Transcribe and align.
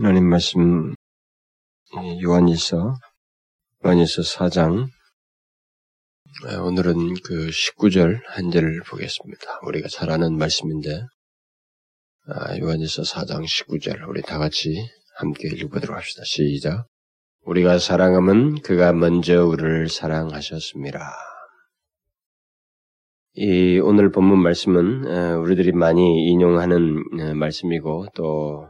하나님 0.00 0.28
말씀 0.28 0.94
요한일서 2.22 2.94
요한일서 3.84 4.22
4장 4.22 4.86
오늘은 6.62 7.14
그 7.24 7.48
19절 7.48 8.20
한 8.26 8.52
절을 8.52 8.82
보겠습니다. 8.88 9.58
우리가 9.66 9.88
잘 9.88 10.10
아는 10.10 10.38
말씀인데 10.38 11.04
아, 12.28 12.56
요한일서 12.58 13.02
4장 13.02 13.42
19절 13.42 14.08
우리 14.08 14.22
다 14.22 14.38
같이 14.38 14.88
함께 15.16 15.48
읽어보도록 15.48 15.96
합시다. 15.96 16.22
시작. 16.24 16.86
우리가 17.40 17.80
사랑함은 17.80 18.62
그가 18.62 18.92
먼저 18.92 19.44
우리를 19.46 19.88
사랑하셨습니다. 19.88 21.12
이 23.34 23.80
오늘 23.80 24.12
본문 24.12 24.38
말씀은 24.38 25.38
우리들이 25.38 25.72
많이 25.72 26.28
인용하는 26.28 27.34
말씀이고 27.36 28.06
또 28.14 28.68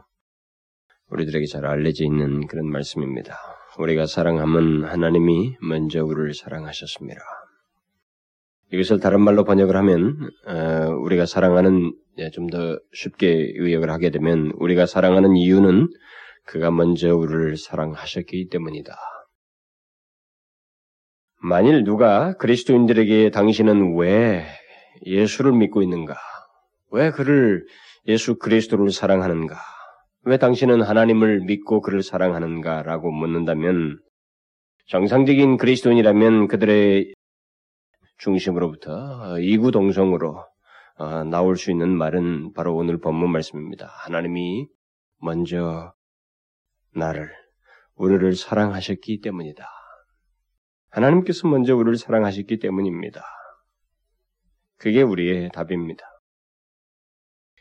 우리들에게 1.11 1.45
잘 1.45 1.65
알려져 1.65 2.05
있는 2.05 2.47
그런 2.47 2.69
말씀입니다. 2.69 3.35
우리가 3.77 4.05
사랑함은 4.05 4.85
하나님이 4.85 5.57
먼저 5.61 6.03
우리를 6.03 6.33
사랑하셨습니다. 6.33 7.21
이것을 8.71 8.99
다른 8.99 9.21
말로 9.21 9.43
번역을 9.43 9.75
하면 9.75 10.29
우리가 11.01 11.25
사랑하는 11.25 11.93
예, 12.19 12.29
좀더 12.29 12.79
쉽게 12.93 13.53
의역을 13.55 13.89
하게 13.89 14.09
되면 14.09 14.51
우리가 14.55 14.85
사랑하는 14.85 15.35
이유는 15.35 15.87
그가 16.45 16.69
먼저 16.69 17.15
우리를 17.15 17.57
사랑하셨기 17.57 18.49
때문이다. 18.49 18.95
만일 21.41 21.83
누가 21.85 22.33
그리스도인들에게 22.33 23.31
당신은 23.31 23.97
왜 23.97 24.45
예수를 25.05 25.53
믿고 25.53 25.81
있는가? 25.81 26.15
왜 26.91 27.11
그를 27.11 27.65
예수 28.07 28.37
그리스도를 28.37 28.91
사랑하는가? 28.91 29.55
왜 30.23 30.37
당신은 30.37 30.81
하나님을 30.81 31.41
믿고 31.41 31.81
그를 31.81 32.03
사랑하는가? 32.03 32.83
라고 32.83 33.11
묻는다면 33.11 33.99
정상적인 34.87 35.57
그리스도인이라면 35.57 36.47
그들의 36.47 37.13
중심으로부터 38.17 39.39
이구동성으로 39.39 40.45
어, 40.97 41.23
나올 41.23 41.55
수 41.55 41.71
있는 41.71 41.89
말은 41.89 42.51
바로 42.53 42.75
오늘 42.75 42.99
본문 42.99 43.31
말씀입니다. 43.31 43.87
하나님이 44.03 44.67
먼저 45.21 45.93
나를, 46.93 47.31
우리를 47.95 48.35
사랑하셨기 48.35 49.21
때문이다. 49.21 49.65
하나님께서 50.89 51.47
먼저 51.47 51.75
우리를 51.75 51.95
사랑하셨기 51.95 52.59
때문입니다. 52.59 53.23
그게 54.75 55.01
우리의 55.01 55.51
답입니다. 55.53 56.03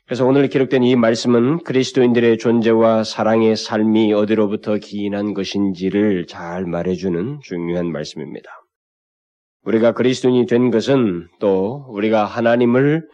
그래서 0.09 0.25
오늘 0.25 0.49
기록된 0.49 0.85
이 0.85 0.97
말씀은 0.97 1.65
그리스도인들의 1.65 2.39
존재와 2.39 3.05
사랑의 3.05 3.57
삶이 3.57 4.15
어디로부터 4.15 4.79
기인한 4.79 5.35
것인지를 5.35 6.27
잘 6.27 6.65
말해주는 6.65 7.41
중요한 7.43 7.93
말씀입니다. 7.93 8.49
우리가 9.65 9.93
그리스도인이 9.93 10.47
된 10.47 10.71
것은 10.71 11.29
또 11.41 11.85
우리가 11.91 12.25
하나님을 12.25 13.07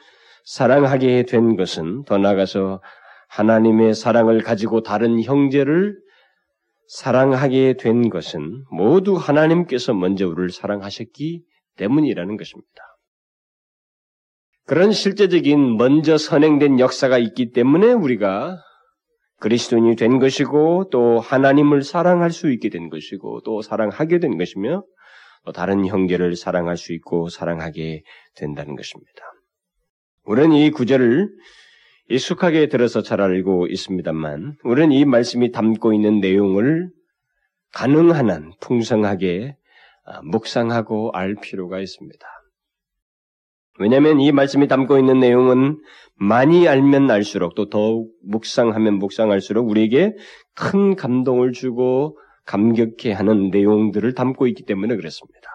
사랑하게 0.45 1.25
된 1.25 1.57
것은 1.57 2.05
더 2.05 2.17
나아가서 2.17 2.81
하나님의 3.27 3.95
사랑을 3.95 4.41
가지고 4.41 4.85
다른 4.85 5.21
형제를 5.21 5.97
사랑하게 6.87 7.77
된 7.77 8.09
것은 8.09 8.63
모두 8.71 9.17
하나님께서 9.17 9.95
먼저 9.95 10.29
우리를 10.29 10.51
사랑하셨기 10.51 11.43
때문이라는 11.77 12.37
것입니다. 12.37 12.94
그런 14.67 14.93
실제적인 14.93 15.77
먼저 15.77 16.17
선행된 16.17 16.81
역사가 16.81 17.19
있기 17.19 17.53
때문에 17.53 17.93
우리가 17.93 18.59
그리스도인이 19.41 19.95
된 19.97 20.19
것이고 20.19 20.89
또 20.91 21.21
하나님을 21.21 21.83
사랑할 21.83 22.31
수 22.31 22.51
있게 22.51 22.71
된 22.71 22.89
것이고 22.89 23.43
또 23.43 23.61
사랑하게 23.61 24.21
된 24.21 24.39
것이며 24.39 24.83
또 25.45 25.53
다른 25.53 25.87
형제를 25.87 26.35
사랑할 26.37 26.79
수 26.79 26.95
있고 26.95 27.29
사랑하게 27.29 28.03
된다는 28.37 28.75
것입니다. 28.77 29.11
우리는 30.25 30.53
이 30.53 30.71
구절을 30.71 31.29
익숙하게 32.09 32.69
들어서 32.69 33.03
잘 33.03 33.21
알고 33.21 33.67
있습니다만 33.67 34.57
우리는 34.65 34.93
이 34.93 35.05
말씀이 35.05 35.53
담고 35.53 35.93
있는 35.93 36.21
내용을 36.21 36.89
가능한 37.75 38.31
한 38.31 38.53
풍성하게 38.61 39.57
묵상하고 40.23 41.11
알 41.13 41.35
필요가 41.35 41.81
있습니다. 41.81 42.27
왜냐하면 43.79 44.21
이 44.21 44.31
말씀이 44.33 44.69
담고 44.69 44.99
있는 44.99 45.19
내용은 45.19 45.81
많이 46.15 46.69
알면 46.69 47.11
알수록 47.11 47.55
또 47.55 47.69
더욱 47.69 48.13
묵상하면 48.25 48.95
묵상할수록 48.95 49.69
우리에게 49.69 50.15
큰 50.55 50.95
감동을 50.95 51.53
주고 51.53 52.19
감격해 52.47 53.13
하는 53.13 53.51
내용들을 53.51 54.15
담고 54.15 54.47
있기 54.49 54.65
때문에 54.65 54.97
그렇습니다. 54.97 55.51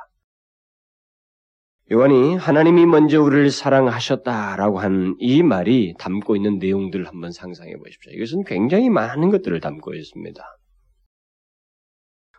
요한이 1.91 2.35
하나님이 2.35 2.85
먼저 2.85 3.21
우리를 3.21 3.49
사랑하셨다라고 3.49 4.79
한 4.79 5.15
이 5.19 5.41
말이 5.41 5.95
담고 5.97 6.35
있는 6.35 6.59
내용들을 6.59 7.07
한번 7.07 7.31
상상해 7.31 7.73
보십시오. 7.77 8.11
이것은 8.11 8.43
굉장히 8.43 8.89
많은 8.89 9.31
것들을 9.31 9.59
담고 9.59 9.95
있습니다. 9.95 10.43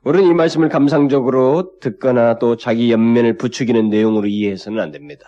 우리는 0.04 0.28
이 0.30 0.34
말씀을 0.34 0.68
감상적으로 0.68 1.78
듣거나 1.80 2.38
또 2.38 2.56
자기 2.56 2.92
연면을 2.92 3.36
부추기는 3.36 3.88
내용으로 3.88 4.28
이해해서는 4.28 4.78
안 4.80 4.92
됩니다. 4.92 5.24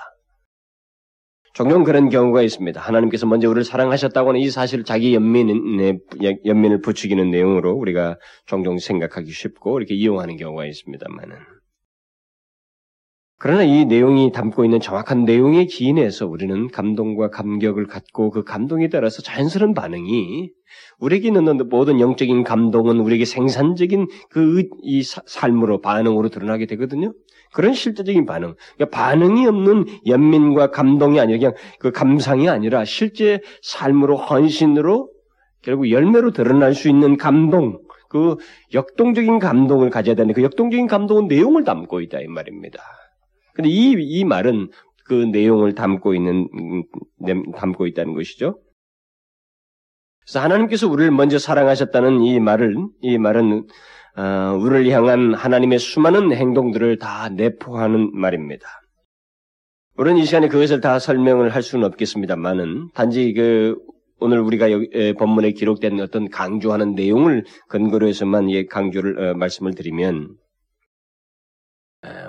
종종 1.53 1.85
그런 1.85 2.09
경우가 2.09 2.43
있습니다. 2.43 2.81
하나님께서 2.81 3.27
먼저 3.27 3.49
우리를 3.49 3.65
사랑하셨다고 3.65 4.31
하는 4.31 4.41
이 4.41 4.51
사실을 4.51 4.85
자기 4.85 5.15
연민의, 5.15 5.99
연민을 6.47 6.81
부추기는 6.81 7.31
내용으로 7.31 7.73
우리가 7.73 8.17
종종 8.47 8.79
생각하기 8.79 9.31
쉽고 9.31 9.79
이렇게 9.79 9.95
이용하는 9.95 10.37
경우가 10.37 10.65
있습니다만은. 10.65 11.52
그러나 13.43 13.65
이 13.65 13.87
내용이 13.87 14.31
담고 14.31 14.65
있는 14.65 14.79
정확한 14.79 15.25
내용의 15.25 15.67
기인에서 15.67 16.29
우리는 16.29 16.69
감동과 16.69 17.31
감격을 17.31 17.89
갖고 17.89 18.31
그 18.31 18.45
감동에 18.45 18.89
따라서 18.89 19.21
자연스러운 19.21 19.75
반응이 19.75 20.53
우리에게 21.01 21.27
있는 21.27 21.59
모든 21.69 21.99
영적인 21.99 22.45
감동은 22.45 23.01
우리에게 23.01 23.25
생산적인 23.25 24.07
그 24.31 24.63
이 24.85 25.03
삶으로 25.03 25.81
반응으로 25.81 26.29
드러나게 26.29 26.67
되거든요. 26.67 27.15
그런 27.53 27.75
실제적인 27.75 28.27
반응. 28.27 28.55
그러니까 28.77 28.97
반응이 28.97 29.45
없는 29.49 29.87
연민과 30.07 30.71
감동이 30.71 31.19
아니라 31.19 31.39
그냥 31.39 31.55
그 31.81 31.91
감상이 31.91 32.49
아니라 32.49 32.85
실제 32.85 33.41
삶으로 33.61 34.19
헌신으로 34.19 35.11
결국 35.63 35.91
열매로 35.91 36.31
드러날 36.31 36.77
수 36.77 36.89
있는 36.89 37.17
감동, 37.17 37.81
그 38.09 38.37
역동적인 38.73 39.41
감동을 39.41 39.91
가져야 39.91 40.15
되는 40.15 40.33
그 40.33 40.45
역동적인 40.45 40.87
감동은 40.87 41.27
내용을 41.27 41.65
담고 41.65 42.03
있다 42.03 42.21
이 42.21 42.29
말입니다. 42.29 43.02
근데 43.55 43.69
이, 43.69 43.95
이 43.99 44.25
말은 44.25 44.71
그 45.05 45.15
내용을 45.15 45.75
담고 45.75 46.15
있는, 46.15 46.49
음, 46.55 47.53
담고 47.53 47.87
있다는 47.87 48.15
것이죠. 48.15 48.59
그래서 50.21 50.41
하나님께서 50.41 50.89
우리를 50.89 51.11
먼저 51.11 51.39
사랑하셨다는 51.39 52.23
이 52.23 52.41
말을, 52.41 52.77
이 53.01 53.19
말은 53.19 53.67
어, 54.17 54.59
우리를 54.61 54.91
향한 54.91 55.35
하나님의 55.35 55.79
수많은 55.79 56.33
행동들을 56.33 56.99
다 56.99 57.31
내포하는 57.31 58.11
말입니다. 58.13 58.67
우리는 59.97 60.19
이 60.19 60.25
시간에 60.25 60.49
그것을 60.49 60.81
다 60.81 60.99
설명을 60.99 61.51
할 61.51 61.63
수는 61.63 61.85
없겠습니다만은 61.87 62.91
단지 62.95 63.33
그 63.33 63.77
오늘 64.21 64.41
우리가 64.41 64.71
여기, 64.71 64.89
에, 64.93 65.13
본문에 65.15 65.53
기록된 65.53 66.01
어떤 66.01 66.29
강조하는 66.31 66.95
내용을 66.95 67.45
근거로 67.69 68.07
해서만 68.07 68.51
예, 68.51 68.67
강조를 68.67 69.19
어, 69.19 69.35
말씀을 69.35 69.75
드리면 69.75 70.29
에, 70.29 70.42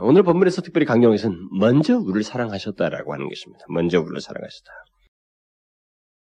오늘 0.01 0.23
본문에서 0.23 0.61
특별히 0.61 0.85
것은 0.85 1.49
먼저 1.59 1.97
우리를 1.97 2.23
사랑하셨다라고 2.23 3.13
하는 3.13 3.27
것입니다. 3.27 3.65
먼저 3.69 3.99
우리를 3.99 4.21
사랑하셨다. 4.21 4.71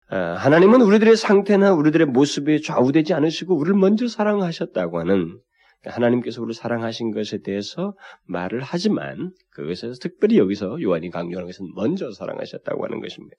어, 0.09 0.16
하나님은 0.16 0.81
우리들의 0.81 1.18
상태나 1.18 1.74
우리들의 1.74 2.08
모습에 2.08 2.59
좌우되지 2.62 3.13
않으시고 3.13 3.58
우리를 3.58 3.78
먼저 3.78 4.08
사랑하셨다고 4.08 4.99
하는 4.99 5.40
하나님께서 5.85 6.41
우리를 6.41 6.53
사랑하신 6.53 7.11
것에 7.11 7.40
대해서 7.41 7.96
말을 8.26 8.61
하지만 8.61 9.32
그것에서 9.52 9.93
특별히 10.00 10.38
여기서 10.38 10.82
요한이 10.82 11.09
강조하는 11.09 11.46
것은 11.47 11.67
먼저 11.76 12.11
사랑하셨다고 12.11 12.84
하는 12.85 13.02
것입니다. 13.02 13.38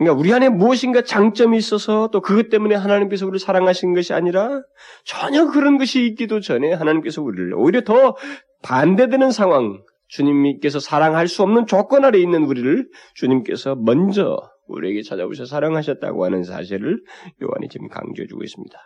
그러니까 0.00 0.18
우리 0.18 0.32
안에 0.32 0.48
무엇인가 0.48 1.02
장점이 1.02 1.58
있어서 1.58 2.08
또 2.10 2.22
그것 2.22 2.48
때문에 2.48 2.74
하나님께서 2.74 3.26
우리를 3.26 3.38
사랑하신 3.38 3.92
것이 3.92 4.14
아니라 4.14 4.62
전혀 5.04 5.46
그런 5.50 5.76
것이 5.76 6.06
있기도 6.06 6.40
전에 6.40 6.72
하나님께서 6.72 7.20
우리를 7.20 7.52
오히려 7.54 7.82
더 7.82 8.16
반대되는 8.62 9.30
상황, 9.30 9.82
주님께서 10.08 10.80
사랑할 10.80 11.28
수 11.28 11.42
없는 11.42 11.66
조건 11.66 12.06
아래 12.06 12.18
있는 12.18 12.44
우리를 12.44 12.88
주님께서 13.14 13.74
먼저 13.76 14.38
우리에게 14.68 15.02
찾아오셔 15.02 15.44
사랑하셨다고 15.44 16.24
하는 16.24 16.44
사실을 16.44 17.02
요한이 17.42 17.68
지금 17.68 17.88
강조해주고 17.88 18.42
있습니다. 18.42 18.78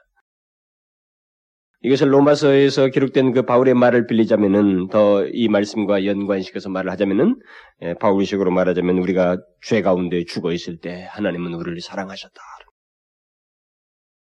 이것을 1.85 2.13
로마서에서 2.13 2.89
기록된 2.89 3.33
그 3.33 3.43
바울의 3.43 3.75
말을 3.75 4.07
빌리자면은 4.07 4.89
더 4.89 5.25
이 5.33 5.49
말씀과 5.49 6.07
연관시켜서 6.07 6.71
말을 6.71 6.91
하자면은 6.93 7.37
예, 7.83 7.95
바울식으로 7.95 8.51
말하자면 8.51 8.99
우리가 8.99 9.39
죄 9.63 9.83
가운데 9.83 10.25
죽어 10.25 10.53
있을 10.53 10.79
때 10.79 11.07
하나님은 11.11 11.53
우리를 11.55 11.81
사랑하셨다. 11.81 12.41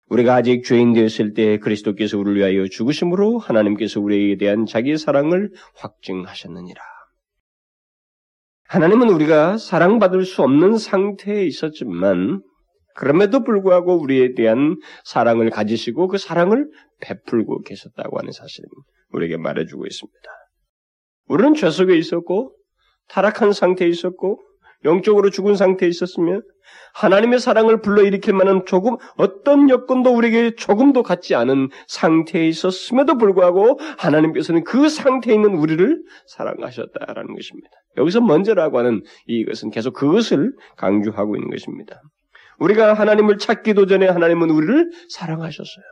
우리가 0.09 0.35
아직 0.37 0.65
죄인 0.65 0.93
되었을 0.93 1.35
때 1.35 1.59
그리스도께서 1.59 2.19
우리를 2.19 2.39
위하여 2.39 2.67
죽으심으로 2.69 3.39
하나님께서 3.39 4.01
우리에게 4.01 4.37
대한 4.37 4.67
자기의 4.67 4.99
사랑을 4.99 5.51
확증하셨느니라. 5.77 6.81
하나님은 8.69 9.09
우리가 9.11 9.57
사랑받을 9.59 10.25
수 10.25 10.43
없는 10.43 10.79
상태에 10.79 11.45
있었지만 11.45 12.43
그럼에도 12.97 13.45
불구하고 13.45 14.01
우리에 14.01 14.35
대한 14.35 14.77
사랑을 15.05 15.51
가지시고 15.51 16.09
그 16.09 16.19
사랑을 16.19 16.69
베풀고 17.01 17.63
계셨다고 17.63 18.19
하는 18.19 18.33
사실을 18.33 18.69
우리에게 19.13 19.37
말해주고 19.37 19.87
있습니다. 19.87 20.19
우리는 21.29 21.55
죄 21.55 21.71
속에 21.71 21.97
있었고 21.97 22.55
타락한 23.09 23.53
상태에 23.53 23.89
있었고 23.89 24.41
영적으로 24.85 25.31
죽은 25.31 25.57
상태에 25.57 25.89
있었으면 25.89 26.43
하나님의 26.95 27.39
사랑을 27.39 27.81
불러일으킬 27.81 28.35
만한 28.35 28.65
조금 28.67 28.97
어떤 29.17 29.69
여건도 29.69 30.15
우리에게 30.15 30.55
조금도 30.57 31.03
같지 31.03 31.35
않은 31.35 31.69
상태에 31.89 32.47
있었음에도 32.49 33.19
불구하고 33.19 33.79
하나님께서는 33.99 34.65
그 34.65 34.89
상태에 34.89 35.35
있는 35.35 35.57
우리를 35.57 36.03
사랑하셨다라는 36.29 37.35
것입니다. 37.35 37.69
여기서 37.97 38.21
먼저라고 38.21 38.79
하는 38.79 39.03
이것은 39.27 39.71
계속 39.71 39.93
그것을 39.93 40.53
강조하고 40.77 41.37
있는 41.37 41.51
것입니다. 41.51 42.01
우리가 42.59 42.95
하나님을 42.95 43.39
찾기도 43.39 43.87
전에 43.87 44.09
하나님은 44.09 44.51
우리를 44.51 44.91
사랑하셨어요. 45.11 45.85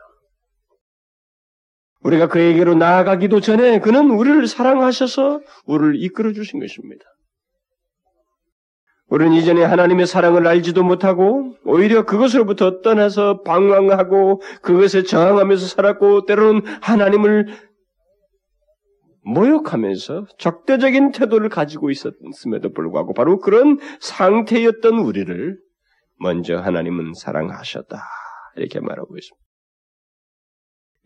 우리가 2.01 2.27
그에게로 2.27 2.75
나아가기도 2.75 3.39
전에 3.39 3.79
그는 3.79 4.11
우리를 4.11 4.45
사랑하셔서 4.45 5.41
우리를 5.65 6.03
이끌어 6.03 6.33
주신 6.33 6.59
것입니다. 6.59 7.03
우리는 9.07 9.33
이전에 9.33 9.63
하나님의 9.63 10.07
사랑을 10.07 10.47
알지도 10.47 10.83
못하고 10.83 11.55
오히려 11.63 12.05
그것으로부터 12.05 12.81
떠나서 12.81 13.41
방황하고 13.43 14.41
그것에 14.61 15.03
저항하면서 15.03 15.67
살았고 15.67 16.25
때로는 16.25 16.61
하나님을 16.81 17.47
모욕하면서 19.23 20.27
적대적인 20.37 21.11
태도를 21.11 21.49
가지고 21.49 21.89
있었음에도 21.89 22.71
불구하고 22.73 23.13
바로 23.13 23.39
그런 23.39 23.79
상태였던 23.99 24.99
우리를 24.99 25.57
먼저 26.19 26.57
하나님은 26.57 27.13
사랑하셨다. 27.13 28.01
이렇게 28.57 28.79
말하고 28.79 29.17
있습니다. 29.17 29.45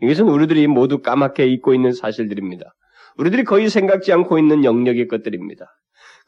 이것은 0.01 0.27
우리들이 0.29 0.67
모두 0.67 1.01
까맣게 1.01 1.47
잊고 1.47 1.73
있는 1.73 1.91
사실들입니다. 1.91 2.73
우리들이 3.17 3.43
거의 3.43 3.69
생각지 3.69 4.13
않고 4.13 4.39
있는 4.39 4.63
영역의 4.63 5.07
것들입니다. 5.07 5.65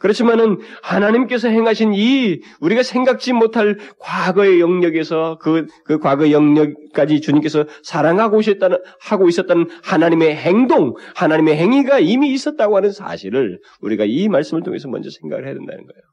그렇지만은 0.01 0.57
하나님께서 0.81 1.48
행하신 1.48 1.94
이 1.94 2.42
우리가 2.60 2.81
생각지 2.81 3.33
못할 3.33 3.78
과거의 4.00 4.60
영역에서 4.60 5.38
그, 5.39 5.68
그 5.86 6.00
과거 6.00 6.31
영역까지 6.31 7.22
주님께서 7.22 7.66
사랑하고 7.83 8.39
있었다는, 8.39 8.78
하고 9.00 9.30
있었다는 9.30 9.69
하나님의 9.83 10.36
행동, 10.36 10.95
하나님의 11.16 11.56
행위가 11.56 12.00
이미 12.00 12.31
있었다고 12.33 12.78
하는 12.78 12.92
사실을 12.92 13.60
우리가 13.81 14.06
이 14.06 14.28
말씀을 14.28 14.63
통해서 14.63 14.88
먼저 14.89 15.10
생각을 15.22 15.45
해야 15.45 15.54
된다는 15.54 15.86
거예요. 15.86 16.11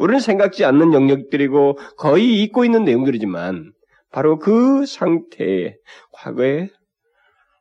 우리는 0.00 0.18
생각지 0.18 0.64
않는 0.64 0.94
영역들이고 0.94 1.76
거의 1.98 2.42
잊고 2.42 2.64
있는 2.64 2.84
내용들이지만 2.84 3.74
바로 4.10 4.38
그 4.38 4.86
상태에 4.86 5.76
과거에 6.10 6.70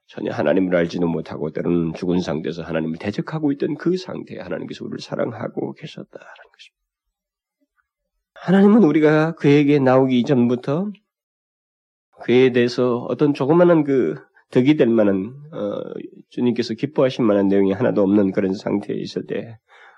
전혀 0.07 0.31
하나님을 0.31 0.73
알지도 0.73 1.05
못하고 1.05 1.51
때로는 1.51 1.93
죽은 1.95 2.21
상태에서 2.21 2.63
하나님을 2.63 2.97
대적하고 2.97 3.51
있던 3.51 3.75
그 3.75 3.97
상태에 3.97 4.39
하나님께서 4.39 4.85
우리를 4.85 4.99
사랑하고 5.01 5.73
계셨다는 5.73 6.07
것입니다. 6.07 6.79
하나님은 8.35 8.83
우리가 8.85 9.35
그에게 9.35 9.77
나오기 9.77 10.17
이전부터 10.21 10.93
그에 12.23 12.53
대해서 12.53 13.05
어떤 13.09 13.33
조그마한 13.33 13.83
그 13.83 14.15
덕이 14.51 14.77
될 14.77 14.87
만한 14.87 15.33
어, 15.51 15.81
주님께서 16.29 16.73
기뻐하실 16.73 17.25
만한 17.25 17.49
내용이 17.49 17.73
하나도 17.73 18.01
없는 18.01 18.31
그런 18.31 18.53
상태에 18.53 18.95
있을 18.95 19.25
때 19.27 19.57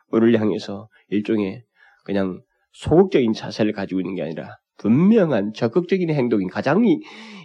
우리를 0.10 0.42
향해서 0.42 0.90
일종의 1.10 1.66
그냥 2.04 2.42
소극적인 2.74 3.34
자세를 3.34 3.74
가지고 3.74 4.00
있는 4.00 4.16
게 4.16 4.24
아니라 4.24 4.58
분명한 4.78 5.54
적극적인 5.54 6.10
행동이 6.10 6.48
가장 6.48 6.84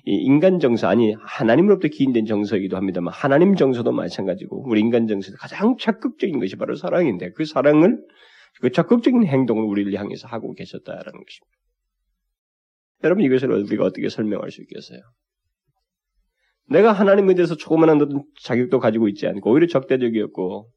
인간 0.05 0.59
정서 0.59 0.89
아니 0.89 1.15
하나님으로부터 1.21 1.89
기인된 1.89 2.25
정서이기도 2.25 2.77
합니다만 2.77 3.13
하나님 3.13 3.57
정서도 3.57 3.93
마찬가지고 3.93 4.69
우리 4.69 4.81
인간 4.81 5.07
정서도 5.07 5.37
가장 5.39 5.77
적극적인 5.77 6.39
것이 6.41 6.57
바로 6.57 6.77
사랑인데 6.77 7.33
그 7.33 7.45
사랑을 7.45 7.99
그 8.61 8.71
적극적인 8.71 9.27
행동을 9.27 9.65
우리를 9.65 9.93
향해서 9.95 10.29
하고 10.29 10.55
계셨다라는 10.55 11.05
것입니다. 11.05 11.57
여러분 13.05 13.25
이것을 13.25 13.51
우리가 13.51 13.85
어떻게 13.85 14.09
설명할 14.09 14.51
수 14.51 14.63
있겠어요? 14.63 15.01
내가 16.69 16.93
하나님에 16.93 17.35
대해서 17.35 17.55
조그만한 17.55 18.01
자격도 18.43 18.81
가지고 18.81 19.09
있지 19.09 19.27
않고 19.27 19.51
오히려 19.51 19.67
적대적이었고 19.67 20.71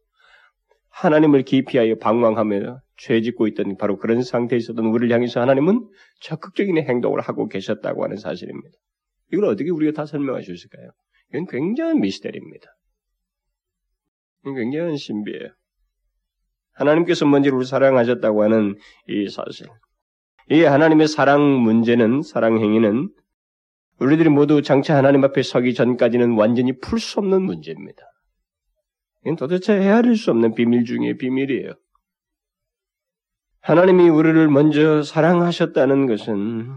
하나님을 0.89 1.43
기피하여 1.43 1.95
방황하며 1.95 2.79
죄 2.99 3.21
짓고 3.21 3.47
있던 3.47 3.77
바로 3.77 3.97
그런 3.97 4.21
상태에 4.21 4.57
있었던 4.57 4.85
우리를 4.85 5.13
향해서 5.13 5.39
하나님은 5.41 5.87
적극적인 6.21 6.77
행동을 6.77 7.21
하고 7.21 7.47
계셨다고 7.47 8.03
하는 8.03 8.17
사실입니다. 8.17 8.77
이걸 9.31 9.45
어떻게 9.45 9.69
우리가 9.69 9.93
다 9.93 10.05
설명할 10.05 10.43
수 10.43 10.53
있을까요? 10.53 10.91
이건 11.29 11.47
굉장한 11.47 12.01
미스테리입니다. 12.01 12.67
이건 14.41 14.55
굉장한 14.55 14.97
신비예요. 14.97 15.49
하나님께서 16.73 17.25
먼저 17.25 17.49
우리를 17.49 17.65
사랑하셨다고 17.65 18.43
하는 18.43 18.75
이 19.07 19.29
사실. 19.29 19.67
이 20.51 20.61
하나님의 20.63 21.07
사랑 21.07 21.41
문제는, 21.41 22.21
사랑 22.21 22.57
행위는 22.59 23.09
우리들이 23.99 24.29
모두 24.29 24.61
장차 24.61 24.95
하나님 24.97 25.23
앞에 25.23 25.43
서기 25.43 25.73
전까지는 25.73 26.35
완전히 26.37 26.77
풀 26.79 26.99
수 26.99 27.19
없는 27.19 27.43
문제입니다. 27.43 28.01
이건 29.23 29.35
도대체 29.35 29.73
헤아릴 29.73 30.15
수 30.15 30.31
없는 30.31 30.55
비밀 30.55 30.85
중의 30.85 31.17
비밀이에요. 31.17 31.73
하나님이 33.61 34.09
우리를 34.09 34.47
먼저 34.47 35.03
사랑하셨다는 35.03 36.07
것은 36.07 36.69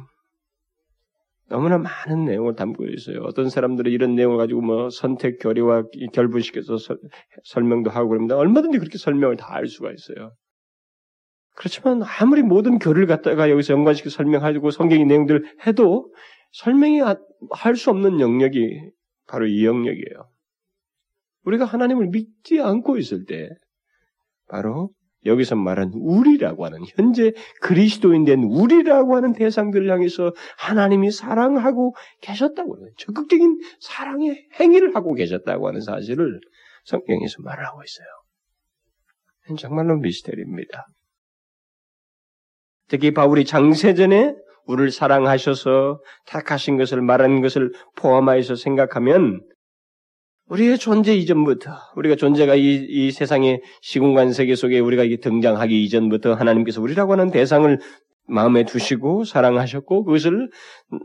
너무나 1.48 1.78
많은 1.78 2.24
내용을 2.24 2.54
담고 2.56 2.86
있어요. 2.86 3.20
어떤 3.24 3.50
사람들은 3.50 3.92
이런 3.92 4.14
내용을 4.14 4.38
가지고 4.38 4.62
뭐 4.62 4.90
선택 4.90 5.38
교리와 5.38 5.84
결부시켜서 6.12 6.78
서, 6.78 6.96
설명도 7.44 7.90
하고 7.90 8.08
그럽니다. 8.08 8.36
얼마든지 8.36 8.78
그렇게 8.78 8.98
설명을 8.98 9.36
다 9.36 9.52
할 9.54 9.66
수가 9.66 9.92
있어요. 9.92 10.32
그렇지만 11.54 12.02
아무리 12.02 12.42
모든 12.42 12.78
교리를 12.78 13.06
갖다가 13.06 13.50
여기서 13.50 13.74
연관시켜 13.74 14.08
설명하고 14.08 14.70
성경의 14.70 15.04
내용들을 15.04 15.58
해도 15.66 16.10
설명이 16.52 17.00
할 17.50 17.76
수 17.76 17.90
없는 17.90 18.20
영역이 18.20 18.90
바로 19.28 19.46
이 19.46 19.64
영역이에요. 19.66 20.30
우리가 21.44 21.64
하나님을 21.66 22.08
믿지 22.08 22.60
않고 22.60 22.96
있을 22.96 23.26
때 23.26 23.50
바로 24.48 24.90
여기서 25.24 25.56
말한 25.56 25.92
우리라고 25.94 26.64
하는 26.64 26.80
현재 26.96 27.32
그리스도인 27.60 28.24
된 28.24 28.42
우리라고 28.42 29.16
하는 29.16 29.32
대상들을 29.32 29.90
향해서 29.90 30.32
하나님이 30.58 31.10
사랑하고 31.10 31.94
계셨다고 32.20 32.76
하는 32.76 32.90
적극적인 32.98 33.60
사랑의 33.80 34.48
행위를 34.58 34.94
하고 34.96 35.14
계셨다고 35.14 35.68
하는 35.68 35.80
사실을 35.80 36.40
성경에서 36.84 37.36
말을 37.42 37.64
하고 37.64 37.82
있어요. 37.82 38.06
정말로 39.58 39.96
미스테리입니다. 39.98 40.86
특히 42.88 43.12
바울이 43.12 43.44
장세전에 43.44 44.34
우리를 44.66 44.90
사랑하셔서 44.90 46.00
택하신 46.26 46.76
것을 46.78 47.00
말하는 47.02 47.40
것을 47.40 47.72
포함하여서 47.96 48.54
생각하면 48.54 49.40
우리의 50.52 50.76
존재 50.76 51.14
이전부터 51.14 51.72
우리가 51.96 52.14
존재가 52.14 52.56
이, 52.56 52.86
이 52.86 53.10
세상의 53.10 53.62
시공간 53.80 54.34
세계 54.34 54.54
속에 54.54 54.80
우리가 54.80 55.04
등장하기 55.22 55.82
이전부터 55.84 56.34
하나님께서 56.34 56.82
우리라고 56.82 57.12
하는 57.12 57.30
대상을 57.30 57.78
마음에 58.28 58.64
두시고 58.64 59.24
사랑하셨고 59.24 60.04
그것을 60.04 60.50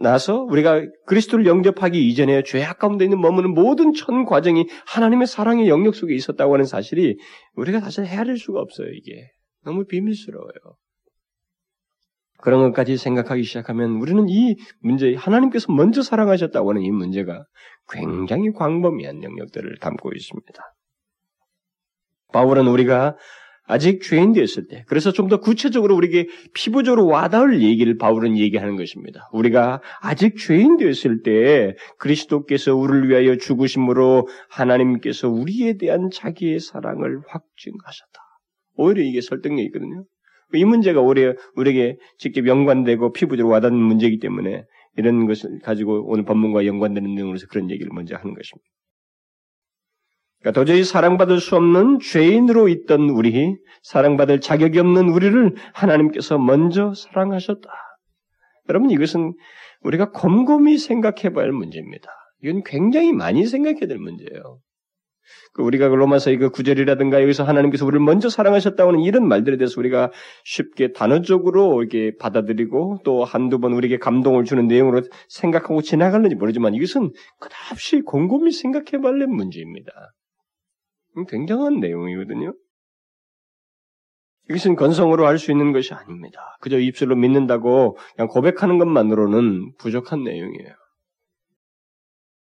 나서 0.01 0.41
우리가 0.41 0.81
그리스도를 1.05 1.45
영접하기 1.45 2.09
이전에 2.09 2.43
죄악 2.43 2.79
가운데 2.79 3.05
있는 3.05 3.21
머무는 3.21 3.53
모든 3.53 3.93
천 3.93 4.25
과정이 4.25 4.67
하나님의 4.85 5.27
사랑의 5.27 5.69
영역 5.69 5.95
속에 5.95 6.13
있었다고 6.13 6.53
하는 6.53 6.65
사실이 6.65 7.17
우리가 7.55 7.79
사실 7.79 8.05
헤아릴 8.05 8.37
수가 8.37 8.59
없어요 8.59 8.89
이게 8.89 9.31
너무 9.63 9.85
비밀스러워요. 9.85 10.51
그런 12.39 12.61
것까지 12.61 12.97
생각하기 12.97 13.43
시작하면 13.43 13.91
우리는 13.97 14.27
이 14.29 14.55
문제, 14.79 15.15
하나님께서 15.15 15.71
먼저 15.71 16.01
사랑하셨다고 16.01 16.69
하는 16.69 16.83
이 16.83 16.91
문제가 16.91 17.45
굉장히 17.89 18.51
광범위한 18.51 19.23
영역들을 19.23 19.77
담고 19.79 20.11
있습니다. 20.13 20.63
바울은 22.33 22.67
우리가 22.67 23.15
아직 23.69 24.01
죄인 24.01 24.31
되었을 24.31 24.67
때, 24.67 24.85
그래서 24.87 25.11
좀 25.11 25.27
더 25.27 25.41
구체적으로 25.41 25.93
우리에게 25.95 26.27
피부적으로 26.53 27.05
와닿을 27.07 27.61
얘기를 27.61 27.97
바울은 27.97 28.37
얘기하는 28.37 28.77
것입니다. 28.77 29.27
우리가 29.33 29.81
아직 29.99 30.37
죄인 30.37 30.77
되었을 30.77 31.21
때 31.21 31.75
그리스도께서 31.99 32.75
우리를 32.75 33.09
위하여 33.09 33.35
죽으심으로 33.35 34.27
하나님께서 34.49 35.27
우리에 35.27 35.77
대한 35.77 36.09
자기의 36.13 36.61
사랑을 36.61 37.19
확증하셨다. 37.27 38.19
오히려 38.75 39.01
이게 39.03 39.19
설득력이거든요. 39.19 40.05
이 40.53 40.65
문제가 40.65 41.01
오히려 41.01 41.33
우리에게 41.55 41.97
직접 42.17 42.47
연관되고 42.47 43.11
피부적으로 43.13 43.53
와닿는 43.53 43.77
문제이기 43.77 44.19
때문에 44.19 44.63
이런 44.95 45.27
것을 45.27 45.59
가지고 45.59 46.05
오늘 46.07 46.23
본문과 46.23 46.65
연관되는 46.65 47.15
내용으로서 47.15 47.47
그런 47.47 47.69
얘기를 47.69 47.91
먼저 47.93 48.15
하는 48.15 48.33
것입니다. 48.33 48.67
그러니까 50.39 50.59
도저히 50.59 50.83
사랑받을 50.83 51.39
수 51.39 51.55
없는 51.55 51.99
죄인으로 51.99 52.67
있던 52.69 53.09
우리, 53.09 53.57
사랑받을 53.83 54.39
자격이 54.39 54.79
없는 54.79 55.09
우리를 55.09 55.55
하나님께서 55.73 56.37
먼저 56.37 56.93
사랑하셨다. 56.93 57.69
여러분 58.69 58.89
이것은 58.89 59.33
우리가 59.81 60.11
곰곰이 60.11 60.77
생각해 60.77 61.33
봐야 61.33 61.45
할 61.45 61.51
문제입니다. 61.51 62.09
이건 62.43 62.63
굉장히 62.63 63.13
많이 63.13 63.45
생각해야 63.45 63.87
될 63.87 63.97
문제예요. 63.97 64.59
그 65.53 65.63
우리가 65.63 65.87
로마서 65.87 66.31
이거 66.31 66.49
구절이라든가 66.49 67.21
여기서 67.21 67.43
하나님께서 67.43 67.85
우리를 67.85 68.03
먼저 68.03 68.29
사랑하셨다고는 68.29 69.01
이런 69.01 69.27
말들에 69.27 69.57
대해서 69.57 69.79
우리가 69.79 70.11
쉽게 70.43 70.93
단어적으로 70.93 71.81
이렇게 71.81 72.15
받아들이고 72.17 72.99
또 73.03 73.23
한두 73.23 73.59
번 73.59 73.73
우리에게 73.73 73.97
감동을 73.97 74.43
주는 74.45 74.67
내용으로 74.67 75.01
생각하고 75.29 75.81
지나갈는지 75.81 76.35
모르지만 76.35 76.75
이것은 76.75 77.11
끝없이 77.39 78.01
곰곰이 78.01 78.51
생각해 78.51 79.01
봐야 79.01 79.13
할 79.13 79.27
문제입니다. 79.27 79.91
굉장한 81.29 81.79
내용이거든요. 81.79 82.53
이것은 84.49 84.75
건성으로 84.75 85.25
할 85.27 85.37
수 85.39 85.51
있는 85.51 85.73
것이 85.73 85.93
아닙니다. 85.93 86.39
그저 86.61 86.79
입술로 86.79 87.15
믿는다고 87.15 87.97
그냥 88.15 88.27
고백하는 88.27 88.77
것만으로는 88.77 89.73
부족한 89.77 90.23
내용이에요. 90.23 90.73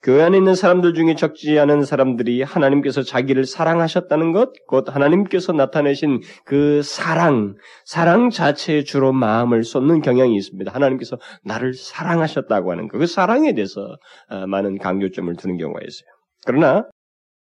교회 0.03 0.23
안에 0.23 0.37
있는 0.39 0.55
사람들 0.55 0.95
중에 0.95 1.15
적지 1.17 1.59
않은 1.59 1.85
사람들이 1.85 2.43
하나님께서 2.43 3.03
자기를 3.03 3.45
사랑하셨다는 3.45 4.33
것, 4.33 4.53
곧 4.69 4.95
하나님께서 4.95 5.53
나타내신 5.53 6.21
그 6.45 6.83
사랑, 6.83 7.55
사랑 7.85 8.31
자체에 8.31 8.85
주로 8.85 9.13
마음을 9.13 9.65
쏟는 9.65 10.03
경향이 10.03 10.37
있습니다. 10.37 10.73
하나님께서 10.73 11.19
나를 11.45 11.75
사랑하셨다고 11.75 12.71
하는 12.71 12.89
것, 12.89 12.99
그 12.99 13.07
사랑에 13.07 13.55
대해서 13.55 13.97
어, 14.31 14.47
많은 14.47 14.79
강조점을 14.79 15.35
두는 15.37 15.57
경우가 15.59 15.81
있어요. 15.83 16.09
그러나 16.47 16.85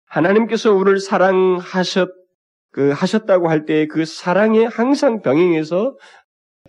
하나님께서 0.08 0.74
우리를 0.74 1.00
사랑하셨 1.00 2.10
그 2.74 2.92
하셨다고 2.92 3.50
할 3.50 3.66
때 3.66 3.86
그 3.88 4.06
사랑에 4.06 4.66
항상 4.66 5.22
병행해서 5.22 5.96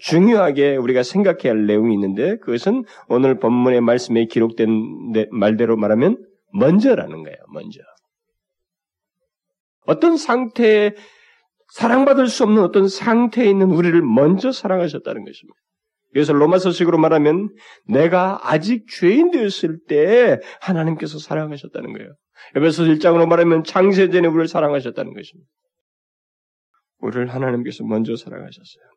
중요하게 0.02 0.76
우리가 0.76 1.02
생각해야 1.02 1.52
할 1.52 1.66
내용이 1.66 1.94
있는데 1.94 2.36
그것은 2.38 2.84
오늘 3.08 3.38
본문의 3.38 3.80
말씀에 3.80 4.26
기록된 4.26 4.68
말대로 5.30 5.76
말하면 5.76 6.18
먼저라는 6.52 7.22
거예요. 7.22 7.36
먼저. 7.52 7.80
어떤 9.86 10.16
상태에 10.16 10.92
사랑받을 11.74 12.26
수 12.26 12.44
없는 12.44 12.62
어떤 12.62 12.88
상태에 12.88 13.48
있는 13.48 13.70
우리를 13.70 14.00
먼저 14.02 14.52
사랑하셨다는 14.52 15.24
것입니다. 15.24 15.58
그래서 16.12 16.32
로마서식으로 16.32 16.98
말하면 16.98 17.54
내가 17.86 18.38
아직 18.42 18.86
죄인 18.88 19.30
되었을 19.30 19.78
때 19.88 20.40
하나님께서 20.60 21.18
사랑하셨다는 21.18 21.92
거예요. 21.94 22.14
에베소 22.56 22.82
1장으로 22.84 23.26
말하면 23.28 23.64
창세전에 23.64 24.26
우리를 24.26 24.48
사랑하셨다는 24.48 25.14
것입니다. 25.14 25.48
우리를 26.98 27.32
하나님께서 27.32 27.84
먼저 27.84 28.14
사랑하셨어요. 28.14 28.91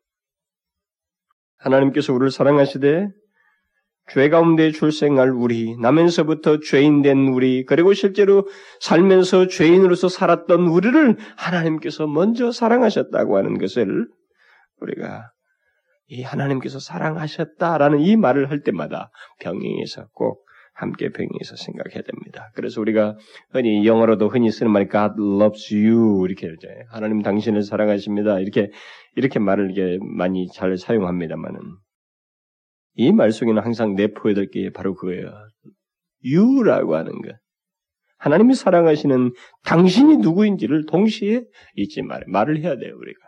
하나님께서 1.58 2.12
우리를 2.12 2.30
사랑하시되 2.30 3.08
죄 4.08 4.28
가운데 4.28 4.70
출생할 4.70 5.30
우리, 5.30 5.76
나면서부터 5.78 6.60
죄인 6.60 7.02
된 7.02 7.28
우리, 7.28 7.64
그리고 7.64 7.92
실제로 7.92 8.46
살면서 8.80 9.48
죄인으로서 9.48 10.08
살았던 10.08 10.68
우리를 10.68 11.16
하나님께서 11.36 12.06
먼저 12.06 12.52
사랑하셨다고 12.52 13.36
하는 13.36 13.58
것을 13.58 14.06
우리가 14.80 15.32
이 16.08 16.22
하나님께서 16.22 16.78
사랑하셨다라는 16.78 17.98
이 17.98 18.16
말을 18.16 18.48
할 18.50 18.60
때마다 18.60 19.10
병행해서 19.40 20.06
꼭 20.12 20.45
함께 20.76 21.08
병행해서 21.10 21.56
생각해야 21.56 22.02
됩니다. 22.02 22.50
그래서 22.54 22.80
우리가 22.82 23.16
흔히 23.50 23.86
영어로도 23.86 24.28
흔히 24.28 24.50
쓰는 24.50 24.70
말이 24.70 24.88
God 24.90 25.14
loves 25.18 25.74
you 25.74 26.26
이렇게 26.26 26.48
이제 26.48 26.68
하나님 26.90 27.22
당신을 27.22 27.62
사랑하십니다. 27.62 28.40
이렇게 28.40 28.70
이렇게 29.16 29.38
말을 29.38 29.70
이게 29.70 29.98
많이 30.02 30.48
잘 30.48 30.76
사용합니다만은 30.76 31.58
이 32.98 33.12
말 33.12 33.32
속에는 33.32 33.62
항상 33.62 33.94
내포해야 33.94 34.34
될게 34.34 34.70
바로 34.70 34.94
그거예요. 34.94 35.30
you라고 36.24 36.96
하는 36.96 37.12
것. 37.22 37.36
하나님이 38.18 38.54
사랑하시는 38.54 39.32
당신이 39.64 40.18
누구인지를 40.18 40.86
동시에 40.86 41.42
잊지 41.74 42.02
말 42.02 42.24
말을 42.26 42.58
해야 42.60 42.76
돼요 42.76 42.94
우리가. 42.96 43.18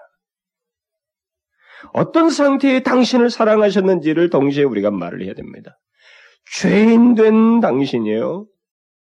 어떤 1.92 2.30
상태에 2.30 2.80
당신을 2.80 3.30
사랑하셨는지를 3.30 4.30
동시에 4.30 4.64
우리가 4.64 4.90
말을 4.90 5.22
해야 5.22 5.34
됩니다. 5.34 5.78
죄인 6.52 7.14
된 7.14 7.60
당신이요. 7.60 8.46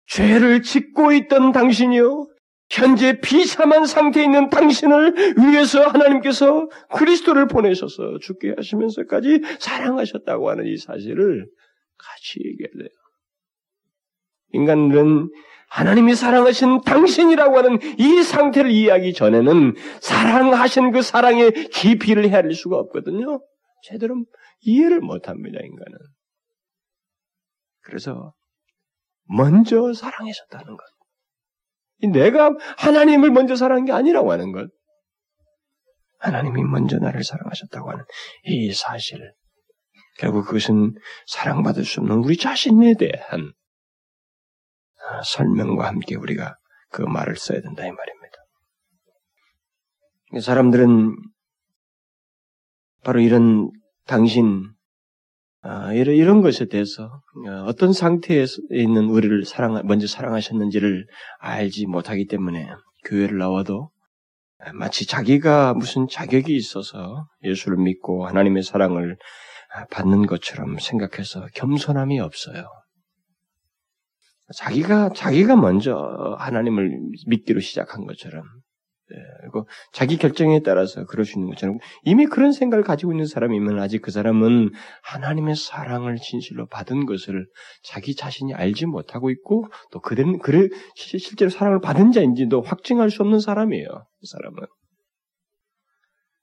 죄를 0.07 0.61
짓고 0.61 1.11
있던 1.13 1.51
당신이요. 1.51 2.27
현재 2.69 3.19
비참한 3.19 3.85
상태에 3.85 4.23
있는 4.23 4.49
당신을 4.49 5.35
위해서 5.37 5.87
하나님께서 5.87 6.67
그리스도를 6.95 7.47
보내셔서 7.47 8.17
죽게 8.21 8.55
하시면서까지 8.57 9.41
사랑하셨다고 9.59 10.49
하는 10.49 10.65
이 10.65 10.77
사실을 10.77 11.47
같이 11.97 12.39
얘기해야 12.43 12.71
돼요. 12.77 12.89
인간들은 14.53 15.29
하나님이 15.69 16.15
사랑하신 16.15 16.81
당신이라고 16.81 17.57
하는 17.57 17.79
이 17.99 18.23
상태를 18.23 18.71
이해하기 18.71 19.13
전에는 19.13 19.75
사랑하신 19.99 20.91
그 20.91 21.01
사랑의 21.01 21.51
깊이를 21.51 22.29
헤아릴 22.29 22.53
수가 22.53 22.77
없거든요. 22.77 23.41
제대로 23.83 24.23
이해를 24.61 25.01
못합니다, 25.01 25.59
인간은. 25.61 25.97
그래서 27.85 28.33
먼저 29.23 29.93
사랑하셨다는 29.93 30.77
것. 30.77 30.83
내가 32.11 32.51
하나님을 32.77 33.31
먼저 33.31 33.55
사랑한 33.55 33.85
게 33.85 33.91
아니라고 33.91 34.31
하는 34.31 34.51
것. 34.51 34.69
하나님이 36.19 36.63
먼저 36.63 36.97
나를 36.97 37.23
사랑하셨다고 37.23 37.91
하는 37.91 38.03
이 38.43 38.73
사실. 38.73 39.19
결국 40.17 40.45
그것은 40.45 40.93
사랑받을 41.27 41.83
수 41.83 41.99
없는 41.99 42.17
우리 42.17 42.37
자신에 42.37 42.95
대한 42.97 43.53
설명과 45.23 45.87
함께 45.87 46.15
우리가 46.15 46.55
그 46.89 47.01
말을 47.01 47.35
써야 47.35 47.61
된다 47.61 47.85
이 47.85 47.91
말입니다. 47.91 48.37
사람들은 50.41 51.15
바로 53.03 53.19
이런 53.19 53.69
당신 54.05 54.63
아, 54.63 54.74
이런, 55.93 56.15
이런 56.15 56.41
것에 56.41 56.65
대해서 56.65 57.21
어, 57.47 57.63
어떤 57.65 57.91
상태에 57.91 58.45
있는 58.71 59.05
우리를 59.05 59.45
사랑 59.45 59.81
먼저 59.85 60.05
사랑하셨는지를 60.05 61.07
알지 61.39 61.87
못하기 61.87 62.27
때문에 62.27 62.69
교회를 63.05 63.37
나와도 63.37 63.89
마치 64.73 65.05
자기가 65.05 65.73
무슨 65.73 66.07
자격이 66.07 66.55
있어서 66.55 67.27
예수를 67.43 67.77
믿고 67.77 68.27
하나님의 68.27 68.63
사랑을 68.63 69.17
받는 69.91 70.25
것처럼 70.27 70.77
생각해서 70.79 71.47
겸손함이 71.53 72.19
없어요. 72.19 72.65
자기가 74.55 75.09
자기가 75.09 75.55
먼저 75.55 76.35
하나님을 76.37 76.91
믿기로 77.27 77.59
시작한 77.59 78.05
것처럼 78.05 78.43
예, 78.43 78.64
그리고 79.41 79.67
자기 79.91 80.17
결정에 80.17 80.61
따라서 80.61 81.05
그럴 81.05 81.25
수 81.25 81.37
있는 81.37 81.49
것처럼 81.51 81.77
이미 82.03 82.25
그런 82.25 82.51
생각을 82.51 82.83
가지고 82.83 83.13
있는 83.13 83.25
사람이면 83.25 83.79
아직 83.79 84.01
그 84.01 84.11
사람은 84.11 84.71
하나님의 85.03 85.55
사랑을 85.55 86.17
진실로 86.17 86.67
받은 86.67 87.05
것을 87.05 87.47
자기 87.83 88.15
자신이 88.15 88.53
알지 88.53 88.87
못하고 88.87 89.29
있고 89.29 89.67
또 89.91 89.99
그들은 90.01 90.39
그를 90.39 90.71
실제로 90.95 91.49
사랑을 91.49 91.79
받은 91.81 92.11
자인지도 92.11 92.61
확증할 92.61 93.09
수 93.11 93.21
없는 93.21 93.39
사람이에요. 93.39 93.87
그 93.87 94.27
사람은. 94.27 94.59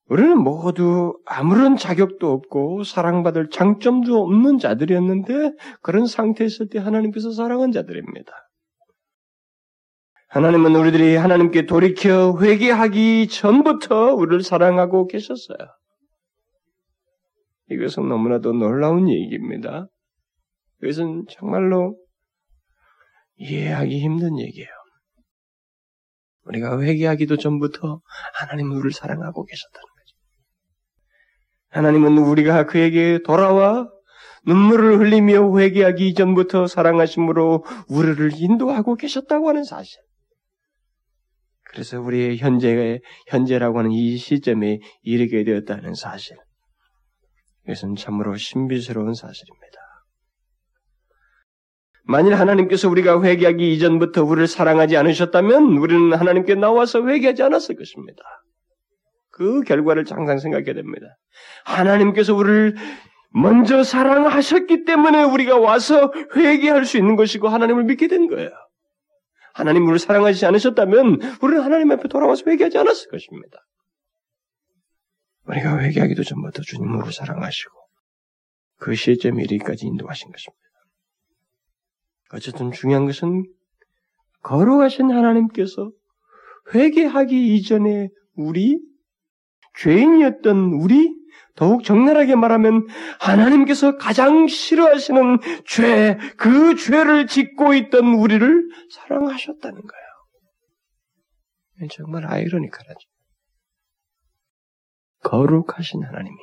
우리는 0.06 0.36
모두 0.36 1.18
아무런 1.24 1.76
자격도 1.76 2.30
없고 2.30 2.84
사랑받을 2.84 3.48
장점도 3.50 4.20
없는 4.20 4.58
자들이었는데 4.58 5.52
그런 5.80 6.06
상태에 6.06 6.46
있을 6.46 6.68
때 6.68 6.78
하나님께서 6.78 7.30
사랑한 7.32 7.72
자들입니다. 7.72 8.32
하나님은 10.32 10.74
우리들이 10.74 11.16
하나님께 11.16 11.66
돌이켜 11.66 12.38
회개하기 12.40 13.28
전부터 13.28 14.14
우리를 14.14 14.42
사랑하고 14.42 15.06
계셨어요. 15.06 15.58
이것은 17.68 18.08
너무나도 18.08 18.54
놀라운 18.54 19.10
얘기입니다. 19.10 19.88
이것은 20.82 21.26
정말로 21.28 21.98
이해하기 23.36 24.00
힘든 24.00 24.38
얘기예요. 24.38 24.70
우리가 26.44 26.80
회개하기도 26.80 27.36
전부터 27.36 28.00
하나님은 28.40 28.72
우리를 28.72 28.92
사랑하고 28.92 29.44
계셨다는 29.44 29.84
거죠. 29.84 30.16
하나님은 31.72 32.16
우리가 32.16 32.64
그에게 32.64 33.18
돌아와 33.22 33.86
눈물을 34.46 34.98
흘리며 34.98 35.58
회개하기 35.58 36.14
전부터 36.14 36.68
사랑하심으로 36.68 37.66
우리를 37.90 38.30
인도하고 38.34 38.94
계셨다고 38.94 39.50
하는 39.50 39.64
사실. 39.64 40.00
그래서 41.72 42.00
우리의 42.00 42.36
현재의 42.38 43.00
현재라고 43.28 43.78
하는 43.78 43.90
이 43.92 44.16
시점에 44.16 44.78
이르게 45.02 45.42
되었다는 45.44 45.94
사실. 45.94 46.36
이것은 47.64 47.96
참으로 47.96 48.36
신비스러운 48.36 49.14
사실입니다. 49.14 49.78
만일 52.04 52.34
하나님께서 52.34 52.88
우리가 52.88 53.22
회개하기 53.22 53.72
이전부터 53.74 54.24
우리를 54.24 54.48
사랑하지 54.48 54.96
않으셨다면 54.96 55.78
우리는 55.78 56.12
하나님께 56.12 56.56
나와서 56.56 57.06
회개하지 57.06 57.42
않았을 57.44 57.76
것입니다. 57.76 58.22
그 59.30 59.62
결과를 59.62 60.04
항상 60.10 60.38
생각해야 60.38 60.74
됩니다. 60.74 61.06
하나님께서 61.64 62.34
우리를 62.34 62.74
먼저 63.30 63.82
사랑하셨기 63.82 64.84
때문에 64.84 65.22
우리가 65.22 65.58
와서 65.58 66.12
회개할 66.36 66.84
수 66.84 66.98
있는 66.98 67.16
것이고 67.16 67.48
하나님을 67.48 67.84
믿게 67.84 68.08
된 68.08 68.28
거예요. 68.28 68.50
하나님 69.54 69.84
우리를 69.84 69.98
사랑하지 69.98 70.46
않으셨다면 70.46 71.20
우리는 71.42 71.62
하나님 71.62 71.90
앞에 71.92 72.08
돌아와서 72.08 72.44
회개하지 72.46 72.78
않았을 72.78 73.10
것입니다. 73.10 73.58
우리가 75.46 75.78
회개하기도 75.80 76.22
전부터 76.22 76.62
주님 76.62 76.94
우리를 76.94 77.12
사랑하시고 77.12 77.74
그 78.78 78.94
시점 78.94 79.40
이르기까지 79.40 79.86
인도하신 79.86 80.30
것입니다. 80.30 80.62
어쨌든 82.32 82.72
중요한 82.72 83.06
것은 83.06 83.44
거룩하신 84.42 85.10
하나님께서 85.10 85.90
회개하기 86.74 87.56
이전에 87.56 88.08
우리 88.34 88.80
죄인이었던 89.78 90.56
우리 90.74 91.21
더욱 91.54 91.84
적나라하게 91.84 92.34
말하면 92.36 92.86
하나님께서 93.20 93.96
가장 93.96 94.46
싫어하시는 94.46 95.38
죄, 95.66 96.18
그 96.36 96.76
죄를 96.76 97.26
짓고 97.26 97.74
있던 97.74 98.14
우리를 98.14 98.68
사랑하셨다는 98.90 99.80
거예요. 99.80 100.02
정말 101.90 102.26
아이러니컬하죠. 102.26 103.00
거룩하신 105.24 106.04
하나님이 106.04 106.36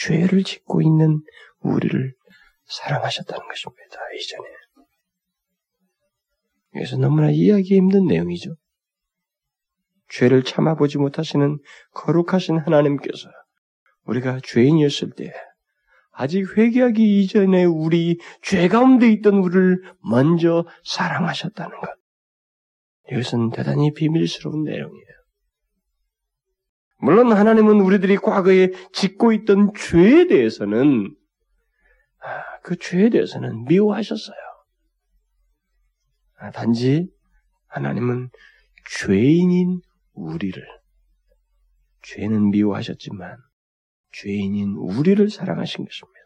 죄를 0.00 0.44
짓고 0.44 0.82
있는 0.82 1.22
우리를 1.60 2.14
사랑하셨다는 2.64 3.48
것입니다. 3.48 3.98
이전에. 4.18 4.44
그래서 6.72 6.96
너무나 6.98 7.30
이해하기 7.30 7.74
힘든 7.74 8.06
내용이죠. 8.06 8.54
죄를 10.08 10.44
참아보지 10.44 10.98
못하시는 10.98 11.58
거룩하신 11.92 12.58
하나님께서 12.58 13.28
우리가 14.06 14.40
죄인이었을 14.42 15.10
때 15.10 15.32
아직 16.12 16.56
회개하기 16.56 17.22
이전에 17.22 17.64
우리 17.64 18.18
죄 18.40 18.68
가운데 18.68 19.10
있던 19.12 19.34
우리를 19.34 19.82
먼저 20.02 20.64
사랑하셨다는 20.84 21.78
것. 21.78 21.88
이것은 23.10 23.50
대단히 23.50 23.92
비밀스러운 23.92 24.64
내용이에요. 24.64 25.06
물론 26.98 27.32
하나님은 27.32 27.80
우리들이 27.80 28.16
과거에 28.16 28.70
짓고 28.92 29.32
있던 29.32 29.72
죄에 29.74 30.26
대해서는 30.26 31.14
아, 32.20 32.58
그 32.62 32.76
죄에 32.76 33.10
대해서는 33.10 33.64
미워하셨어요. 33.64 34.36
아, 36.38 36.50
단지 36.50 37.08
하나님은 37.68 38.30
죄인인 38.98 39.80
우리를 40.14 40.66
죄는 42.02 42.50
미워하셨지만 42.50 43.36
죄인인 44.22 44.74
우리를 44.76 45.28
사랑하신 45.28 45.84
것입니다. 45.84 46.16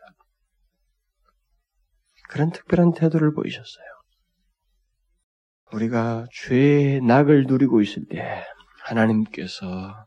그런 2.28 2.52
특별한 2.52 2.92
태도를 2.92 3.34
보이셨어요. 3.34 3.84
우리가 5.72 6.26
죄의 6.32 7.00
낙을 7.00 7.46
누리고 7.46 7.80
있을 7.80 8.06
때 8.08 8.44
하나님께서 8.84 10.06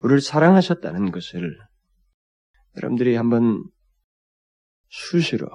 우리를 0.00 0.20
사랑하셨다는 0.20 1.10
것을 1.10 1.56
여러분들이 2.76 3.16
한번 3.16 3.64
수시로 4.88 5.46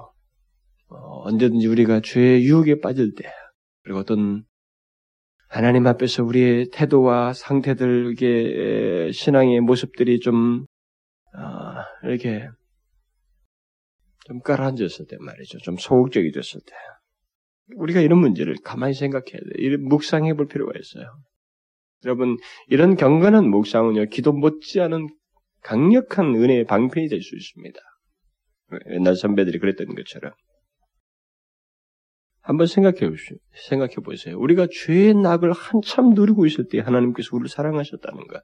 어, 0.88 1.22
언제든지 1.28 1.66
우리가 1.68 2.00
죄의 2.00 2.44
유혹에 2.44 2.80
빠질 2.80 3.14
때 3.14 3.30
그리고 3.82 4.00
어떤 4.00 4.44
하나님 5.48 5.86
앞에서 5.86 6.24
우리의 6.24 6.70
태도와 6.72 7.32
상태들, 7.32 8.14
신앙의 9.12 9.60
모습들이 9.60 10.18
좀 10.20 10.64
어, 10.64 10.71
이렇게 12.04 12.48
좀 14.26 14.40
깔아앉았을 14.40 15.06
때 15.06 15.16
말이죠. 15.20 15.58
좀 15.58 15.76
소극적이 15.76 16.32
됐을 16.32 16.60
때 16.60 16.72
우리가 17.76 18.00
이런 18.00 18.18
문제를 18.18 18.56
가만히 18.62 18.94
생각해야 18.94 19.38
돼. 19.38 19.76
묵상해 19.78 20.34
볼 20.34 20.46
필요가 20.46 20.72
있어요. 20.78 21.22
여러분 22.04 22.36
이런 22.68 22.96
경건한 22.96 23.48
묵상은요 23.48 24.06
기도 24.06 24.32
못지않은 24.32 25.08
강력한 25.62 26.34
은혜의 26.34 26.64
방편이 26.64 27.08
될 27.08 27.20
수 27.22 27.36
있습니다. 27.36 27.80
옛날 28.90 29.14
선배들이 29.16 29.58
그랬던 29.58 29.94
것처럼 29.94 30.32
한번 32.40 32.66
생각해 32.66 33.08
보시오. 33.08 33.36
생각해 33.68 33.94
보세요. 34.04 34.38
우리가 34.38 34.66
죄의 34.66 35.14
낙을 35.14 35.52
한참 35.52 36.10
누리고 36.10 36.46
있을 36.46 36.66
때 36.68 36.80
하나님께서 36.80 37.28
우리를 37.36 37.48
사랑하셨다는 37.48 38.26
것. 38.26 38.42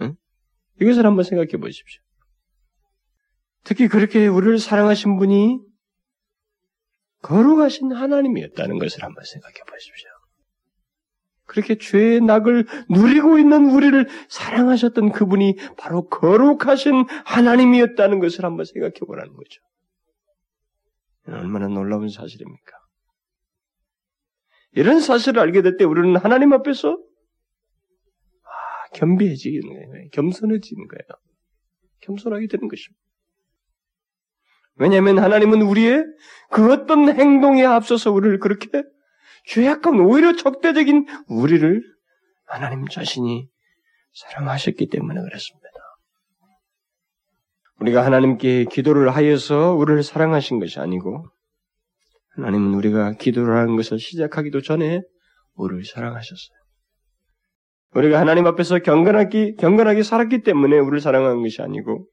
응? 0.00 0.14
이것을 0.80 1.04
한번 1.04 1.24
생각해 1.24 1.50
보십시오. 1.58 2.00
특히 3.64 3.88
그렇게 3.88 4.26
우리를 4.26 4.58
사랑하신 4.58 5.18
분이 5.18 5.60
거룩하신 7.22 7.92
하나님이었다는 7.92 8.78
것을 8.78 9.04
한번 9.04 9.24
생각해 9.24 9.54
보십시오. 9.68 10.08
그렇게 11.46 11.76
죄의 11.76 12.20
낙을 12.22 12.66
누리고 12.88 13.38
있는 13.38 13.70
우리를 13.70 14.08
사랑하셨던 14.28 15.12
그분이 15.12 15.56
바로 15.76 16.08
거룩하신 16.08 17.04
하나님이었다는 17.24 18.20
것을 18.20 18.44
한번 18.44 18.64
생각해 18.64 18.94
보라는 19.06 19.34
거죠. 19.34 19.60
얼마나 21.26 21.68
놀라운 21.68 22.08
사실입니까? 22.08 22.72
이런 24.72 25.00
사실을 25.00 25.40
알게 25.40 25.62
될 25.62 25.76
때 25.76 25.84
우리는 25.84 26.16
하나님 26.16 26.52
앞에서 26.54 26.92
아, 28.42 28.88
겸비해지는 28.94 29.68
거예요. 29.68 30.08
겸손해지는 30.12 30.88
거예요. 30.88 31.02
겸손하게 32.00 32.46
되는 32.48 32.66
것입니다. 32.68 33.02
왜냐하면 34.76 35.18
하나님은 35.18 35.62
우리의 35.62 36.04
그 36.50 36.72
어떤 36.72 37.08
행동에 37.08 37.64
앞서서 37.64 38.10
우리를 38.10 38.38
그렇게 38.38 38.68
죄악감 39.46 40.00
오히려 40.00 40.36
적대적인 40.36 41.06
우리를 41.28 41.82
하나님 42.46 42.86
자신이 42.86 43.48
사랑하셨기 44.12 44.88
때문에 44.88 45.20
그렇습니다. 45.20 45.62
우리가 47.80 48.04
하나님께 48.04 48.66
기도를 48.66 49.10
하여서 49.10 49.72
우리를 49.72 50.02
사랑하신 50.02 50.60
것이 50.60 50.78
아니고 50.78 51.26
하나님은 52.36 52.74
우리가 52.74 53.14
기도를 53.14 53.56
하는 53.56 53.76
것을 53.76 53.98
시작하기도 53.98 54.62
전에 54.62 55.02
우리를 55.54 55.84
사랑하셨어요. 55.84 56.58
우리가 57.94 58.20
하나님 58.20 58.46
앞에서 58.46 58.78
경건하게, 58.78 59.56
경건하게 59.56 60.02
살았기 60.02 60.42
때문에 60.42 60.78
우리를 60.78 61.00
사랑한 61.00 61.42
것이 61.42 61.60
아니고 61.60 62.06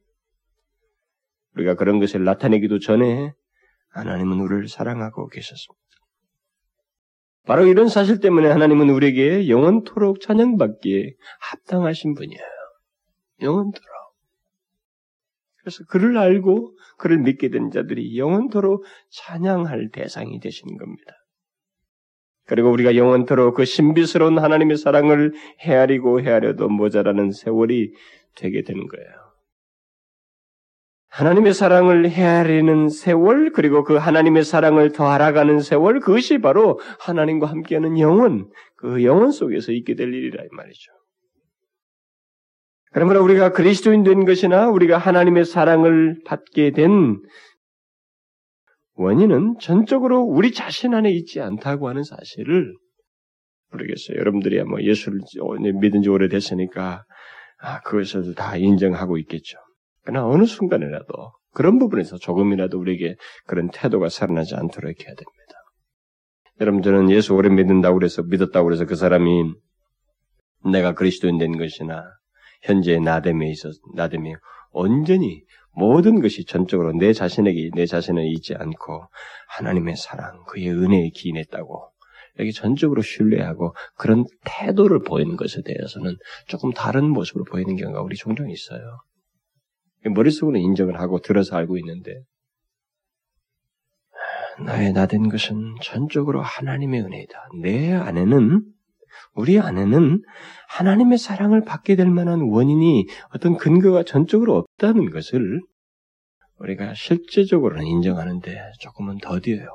우리가 1.60 1.76
그런 1.76 2.00
것을 2.00 2.24
나타내기도 2.24 2.80
전에 2.80 3.34
하나님은 3.90 4.40
우리를 4.40 4.68
사랑하고 4.68 5.28
계셨습니다. 5.28 5.80
바로 7.46 7.66
이런 7.66 7.88
사실 7.88 8.20
때문에 8.20 8.48
하나님은 8.50 8.90
우리에게 8.90 9.50
영원토록 9.50 10.22
찬양받기에 10.22 11.16
합당하신 11.40 12.14
분이에요. 12.14 12.42
영원토록. 13.42 13.90
그래서 15.58 15.84
그를 15.90 16.18
알고 16.18 16.78
그를 16.98 17.18
믿게 17.20 17.50
된 17.50 17.72
자들이 17.72 18.18
영원토록 18.18 18.86
찬양할 19.10 19.90
대상이 19.92 20.40
되시는 20.40 20.78
겁니다. 20.78 21.14
그리고 22.46 22.72
우리가 22.72 22.96
영원토록 22.96 23.56
그 23.56 23.66
신비스러운 23.66 24.40
하나님의 24.40 24.78
사랑을 24.78 25.34
헤아리고 25.62 26.22
헤아려도 26.22 26.70
모자라는 26.70 27.32
세월이 27.32 27.94
되게 28.36 28.64
되는 28.64 28.88
거예요. 28.88 29.29
하나님의 31.10 31.54
사랑을 31.54 32.10
헤아리는 32.10 32.90
세월, 32.90 33.52
그리고 33.52 33.84
그 33.84 33.96
하나님의 33.96 34.44
사랑을 34.44 34.92
더 34.92 35.08
알아가는 35.08 35.60
세월, 35.60 36.00
그것이 36.00 36.38
바로 36.38 36.80
하나님과 37.00 37.48
함께하는 37.48 38.00
영원, 38.00 38.50
그 38.76 39.04
영원 39.04 39.32
속에서 39.32 39.72
있게 39.72 39.96
될 39.96 40.14
일이라 40.14 40.44
이 40.44 40.48
말이죠. 40.52 40.92
그러므로 42.92 43.24
우리가 43.24 43.52
그리스도인 43.52 44.04
된 44.04 44.26
것이나 44.26 44.70
우리가 44.70 44.98
하나님의 44.98 45.46
사랑을 45.46 46.22
받게 46.26 46.72
된 46.72 47.20
원인은 48.94 49.58
전적으로 49.60 50.22
우리 50.22 50.52
자신 50.52 50.94
안에 50.94 51.12
있지 51.12 51.40
않다고 51.40 51.88
하는 51.88 52.04
사실을 52.04 52.74
모르겠어요. 53.72 54.18
여러분들이 54.18 54.62
뭐 54.64 54.82
예수를 54.82 55.22
믿은 55.80 56.02
지 56.02 56.10
오래됐으니까 56.10 57.06
아, 57.62 57.82
그것을 57.82 58.34
다 58.36 58.58
인정하고 58.58 59.18
있겠죠. 59.20 59.58
그러나 60.10 60.28
어느 60.28 60.46
순간이라도 60.46 61.14
그런 61.54 61.78
부분에서 61.78 62.18
조금이라도 62.18 62.80
우리에게 62.80 63.16
그런 63.46 63.70
태도가 63.70 64.10
살아나지 64.10 64.56
않도록 64.56 64.90
해야 64.90 65.14
됩니다. 65.14 65.54
여러분 66.60 66.82
저는 66.82 67.12
예수 67.12 67.36
오래 67.36 67.48
믿는다고 67.50 68.00
그래서 68.00 68.24
믿었다고 68.24 68.66
그래서 68.66 68.86
그 68.86 68.96
사람이 68.96 69.54
내가 70.72 70.94
그리스도인 70.94 71.38
된 71.38 71.58
것이나 71.58 72.04
현재 72.64 72.98
나됨에 73.00 73.50
있어 73.52 73.70
나됨에 73.96 74.34
온전히 74.72 75.44
모든 75.74 76.22
것이 76.22 76.44
전적으로 76.44 76.92
내 76.94 77.14
자신에게 77.14 77.70
내 77.76 77.86
자신에 77.86 78.28
있지 78.32 78.56
않고 78.56 79.06
하나님의 79.50 79.96
사랑, 79.96 80.44
그의 80.48 80.70
은혜에 80.72 81.10
기인했다고 81.14 81.92
이렇게 82.36 82.52
전적으로 82.52 83.04
신뢰하고 83.04 83.76
그런 83.96 84.26
태도를 84.44 85.04
보이는 85.04 85.36
것에 85.38 85.62
대해서는 85.64 86.18
조금 86.48 86.72
다른 86.72 87.10
모습으로 87.10 87.46
보이는 87.46 87.76
경우가 87.76 88.02
우리 88.02 88.16
종종 88.16 88.50
있어요. 88.50 88.82
머릿속으로 90.06 90.58
인정을 90.58 91.00
하고 91.00 91.20
들어서 91.20 91.56
알고 91.58 91.78
있는데 91.78 92.22
나의 94.64 94.94
나된 94.94 95.30
것은 95.30 95.76
전적으로 95.82 96.42
하나님의 96.42 97.02
은혜이다. 97.02 97.50
내 97.62 97.94
안에는 97.94 98.64
우리 99.34 99.60
안에는 99.60 100.22
하나님의 100.70 101.18
사랑을 101.18 101.64
받게 101.64 101.96
될 101.96 102.10
만한 102.10 102.42
원인이 102.42 103.08
어떤 103.34 103.58
근거가 103.58 104.04
전적으로 104.04 104.58
없다는 104.58 105.12
것을 105.12 105.62
우리가 106.58 106.94
실제적으로는 106.94 107.86
인정하는데 107.86 108.72
조금은 108.80 109.20
더디어요. 109.20 109.68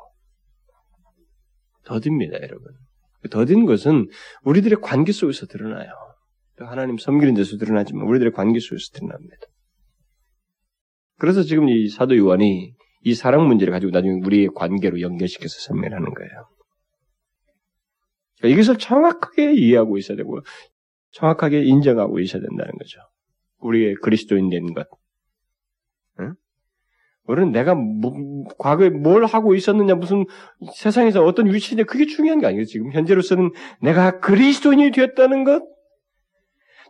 더딥니다, 1.85 2.37
여러분. 2.43 2.73
더딘 3.31 3.65
것은 3.65 4.09
우리들의 4.43 4.81
관계 4.83 5.13
속에서 5.13 5.47
드러나요. 5.47 5.91
하나님 6.59 6.99
섬기는 6.99 7.35
데서 7.35 7.57
드러나지만 7.57 8.07
우리들의 8.07 8.33
관계 8.33 8.61
속에서 8.61 8.91
드러납니다. 8.93 9.47
그래서 11.25 11.43
지금 11.43 11.71
이 11.71 11.89
사도 11.89 12.19
요한이 12.19 12.75
이 13.01 13.15
사랑 13.15 13.49
문제를 13.49 13.73
가지고 13.73 13.93
나중에 13.93 14.21
우리의 14.27 14.49
관계로 14.55 15.01
연결시켜서 15.01 15.59
설명하는 15.61 16.13
거예요. 16.13 16.49
그러니까 18.37 18.55
이것을 18.55 18.77
정확하게 18.77 19.55
이해하고 19.55 19.97
있어야 19.97 20.19
되고 20.19 20.39
정확하게 21.13 21.63
인정하고 21.63 22.21
있어야 22.21 22.43
된다는 22.43 22.73
거죠. 22.73 22.99
우리의 23.61 23.95
그리스도인 24.03 24.51
된 24.51 24.75
것. 24.75 24.87
응? 26.21 26.35
우리는 27.27 27.53
내가 27.53 27.75
뭐, 27.75 28.13
과거에 28.59 28.91
뭘 28.91 29.25
하고 29.25 29.55
있었느냐, 29.55 29.95
무슨 29.95 30.27
세상에서 30.75 31.25
어떤 31.25 31.47
위치냐, 31.47 31.85
그게 31.85 32.05
중요한 32.05 32.39
게 32.39 32.47
아니에요. 32.47 32.67
지금 32.67 32.93
현재로서는 32.93 33.51
내가 33.81 34.21
그리스도인이 34.21 34.91
되었다는 34.91 35.45
것, 35.45 35.63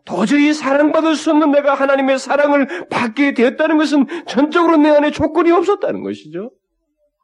도저히 0.05 0.53
사랑받을 0.53 1.17
수 1.17 1.31
없는 1.31 1.51
내가 1.51 1.75
하나님의 1.75 2.19
사랑을 2.19 2.88
받게 2.88 3.35
되었다는 3.35 3.79
것은 3.79 4.07
전적으로 4.27 4.77
내 4.77 4.90
안에 4.90 5.11
조건이 5.11 5.51
없었다는 5.51 6.03
것이죠. 6.03 6.51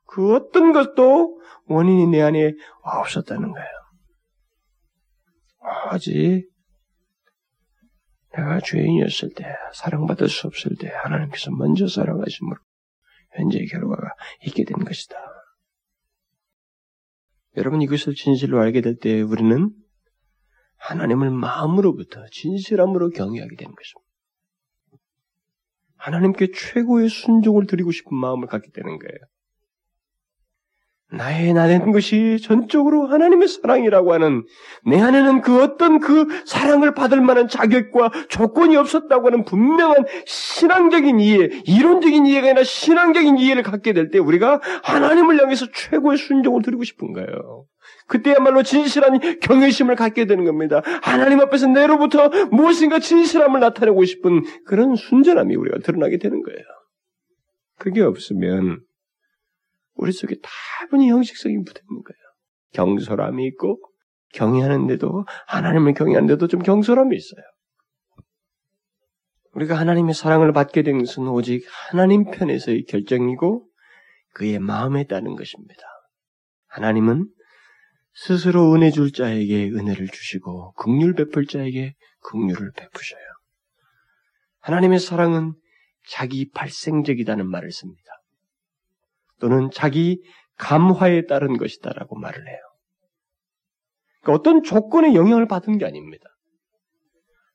그 0.06 0.34
어떤 0.34 0.72
것도 0.72 1.40
원인이 1.66 2.06
내 2.08 2.20
안에 2.22 2.52
없었다는 2.82 3.52
거예요. 3.52 3.68
오직 5.94 6.48
내가 8.34 8.60
죄인이었을 8.60 9.30
때, 9.34 9.44
사랑받을 9.74 10.28
수 10.28 10.46
없을 10.46 10.76
때 10.76 10.88
하나님께서 10.88 11.50
먼저 11.50 11.86
사랑하심으로 11.86 12.56
현재의 13.32 13.66
결과가 13.66 14.14
있게 14.46 14.64
된 14.64 14.84
것이다. 14.84 15.16
여러분 17.56 17.82
이것을 17.82 18.14
진실로 18.14 18.60
알게 18.60 18.80
될 18.80 18.96
때 18.96 19.20
우리는 19.22 19.70
하나님을 20.80 21.30
마음으로부터 21.30 22.24
진실함으로 22.32 23.10
경외하게 23.10 23.56
되는 23.56 23.74
것입니다. 23.74 24.10
하나님께 25.96 26.48
최고의 26.54 27.08
순종을 27.08 27.66
드리고 27.66 27.92
싶은 27.92 28.16
마음을 28.16 28.48
갖게 28.48 28.70
되는 28.72 28.98
거예요. 28.98 29.18
나의 31.12 31.52
나는 31.54 31.90
것이 31.90 32.38
전적으로 32.40 33.08
하나님의 33.08 33.48
사랑이라고 33.48 34.12
하는 34.12 34.44
내 34.86 35.00
안에는 35.00 35.40
그 35.40 35.60
어떤 35.60 35.98
그 35.98 36.26
사랑을 36.46 36.94
받을 36.94 37.20
만한 37.20 37.48
자격과 37.48 38.10
조건이 38.28 38.76
없었다고 38.76 39.26
하는 39.26 39.44
분명한 39.44 40.04
신앙적인 40.24 41.18
이해, 41.18 41.48
이론적인 41.66 42.26
이해가 42.26 42.46
아니라 42.50 42.62
신앙적인 42.62 43.38
이해를 43.38 43.64
갖게 43.64 43.92
될 43.92 44.10
때 44.10 44.18
우리가 44.18 44.60
하나님을 44.84 45.40
향해서 45.40 45.66
최고의 45.72 46.16
순종을 46.16 46.62
드리고 46.62 46.84
싶은 46.84 47.12
거예요. 47.12 47.66
그때야말로 48.10 48.64
진실한 48.64 49.20
경외심을 49.38 49.94
갖게 49.94 50.26
되는 50.26 50.44
겁니다. 50.44 50.82
하나님 51.00 51.40
앞에서 51.40 51.68
내로부터 51.68 52.28
무엇인가 52.50 52.98
진실함을 52.98 53.60
나타내고 53.60 54.04
싶은 54.04 54.42
그런 54.66 54.96
순전함이 54.96 55.54
우리가 55.54 55.78
드러나게 55.78 56.18
되는 56.18 56.42
거예요. 56.42 56.58
그게 57.78 58.02
없으면 58.02 58.80
우리 59.94 60.10
속에 60.10 60.36
다분히 60.42 61.08
묻어 61.56 61.80
있는 61.88 62.02
거예요. 62.02 62.20
경솔함이 62.72 63.46
있고 63.46 63.78
경외하는데도 64.34 65.24
하나님을 65.46 65.94
경외하는데도 65.94 66.48
좀 66.48 66.62
경솔함이 66.62 67.16
있어요. 67.16 67.44
우리가 69.52 69.76
하나님의 69.76 70.14
사랑을 70.14 70.52
받게 70.52 70.82
된 70.82 70.98
것은 70.98 71.28
오직 71.28 71.64
하나님 71.90 72.24
편에서의 72.30 72.86
결정이고 72.86 73.68
그의 74.34 74.58
마음에 74.58 75.06
따른 75.06 75.36
것입니다. 75.36 75.82
하나님은 76.66 77.28
스스로 78.12 78.74
은혜 78.74 78.90
줄 78.90 79.12
자에게 79.12 79.70
은혜를 79.70 80.08
주시고 80.08 80.72
극률 80.72 81.14
베풀 81.14 81.46
자에게 81.46 81.94
극률을 82.22 82.72
베푸셔요. 82.72 83.20
하나님의 84.60 84.98
사랑은 84.98 85.54
자기 86.08 86.50
발생적이다는 86.50 87.48
말을 87.48 87.70
씁니다. 87.72 88.02
또는 89.38 89.70
자기 89.72 90.22
감화에 90.56 91.26
따른 91.26 91.56
것이다라고 91.56 92.18
말을 92.18 92.46
해요. 92.46 92.58
그러니까 94.20 94.38
어떤 94.38 94.62
조건의 94.62 95.14
영향을 95.14 95.46
받은 95.46 95.78
게 95.78 95.86
아닙니다. 95.86 96.24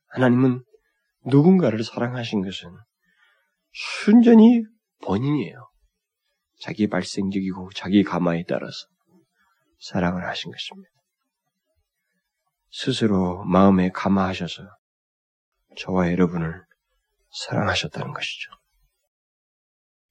하나님은 0.08 0.64
누군가를 1.26 1.84
사랑하신 1.84 2.42
것은 2.42 2.70
순전히 3.72 4.64
본인이에요. 5.04 5.70
자기 6.60 6.88
발생적이고 6.88 7.70
자기 7.76 8.04
감화에 8.04 8.46
따라서. 8.48 8.88
사랑을 9.80 10.26
하신 10.28 10.52
것입니다. 10.52 10.90
스스로 12.72 13.44
마음에 13.46 13.90
감화하셔서 13.92 14.64
저와 15.78 16.12
여러분을 16.12 16.62
사랑하셨다는 17.32 18.14
것이죠. 18.14 18.52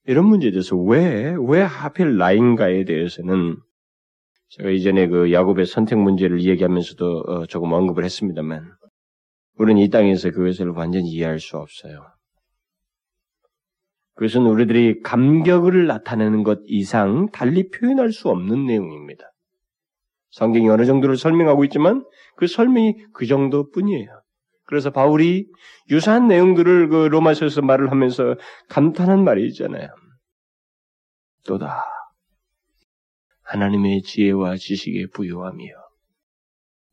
이런 0.07 0.27
문제에 0.27 0.51
대해서 0.51 0.77
왜, 0.77 1.35
왜 1.39 1.63
하필 1.63 2.17
나인가에 2.19 2.85
대해서는 2.85 3.57
제가 4.49 4.71
이전에 4.71 5.09
그 5.09 5.33
야곱의 5.33 5.67
선택 5.67 5.99
문제를 5.99 6.43
얘기하면서도 6.43 7.21
어, 7.21 7.47
조금 7.47 7.73
언급을 7.73 8.05
했습니다만, 8.05 8.73
우리는 9.57 9.81
이 9.81 9.89
땅에서 9.89 10.31
그것을 10.31 10.69
완전히 10.71 11.09
이해할 11.11 11.41
수 11.41 11.57
없어요. 11.57 12.07
그것은 14.15 14.43
우리들이 14.43 15.01
감격을 15.03 15.87
나타내는 15.87 16.45
것 16.45 16.61
이상 16.67 17.31
달리 17.33 17.69
표현할 17.71 18.13
수 18.13 18.29
없는 18.29 18.67
내용입니다. 18.67 19.25
성경이 20.35 20.69
어느 20.69 20.85
정도를 20.85 21.17
설명하고 21.17 21.63
있지만 21.65 22.05
그 22.37 22.49
설명이 22.49 22.97
그 23.13 23.27
정도뿐이에요. 23.27 24.09
그래서 24.67 24.91
바울이 24.91 25.47
유사한 25.91 26.27
내용들을 26.27 26.89
그 26.89 26.97
로마서에서 27.07 27.63
말을 27.63 27.93
하면서 27.93 28.35
감탄한 28.69 29.23
말이 29.23 29.47
있잖아요. 29.49 29.89
또다 31.47 31.85
하나님의 33.43 34.03
지혜와 34.03 34.57
지식에 34.57 35.07
부요하며 35.15 35.65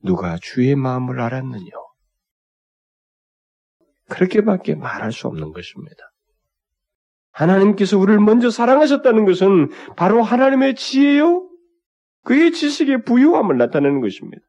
누가 0.04 0.38
주의 0.40 0.76
마음을 0.76 1.20
알았느냐? 1.20 1.72
그렇게밖에 4.10 4.76
말할 4.76 5.12
수 5.12 5.28
없는 5.28 5.52
것입니다. 5.52 5.98
하나님께서 7.32 7.98
우리를 7.98 8.20
먼저 8.20 8.52
사랑하셨다는 8.52 9.26
것은 9.26 9.70
바로 9.96 10.22
하나님의 10.22 10.76
지혜요, 10.76 11.51
그의 12.24 12.52
지식의 12.52 13.04
부유함을 13.04 13.58
나타내는 13.58 14.02
것입니다. 14.02 14.44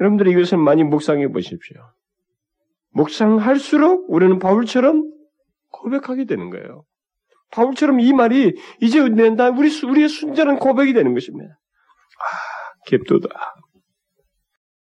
여러분들이 0.00 0.32
이것을 0.32 0.58
많이 0.58 0.84
묵상해 0.84 1.28
보십시오. 1.28 1.80
묵상할수록 2.90 4.06
우리는 4.08 4.38
바울처럼 4.38 5.10
고백하게 5.70 6.24
되는 6.24 6.50
거예요. 6.50 6.84
바울처럼 7.50 8.00
이 8.00 8.12
말이 8.12 8.54
이제 8.80 9.06
낸다 9.06 9.50
우리 9.50 9.68
우리의 9.84 10.08
순전한 10.08 10.58
고백이 10.58 10.92
되는 10.92 11.14
것입니다. 11.14 11.54
아, 11.54 12.84
깁도다. 12.86 13.28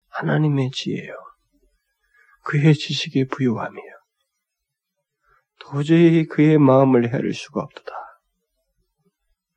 하나님의 0.10 0.72
지혜요. 0.72 1.14
그의 2.44 2.74
지식의 2.74 3.28
부유함이요. 3.28 4.00
도저히 5.60 6.26
그의 6.26 6.58
마음을 6.58 7.10
헤아릴 7.10 7.34
수가 7.34 7.62
없도다. 7.62 7.92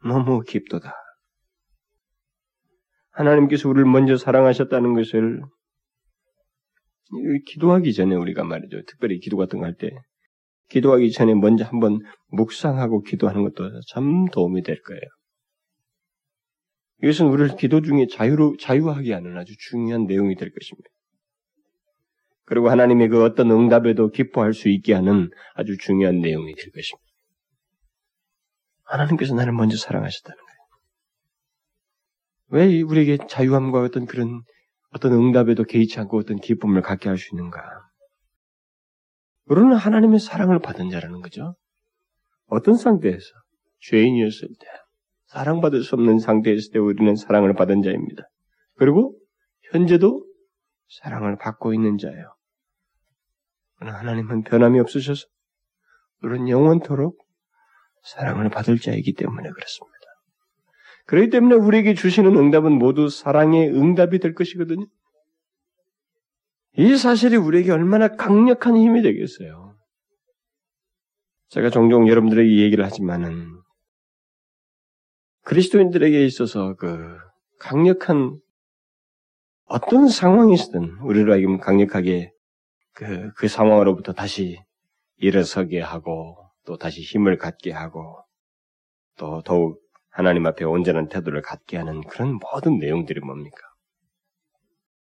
너무 0.04 0.42
깊도다. 0.42 1.01
하나님께서 3.12 3.68
우리를 3.68 3.84
먼저 3.90 4.16
사랑하셨다는 4.16 4.94
것을 4.94 5.42
기도하기 7.46 7.92
전에 7.92 8.14
우리가 8.14 8.44
말이죠. 8.44 8.82
특별히 8.86 9.18
기도 9.18 9.36
같은 9.36 9.58
거 9.58 9.66
할 9.66 9.74
때 9.76 9.90
기도하기 10.70 11.12
전에 11.12 11.34
먼저 11.34 11.64
한번 11.64 11.98
묵상하고 12.28 13.02
기도하는 13.02 13.42
것도 13.42 13.80
참 13.88 14.24
도움이 14.32 14.62
될 14.62 14.80
거예요. 14.82 15.02
이것은 17.02 17.26
우리를 17.26 17.56
기도 17.56 17.82
중에 17.82 18.06
자유로, 18.06 18.56
자유하게 18.56 19.12
하는 19.12 19.36
아주 19.36 19.52
중요한 19.58 20.06
내용이 20.06 20.34
될 20.36 20.50
것입니다. 20.50 20.88
그리고 22.44 22.70
하나님의 22.70 23.08
그 23.08 23.22
어떤 23.24 23.50
응답에도 23.50 24.08
기뻐할 24.08 24.54
수 24.54 24.68
있게 24.70 24.94
하는 24.94 25.30
아주 25.54 25.76
중요한 25.76 26.20
내용이 26.20 26.54
될 26.54 26.70
것입니다. 26.70 27.12
하나님께서 28.84 29.34
나를 29.34 29.52
먼저 29.52 29.76
사랑하셨다는 29.76 30.36
거예요. 30.36 30.51
왜 32.52 32.82
우리에게 32.82 33.26
자유함과 33.28 33.80
어떤 33.80 34.04
그런 34.04 34.42
어떤 34.90 35.12
응답에도 35.14 35.64
개의치 35.64 35.98
않고 36.00 36.18
어떤 36.18 36.38
기쁨을 36.38 36.82
갖게 36.82 37.08
할 37.08 37.16
수 37.16 37.34
있는가? 37.34 37.62
우리는 39.46 39.72
하나님의 39.74 40.20
사랑을 40.20 40.58
받은 40.58 40.90
자라는 40.90 41.22
거죠. 41.22 41.56
어떤 42.46 42.76
상태에서 42.76 43.26
죄인이었을 43.80 44.48
때, 44.48 44.66
사랑받을 45.28 45.82
수 45.82 45.94
없는 45.94 46.18
상태였을 46.18 46.72
때 46.72 46.78
우리는 46.78 47.16
사랑을 47.16 47.54
받은 47.54 47.82
자입니다. 47.82 48.24
그리고 48.76 49.18
현재도 49.72 50.22
사랑을 51.00 51.38
받고 51.38 51.72
있는 51.72 51.96
자예요. 51.96 52.36
하나님은 53.76 54.42
변함이 54.42 54.78
없으셔서 54.78 55.26
우리는 56.22 56.50
영원토록 56.50 57.18
사랑을 58.02 58.50
받을 58.50 58.78
자이기 58.78 59.14
때문에 59.14 59.48
그렇습니다. 59.48 60.01
그렇기 61.06 61.30
때문에 61.30 61.56
우리에게 61.56 61.94
주시는 61.94 62.36
응답은 62.36 62.72
모두 62.72 63.08
사랑의 63.08 63.68
응답이 63.68 64.18
될 64.18 64.34
것이거든요. 64.34 64.86
이 66.78 66.96
사실이 66.96 67.36
우리에게 67.36 67.70
얼마나 67.70 68.08
강력한 68.08 68.76
힘이 68.76 69.02
되겠어요. 69.02 69.76
제가 71.48 71.68
종종 71.68 72.08
여러분들에게 72.08 72.48
이 72.48 72.62
얘기를 72.62 72.84
하지만은 72.84 73.46
그리스도인들에게 75.42 76.24
있어서 76.24 76.74
그 76.76 77.18
강력한 77.58 78.40
어떤 79.64 80.08
상황이든 80.08 81.00
우리로 81.02 81.32
하여금 81.32 81.58
강력하게 81.58 82.32
그, 82.94 83.32
그 83.34 83.48
상황으로부터 83.48 84.12
다시 84.12 84.62
일어서게 85.16 85.80
하고 85.80 86.36
또 86.64 86.78
다시 86.78 87.02
힘을 87.02 87.36
갖게 87.36 87.70
하고 87.70 88.22
또 89.18 89.42
더욱 89.42 89.81
하나님 90.12 90.44
앞에 90.46 90.64
온전한 90.64 91.08
태도를 91.08 91.40
갖게 91.40 91.78
하는 91.78 92.02
그런 92.02 92.38
모든 92.38 92.78
내용들이 92.78 93.20
뭡니까? 93.20 93.56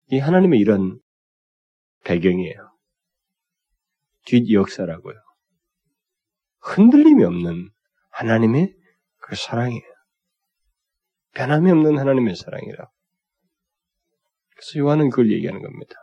이 0.08 0.18
하나님의 0.18 0.60
이런 0.60 1.00
배경이에요. 2.04 2.76
뒷 4.26 4.52
역사라고요. 4.52 5.16
흔들림이 6.62 7.24
없는 7.24 7.70
하나님의 8.10 8.76
그 9.18 9.36
사랑이에요. 9.36 9.84
변함이 11.34 11.70
없는 11.70 12.00
하나님의 12.00 12.36
사랑이라. 12.36 12.90
그래서 14.56 14.80
요한은 14.80 15.12
그걸 15.12 15.32
얘기하는 15.32 15.62
겁니다. 15.62 15.94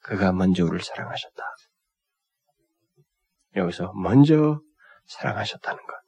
그가 0.00 0.32
먼저 0.32 0.64
우리를 0.64 0.80
사랑하셨다. 0.80 1.42
여기서 3.54 3.92
먼저 3.94 4.60
사랑하셨다는 5.06 5.78
것. 5.86 6.05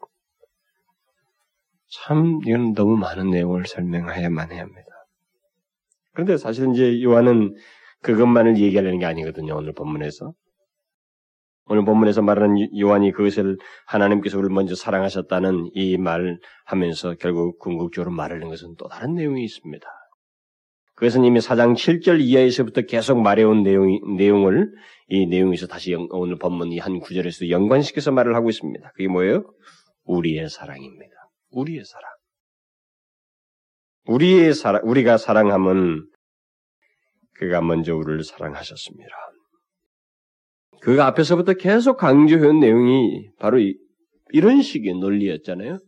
참 1.90 2.40
이건 2.46 2.74
너무 2.74 2.96
많은 2.96 3.30
내용을 3.30 3.66
설명해야만 3.66 4.52
해야 4.52 4.62
합니다. 4.62 4.88
그런데 6.12 6.36
사실 6.36 6.68
이제 6.72 7.02
요한은 7.02 7.54
그것만을 8.02 8.58
얘기하려는 8.58 8.98
게 8.98 9.06
아니거든요. 9.06 9.56
오늘 9.56 9.72
본문에서. 9.72 10.32
오늘 11.70 11.84
본문에서 11.84 12.22
말하는 12.22 12.56
요한이 12.78 13.12
그것을 13.12 13.58
하나님께서 13.86 14.38
우리를 14.38 14.54
먼저 14.54 14.74
사랑하셨다는 14.74 15.70
이 15.74 15.98
말을 15.98 16.40
하면서 16.64 17.14
결국 17.14 17.58
궁극적으로 17.58 18.10
말하는 18.10 18.48
것은 18.48 18.74
또 18.78 18.88
다른 18.88 19.14
내용이 19.14 19.44
있습니다. 19.44 19.86
그것은 20.94 21.24
이미 21.24 21.38
4장 21.40 21.74
7절 21.74 22.20
이하에서부터 22.22 22.82
계속 22.82 23.20
말해온 23.20 23.62
내용, 23.62 23.86
내용을 24.16 24.72
이 25.08 25.26
내용에서 25.26 25.66
다시 25.66 25.92
영, 25.92 26.08
오늘 26.10 26.36
본문 26.38 26.72
이 26.72 26.78
한 26.78 26.98
구절에서 27.00 27.50
연관시켜서 27.50 28.10
말을 28.12 28.34
하고 28.34 28.48
있습니다. 28.48 28.90
그게 28.94 29.06
뭐예요? 29.08 29.44
우리의 30.04 30.48
사랑입니다. 30.48 31.17
우리의 31.50 31.84
사랑. 31.84 32.10
우리의 34.06 34.54
사랑, 34.54 34.82
우리가 34.84 35.18
사랑함은 35.18 36.06
그가 37.34 37.60
먼저 37.60 37.94
우리를 37.94 38.24
사랑하셨습니다. 38.24 39.10
그 40.80 41.02
앞에서부터 41.02 41.54
계속 41.54 41.96
강조해온 41.96 42.60
내용이 42.60 43.28
바로 43.38 43.58
이, 43.58 43.76
이런 44.30 44.62
식의 44.62 44.94
논리였잖아요. 44.94 45.78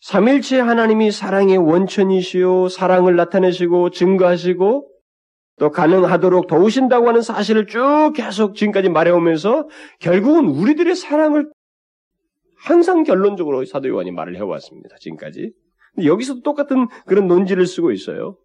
삼일체 0.00 0.60
하나님이 0.60 1.10
사랑의 1.10 1.58
원천이시요, 1.58 2.68
사랑을 2.68 3.16
나타내시고 3.16 3.90
증거하시고 3.90 4.90
또 5.58 5.70
가능하도록 5.70 6.46
도우신다고 6.46 7.08
하는 7.08 7.20
사실을 7.20 7.66
쭉 7.66 8.12
계속 8.14 8.54
지금까지 8.54 8.88
말해오면서 8.88 9.68
결국은 9.98 10.46
우리들의 10.46 10.94
사랑을 10.94 11.50
항상 12.64 13.04
결론적으로 13.04 13.64
사도 13.64 13.88
요한이 13.88 14.10
말을 14.10 14.36
해왔습니다. 14.36 14.96
지금까지. 15.00 15.52
여기서도 16.04 16.42
똑같은 16.42 16.86
그런 17.06 17.26
논지를 17.26 17.66
쓰고 17.66 17.90
있어요. 17.92 18.36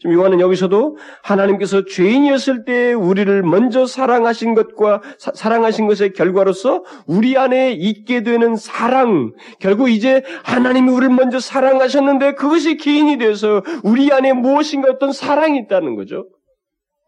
지금 0.00 0.14
요한은 0.14 0.38
여기서도 0.38 0.96
하나님께서 1.24 1.84
죄인이었을 1.84 2.64
때 2.64 2.92
우리를 2.92 3.42
먼저 3.42 3.84
사랑하신 3.84 4.54
것과 4.54 5.02
사, 5.18 5.32
사랑하신 5.34 5.88
것의 5.88 6.12
결과로서 6.12 6.84
우리 7.08 7.36
안에 7.36 7.72
있게 7.72 8.22
되는 8.22 8.54
사랑, 8.54 9.32
결국 9.58 9.90
이제 9.90 10.22
하나님이 10.44 10.90
우리를 10.90 11.14
먼저 11.14 11.40
사랑하셨는데 11.40 12.34
그것이 12.34 12.76
기인이 12.76 13.18
돼서 13.18 13.62
우리 13.82 14.12
안에 14.12 14.34
무엇인가 14.34 14.88
어떤 14.88 15.10
사랑이 15.10 15.58
있다는 15.58 15.96
거죠. 15.96 16.28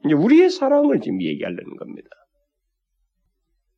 이제 0.04 0.14
우리의 0.14 0.50
사랑을 0.50 1.00
지금 1.00 1.22
얘기하려는 1.22 1.76
겁니다. 1.76 2.08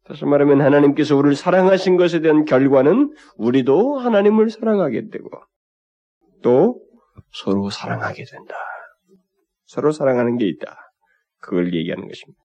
다시 0.05 0.25
말하면 0.25 0.61
하나님께서 0.61 1.17
우리를 1.17 1.37
사랑하신 1.37 1.97
것에 1.97 2.21
대한 2.21 2.45
결과는 2.45 3.15
우리도 3.37 3.99
하나님을 3.99 4.51
사랑하게 4.51 5.11
되고 5.11 5.31
또 6.43 6.81
서로 7.33 7.71
사랑하게 7.71 8.25
된다. 8.25 8.55
서로 9.67 9.93
사랑하는 9.93 10.39
게 10.39 10.47
있다. 10.49 10.77
그걸 11.39 11.75
얘기하는 11.75 12.09
것입니다. 12.09 12.43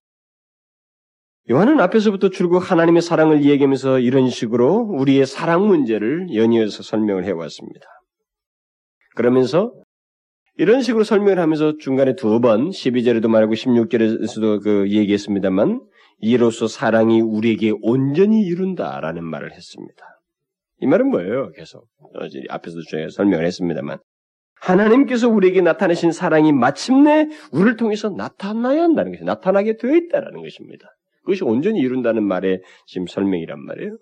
요한은 1.50 1.80
앞에서부터 1.80 2.28
줄곧 2.28 2.58
하나님의 2.58 3.00
사랑을 3.00 3.44
얘기하면서 3.44 4.00
이런 4.00 4.28
식으로 4.28 4.74
우리의 4.98 5.26
사랑 5.26 5.66
문제를 5.66 6.34
연이어서 6.34 6.82
설명을 6.82 7.24
해왔습니다. 7.24 7.86
그러면서 9.16 9.72
이런 10.56 10.82
식으로 10.82 11.04
설명을 11.04 11.38
하면서 11.38 11.76
중간에 11.78 12.16
두 12.16 12.40
번, 12.40 12.70
12절에도 12.70 13.28
말하고 13.28 13.54
16절에서도 13.54 14.62
그 14.62 14.90
얘기했습니다만, 14.90 15.80
이로써 16.20 16.66
사랑이 16.66 17.20
우리에게 17.20 17.72
온전히 17.82 18.42
이룬다라는 18.42 19.24
말을 19.24 19.52
했습니다. 19.52 20.04
이 20.80 20.86
말은 20.86 21.08
뭐예요? 21.10 21.50
계속. 21.52 21.86
앞에서도 22.48 22.82
제가 22.90 23.08
설명을 23.10 23.44
했습니다만. 23.46 23.98
하나님께서 24.60 25.28
우리에게 25.28 25.60
나타내신 25.60 26.10
사랑이 26.10 26.52
마침내 26.52 27.28
우리를 27.52 27.76
통해서 27.76 28.08
나타나야 28.08 28.82
한다는 28.82 29.12
것이 29.12 29.24
나타나게 29.24 29.76
되어 29.76 29.94
있다는 29.94 30.42
것입니다. 30.42 30.88
그것이 31.24 31.44
온전히 31.44 31.78
이룬다는 31.80 32.24
말의 32.24 32.62
지금 32.86 33.06
설명이란 33.06 33.64
말이에요. 33.64 33.98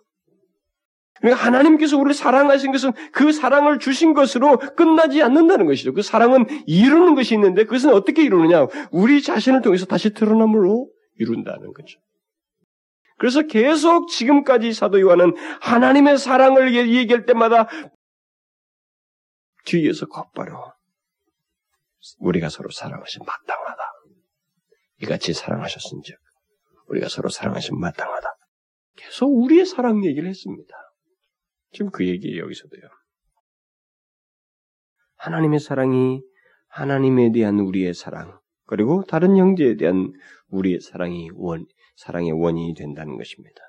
그러니까 1.20 1.44
하나님께서 1.44 1.96
우리를 1.96 2.14
사랑하신 2.14 2.72
것은 2.72 2.92
그 3.12 3.32
사랑을 3.32 3.78
주신 3.78 4.14
것으로 4.14 4.58
끝나지 4.76 5.22
않는다는 5.22 5.66
것이죠. 5.66 5.92
그 5.92 6.02
사랑은 6.02 6.46
이루는 6.66 7.14
것이 7.14 7.34
있는데 7.34 7.64
그것은 7.64 7.92
어떻게 7.92 8.22
이루느냐? 8.22 8.66
우리 8.90 9.22
자신을 9.22 9.62
통해서 9.62 9.86
다시 9.86 10.12
드러남으로 10.12 10.88
이룬다는 11.18 11.72
거죠. 11.72 12.00
그래서 13.18 13.42
계속 13.42 14.08
지금까지 14.08 14.72
사도 14.72 15.00
요한은 15.00 15.34
하나님의 15.62 16.18
사랑을 16.18 16.74
얘기할 16.74 17.24
때마다 17.24 17.66
뒤에서 19.64 20.06
곧바로 20.06 20.72
우리가 22.18 22.48
서로 22.48 22.70
사랑하신 22.70 23.22
마땅하다. 23.26 23.82
이같이 25.02 25.32
사랑하셨은즉 25.32 26.16
우리가 26.88 27.08
서로 27.08 27.28
사랑하신 27.28 27.78
마땅하다. 27.78 28.28
계속 28.96 29.28
우리의 29.28 29.66
사랑 29.66 30.04
얘기를 30.04 30.28
했습니다. 30.28 30.74
지금 31.72 31.90
그 31.90 32.06
얘기예요 32.06 32.44
여기서도요. 32.44 32.82
하나님의 35.16 35.60
사랑이 35.60 36.22
하나님에 36.68 37.32
대한 37.32 37.58
우리의 37.58 37.94
사랑 37.94 38.38
그리고 38.66 39.04
다른 39.04 39.36
형제에 39.36 39.76
대한 39.76 40.12
우리의 40.48 40.80
사랑이 40.80 41.30
원 41.34 41.66
사랑의 41.96 42.32
원인이 42.32 42.74
된다는 42.74 43.16
것입니다. 43.16 43.60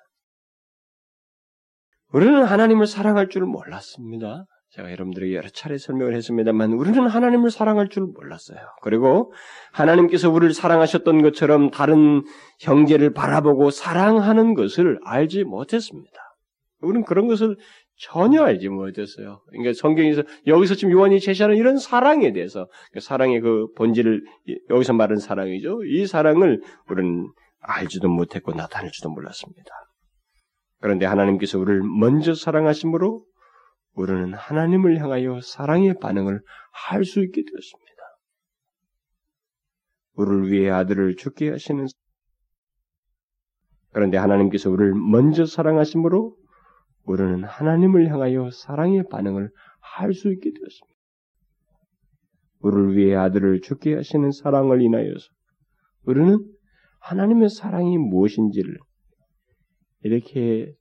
우리는 2.12 2.44
하나님을 2.44 2.88
사랑할 2.88 3.30
줄 3.30 3.46
몰랐습니다. 3.46 4.46
제가 4.70 4.92
여러분들에게 4.92 5.36
여러 5.36 5.50
차례 5.50 5.78
설명을 5.78 6.14
했습니다만 6.16 6.74
우리는 6.74 7.08
하나님을 7.08 7.52
사랑할 7.52 7.90
줄 7.90 8.04
몰랐어요. 8.04 8.60
그리고 8.82 9.32
하나님께서 9.72 10.30
우리를 10.30 10.54
사랑하셨던 10.54 11.22
것처럼 11.22 11.72
다른 11.72 12.24
형제를 12.60 13.14
바라보고 13.14 13.70
사랑하는 13.70 14.54
것을 14.56 15.00
알지 15.06 15.46
못했습니다. 15.46 16.18
우리는 16.82 17.06
그런 17.06 17.28
것을 17.28 17.58
전혀 17.98 18.44
알지 18.44 18.70
못했어요. 18.70 19.42
그러니까 19.50 19.74
성경에서 19.74 20.24
여기서 20.46 20.76
지금 20.76 20.94
요한이 20.94 21.20
제시하는 21.20 21.58
이런 21.58 21.78
사랑에 21.78 22.32
대해서 22.32 22.70
그 22.92 23.00
사랑의 23.00 23.42
그 23.42 23.72
본질을 23.76 24.24
여기서 24.70 24.94
말하는 24.94 25.18
사랑이죠. 25.20 25.84
이 25.86 26.06
사랑을 26.06 26.62
우리는 26.90 27.32
알지도 27.60 28.08
못했고 28.08 28.54
나타낼지도 28.54 29.10
몰랐습니다. 29.10 29.72
그런데 30.80 31.06
하나님께서 31.08 31.58
우리를 31.58 31.82
먼저 32.00 32.36
사랑하심으로 32.36 33.26
우리는 33.94 34.34
하나님을 34.34 35.00
향하여 35.00 35.42
사랑의 35.42 35.96
반응을 36.00 36.40
할 36.72 37.04
수 37.04 37.20
있게 37.24 37.42
되었습니다. 37.42 37.88
우리를 40.14 40.52
위해 40.52 40.70
아들을 40.70 41.16
죽게 41.16 41.50
하시는 41.50 41.88
그런데 43.92 44.18
하나님께서 44.18 44.70
우리를 44.70 44.94
먼저 44.94 45.48
사랑하심으로 45.48 46.36
우리는 47.08 47.43
하나님을 47.43 48.12
향하여 48.12 48.50
사랑의 48.52 49.04
반응을 49.10 49.50
할 49.80 50.13
수 50.13 50.32
있게 50.32 50.52
되었습니다. 50.52 50.98
우리를 52.60 52.98
위해 52.98 53.15
아들을 53.15 53.62
죽게 53.62 53.96
하시는 53.96 54.32
사랑을 54.32 54.82
인하여서 54.82 55.26
우리는 56.04 56.38
하나님의 57.00 57.50
사랑이 57.50 57.98
무엇인지를 57.98 58.78
이렇게 60.04 60.74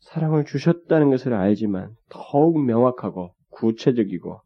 사랑을 0.00 0.44
주셨다는 0.44 1.10
것을 1.10 1.32
알지만 1.32 1.94
더욱 2.10 2.62
명확하고 2.62 3.34
구체적이고 3.50 4.40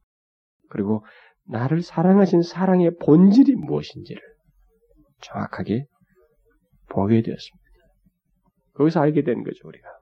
그리고 0.68 1.04
나를 1.44 1.82
사랑하신 1.82 2.42
사랑의 2.42 2.92
본질이 3.02 3.56
무엇인지를 3.56 4.22
정확하게 5.22 5.86
보게 6.90 7.22
되었습니다. 7.22 7.68
거기서 8.74 9.00
알게 9.00 9.22
되는 9.22 9.42
거죠, 9.42 9.66
우리가. 9.66 9.97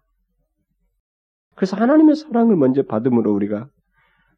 그래서 1.57 1.77
하나님의 1.77 2.15
사랑을 2.17 2.55
먼저 2.55 2.83
받음으로 2.83 3.33
우리가 3.33 3.69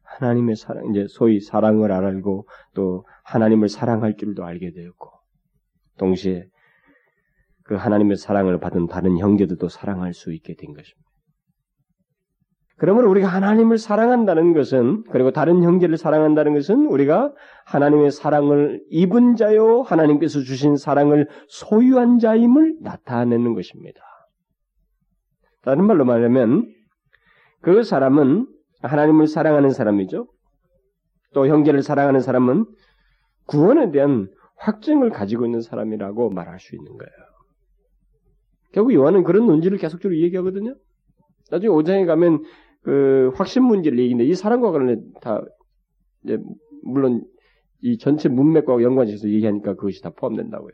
하나님의 0.03 0.55
사랑, 0.55 0.89
이제 0.89 1.05
소위 1.07 1.39
사랑을 1.39 1.91
알고 1.91 2.47
또 2.73 3.05
하나님을 3.25 3.69
사랑할 3.69 4.15
줄도 4.17 4.43
알게 4.43 4.71
되었고, 4.71 5.11
동시에 5.97 6.45
그 7.63 7.75
하나님의 7.75 8.17
사랑을 8.17 8.59
받은 8.59 8.87
다른 8.87 9.19
형제들도 9.19 9.69
사랑할 9.69 10.13
수 10.13 10.33
있게 10.33 10.55
된 10.55 10.73
것입니다. 10.73 11.09
그러므로 12.77 13.09
우리가 13.11 13.27
하나님을 13.27 13.77
사랑한다는 13.77 14.53
것은 14.53 15.03
그리고 15.11 15.31
다른 15.31 15.63
형제를 15.63 15.97
사랑한다는 15.97 16.53
것은 16.53 16.85
우리가 16.85 17.33
하나님의 17.65 18.09
사랑을 18.09 18.81
입은 18.89 19.35
자요 19.35 19.81
하나님께서 19.81 20.39
주신 20.39 20.77
사랑을 20.77 21.27
소유한 21.49 22.19
자임을 22.19 22.77
나타내는 22.81 23.53
것입니다. 23.53 24.01
다른 25.61 25.83
말로 25.85 26.05
말하면 26.05 26.73
그 27.61 27.83
사람은 27.83 28.47
하나님을 28.81 29.27
사랑하는 29.27 29.71
사람이죠. 29.71 30.27
또 31.33 31.47
형제를 31.47 31.81
사랑하는 31.81 32.21
사람은 32.21 32.65
구원에 33.45 33.91
대한 33.91 34.29
확증을 34.57 35.09
가지고 35.09 35.45
있는 35.45 35.61
사람이라고 35.61 36.29
말할 36.29 36.59
수 36.59 36.75
있는 36.75 36.97
거예요. 36.97 37.11
결국 38.71 38.93
요한은 38.93 39.23
그런 39.23 39.47
논지를 39.47 39.77
계속적으로 39.77 40.19
얘기하거든요. 40.19 40.75
나중에 41.49 41.69
5장에 41.69 42.05
가면 42.05 42.43
그 42.83 43.31
확신 43.35 43.63
문제를 43.63 43.99
얘기인데 43.99 44.25
이 44.25 44.33
사람과 44.35 44.71
관련해 44.71 45.01
다 45.21 45.41
물론 46.83 47.25
이 47.81 47.97
전체 47.97 48.29
문맥과 48.29 48.81
연관해서 48.81 49.29
얘기하니까 49.29 49.75
그것이 49.75 50.01
다 50.01 50.11
포함된다고요. 50.11 50.73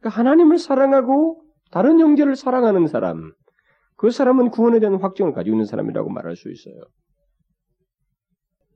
그러니까 0.00 0.20
하나님을 0.20 0.58
사랑하고 0.58 1.42
다른 1.70 2.00
형제를 2.00 2.36
사랑하는 2.36 2.86
사람, 2.86 3.32
그 3.96 4.10
사람은 4.10 4.50
구원에 4.50 4.78
대한 4.78 4.96
확증을 4.96 5.32
가지고 5.32 5.54
있는 5.54 5.64
사람이라고 5.64 6.10
말할 6.10 6.36
수 6.36 6.50
있어요. 6.50 6.74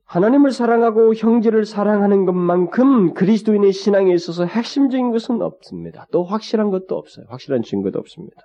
하나님을 0.05 0.51
사랑하고 0.51 1.13
형제를 1.13 1.63
사랑하는 1.63 2.25
것만큼 2.25 3.13
그리스도인의 3.13 3.71
신앙에 3.71 4.13
있어서 4.13 4.45
핵심적인 4.45 5.11
것은 5.11 5.41
없습니다. 5.41 6.05
또 6.11 6.25
확실한 6.25 6.69
것도 6.69 6.97
없어요. 6.97 7.25
확실한 7.29 7.61
증거도 7.61 7.97
없습니다. 7.97 8.41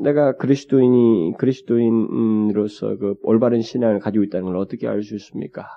내가 0.00 0.36
그리스도인이 0.36 1.34
그리스도인으로서 1.38 2.96
그 2.96 3.14
올바른 3.22 3.62
신앙을 3.62 4.00
가지고 4.00 4.24
있다는 4.24 4.46
걸 4.46 4.56
어떻게 4.56 4.88
알 4.88 5.02
수 5.02 5.14
있습니까? 5.14 5.68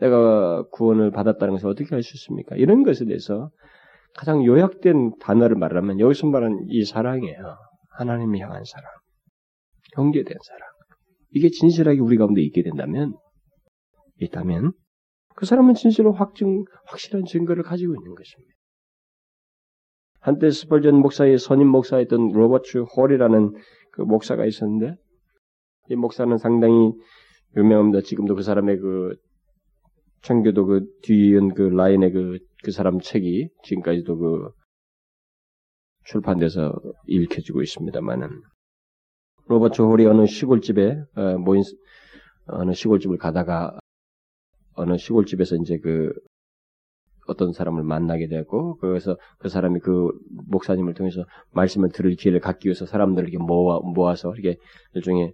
내가 0.00 0.64
구원을 0.70 1.10
받았다는 1.10 1.54
것을 1.54 1.68
어떻게 1.68 1.94
알 1.94 2.02
수 2.02 2.16
있습니까? 2.16 2.56
이런 2.56 2.82
것에 2.82 3.06
대해서 3.06 3.50
가장 4.14 4.44
요약된 4.44 5.12
단어를 5.20 5.56
말하면 5.56 6.00
여기서 6.00 6.26
말하는 6.26 6.66
이 6.68 6.84
사랑이에요. 6.84 7.56
하나님을 7.90 8.38
향한 8.38 8.62
사랑, 8.64 8.90
대한 10.22 10.38
사랑. 10.42 10.68
이게 11.30 11.48
진실하게 11.48 12.00
우리 12.00 12.16
가운데 12.16 12.42
있게 12.42 12.62
된다면, 12.62 13.14
있다면, 14.20 14.72
그 15.36 15.46
사람은 15.46 15.74
진실로 15.74 16.12
확증, 16.12 16.64
확실한 16.86 17.24
증거를 17.24 17.62
가지고 17.62 17.94
있는 17.94 18.14
것입니다. 18.14 18.54
한때 20.20 20.50
스펄전 20.50 20.96
목사의 20.96 21.38
선임 21.38 21.68
목사였던 21.68 22.32
로버트 22.32 22.84
홀이라는 22.94 23.54
그 23.92 24.02
목사가 24.02 24.44
있었는데 24.44 24.94
이 25.88 25.96
목사는 25.96 26.36
상당히 26.36 26.92
유명합니다. 27.56 28.02
지금도 28.02 28.34
그 28.34 28.42
사람의 28.42 28.78
그 28.78 29.16
청교도 30.22 30.66
그 30.66 30.86
뒤이은 31.02 31.54
그 31.54 31.62
라인의 31.62 32.12
그, 32.12 32.38
그 32.62 32.70
사람 32.70 33.00
책이 33.00 33.48
지금까지도 33.64 34.18
그 34.18 34.50
출판돼서 36.04 36.74
읽혀지고 37.06 37.62
있습니다만은. 37.62 38.28
로버트 39.46 39.82
홀이 39.82 40.06
어느 40.06 40.26
시골집에 40.26 40.96
어, 41.16 41.38
모인 41.38 41.62
어느 42.46 42.72
시골집을 42.72 43.18
가다가 43.18 43.78
어느 44.74 44.96
시골집에서 44.96 45.56
이제 45.56 45.78
그 45.78 46.12
어떤 47.26 47.52
사람을 47.52 47.82
만나게 47.84 48.28
되고 48.28 48.76
그래서 48.76 49.16
그 49.38 49.48
사람이 49.48 49.80
그 49.80 50.10
목사님을 50.48 50.94
통해서 50.94 51.24
말씀을 51.52 51.90
들을 51.90 52.14
기회를 52.14 52.40
갖기 52.40 52.66
위해서 52.66 52.86
사람들을 52.86 53.28
이렇게 53.28 53.42
모아 53.42 53.80
모아서 53.80 54.32
이렇게 54.34 54.58
일종의 54.94 55.32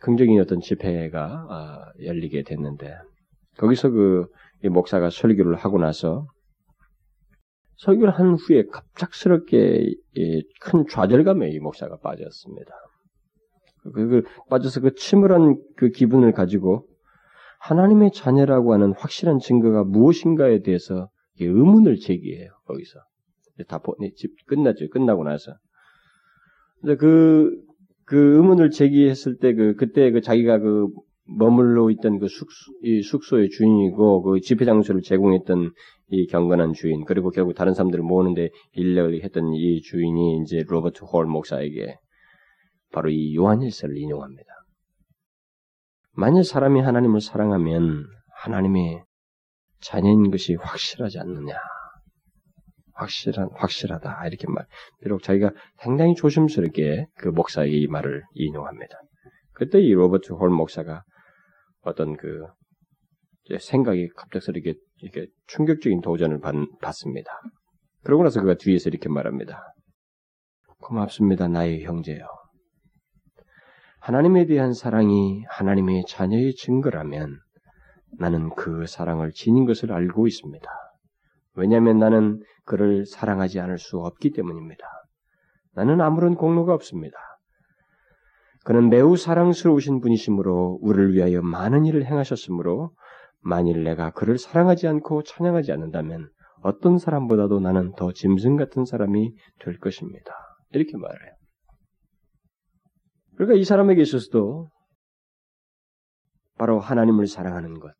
긍정적인 0.00 0.40
어떤 0.40 0.60
집회가 0.60 1.46
아, 1.48 1.92
열리게 2.02 2.42
됐는데 2.42 2.94
거기서 3.58 3.90
그 3.90 4.26
목사가 4.62 5.10
설교를 5.10 5.56
하고 5.56 5.78
나서 5.78 6.26
설교를 7.76 8.12
한 8.12 8.34
후에 8.34 8.64
갑작스럽게 8.70 9.94
큰 10.60 10.84
좌절감에 10.88 11.50
이 11.50 11.58
목사가 11.58 11.96
빠졌습니다. 11.98 12.72
그, 13.92 14.08
그 14.08 14.22
빠져서 14.48 14.80
그 14.80 14.94
침울한 14.94 15.56
그 15.76 15.90
기분을 15.90 16.32
가지고 16.32 16.86
하나님의 17.60 18.12
자녀라고 18.12 18.72
하는 18.72 18.92
확실한 18.96 19.38
증거가 19.38 19.84
무엇인가에 19.84 20.60
대해서 20.60 21.08
의문을 21.40 21.96
제기해요. 21.98 22.50
거기서 22.66 23.00
다 23.68 23.80
집 24.16 24.32
끝났죠. 24.46 24.88
끝나고 24.90 25.24
나서. 25.24 25.52
그, 26.82 27.50
그 28.04 28.36
의문을 28.36 28.70
제기했을 28.70 29.38
때 29.38 29.54
그, 29.54 29.74
그때 29.76 30.10
그 30.10 30.20
자기가 30.20 30.58
그 30.58 30.88
머물러 31.26 31.90
있던 31.90 32.18
그 32.18 32.28
숙소, 32.28 32.72
이 32.82 33.02
숙소의 33.02 33.48
주인이고 33.50 34.22
그 34.22 34.40
집회 34.40 34.64
장소를 34.64 35.00
제공했던 35.02 35.72
이 36.08 36.26
경건한 36.26 36.74
주인 36.74 37.04
그리고 37.04 37.30
결국 37.30 37.54
다른 37.54 37.72
사람들을 37.72 38.04
모으는데 38.04 38.50
인력을 38.72 39.22
했던 39.22 39.52
이 39.54 39.80
주인이 39.80 40.42
이제 40.42 40.64
로버트 40.66 41.04
홀 41.04 41.26
목사에게 41.26 41.96
바로 42.92 43.10
이 43.10 43.34
요한일서를 43.34 43.96
인용합니다. 43.96 44.44
만일 46.12 46.44
사람이 46.44 46.80
하나님을 46.80 47.20
사랑하면 47.20 48.04
하나님의 48.42 49.02
자녀인 49.80 50.30
것이 50.30 50.54
확실하지 50.54 51.18
않느냐. 51.18 51.54
확실한, 52.94 53.48
확실하다. 53.54 54.26
이렇게 54.28 54.46
말. 54.48 54.66
비록 55.02 55.22
자기가 55.22 55.50
상당히 55.82 56.14
조심스럽게 56.14 57.06
그 57.16 57.28
목사의 57.28 57.72
이 57.72 57.86
말을 57.88 58.22
인용합니다. 58.34 58.94
그때 59.52 59.80
이 59.80 59.92
로버트 59.92 60.32
홀 60.32 60.50
목사가 60.50 61.02
어떤 61.84 62.16
그 62.16 62.46
생각이 63.58 64.08
갑작스럽게 64.16 64.74
이렇게 65.02 65.26
충격적인 65.46 66.00
도전을 66.00 66.40
받, 66.40 66.54
받습니다. 66.80 67.30
그러고 68.02 68.22
나서 68.22 68.40
그가 68.40 68.54
뒤에서 68.54 68.90
이렇게 68.90 69.08
말합니다. 69.08 69.74
고맙습니다, 70.80 71.48
나의 71.48 71.84
형제요. 71.84 72.26
하나님에 74.00 74.46
대한 74.46 74.74
사랑이 74.74 75.44
하나님의 75.48 76.04
자녀의 76.06 76.54
증거라면 76.54 77.38
나는 78.18 78.50
그 78.54 78.86
사랑을 78.86 79.32
지닌 79.32 79.64
것을 79.64 79.92
알고 79.92 80.26
있습니다. 80.26 80.68
왜냐하면 81.54 81.98
나는 81.98 82.42
그를 82.64 83.06
사랑하지 83.06 83.60
않을 83.60 83.78
수 83.78 83.98
없기 83.98 84.32
때문입니다. 84.32 84.84
나는 85.72 86.00
아무런 86.00 86.34
공로가 86.34 86.74
없습니다. 86.74 87.16
그는 88.64 88.88
매우 88.88 89.16
사랑스러우신 89.16 90.00
분이시므로 90.00 90.78
우리를 90.80 91.14
위하여 91.14 91.42
많은 91.42 91.84
일을 91.84 92.06
행하셨으므로 92.06 92.94
만일 93.40 93.84
내가 93.84 94.10
그를 94.10 94.38
사랑하지 94.38 94.88
않고 94.88 95.22
찬양하지 95.22 95.70
않는다면 95.70 96.30
어떤 96.62 96.96
사람보다도 96.96 97.60
나는 97.60 97.92
더 97.92 98.10
짐승 98.12 98.56
같은 98.56 98.86
사람이 98.86 99.34
될 99.60 99.78
것입니다. 99.78 100.32
이렇게 100.70 100.96
말해요. 100.96 101.32
그러니까 103.36 103.58
이 103.58 103.64
사람에게 103.64 104.00
있어서도 104.00 104.70
바로 106.56 106.80
하나님을 106.80 107.26
사랑하는 107.26 107.80
것, 107.80 107.92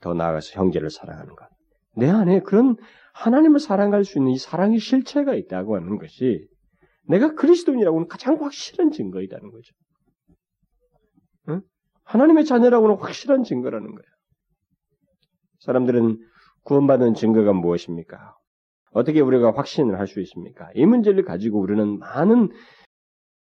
더 0.00 0.14
나아가서 0.14 0.58
형제를 0.58 0.90
사랑하는 0.90 1.36
것. 1.36 1.46
내 1.96 2.10
안에 2.10 2.40
그런 2.40 2.76
하나님을 3.12 3.60
사랑할 3.60 4.04
수 4.04 4.18
있는 4.18 4.32
이 4.32 4.38
사랑의 4.38 4.80
실체가 4.80 5.36
있다고 5.36 5.76
하는 5.76 5.98
것이 5.98 6.48
내가 7.06 7.34
그리스도인이라고는 7.34 8.08
가장 8.08 8.42
확실한 8.42 8.90
증거이다는 8.92 9.50
거죠. 9.50 9.74
응? 11.48 11.62
하나님의 12.04 12.44
자녀라고는 12.44 12.96
확실한 12.96 13.44
증거라는 13.44 13.86
거예요. 13.94 14.08
사람들은 15.60 16.18
구원받은 16.64 17.14
증거가 17.14 17.52
무엇입니까? 17.52 18.36
어떻게 18.92 19.20
우리가 19.20 19.52
확신을 19.54 19.98
할 19.98 20.06
수 20.06 20.20
있습니까? 20.20 20.70
이 20.74 20.86
문제를 20.86 21.24
가지고 21.24 21.60
우리는 21.60 21.98
많은 21.98 22.50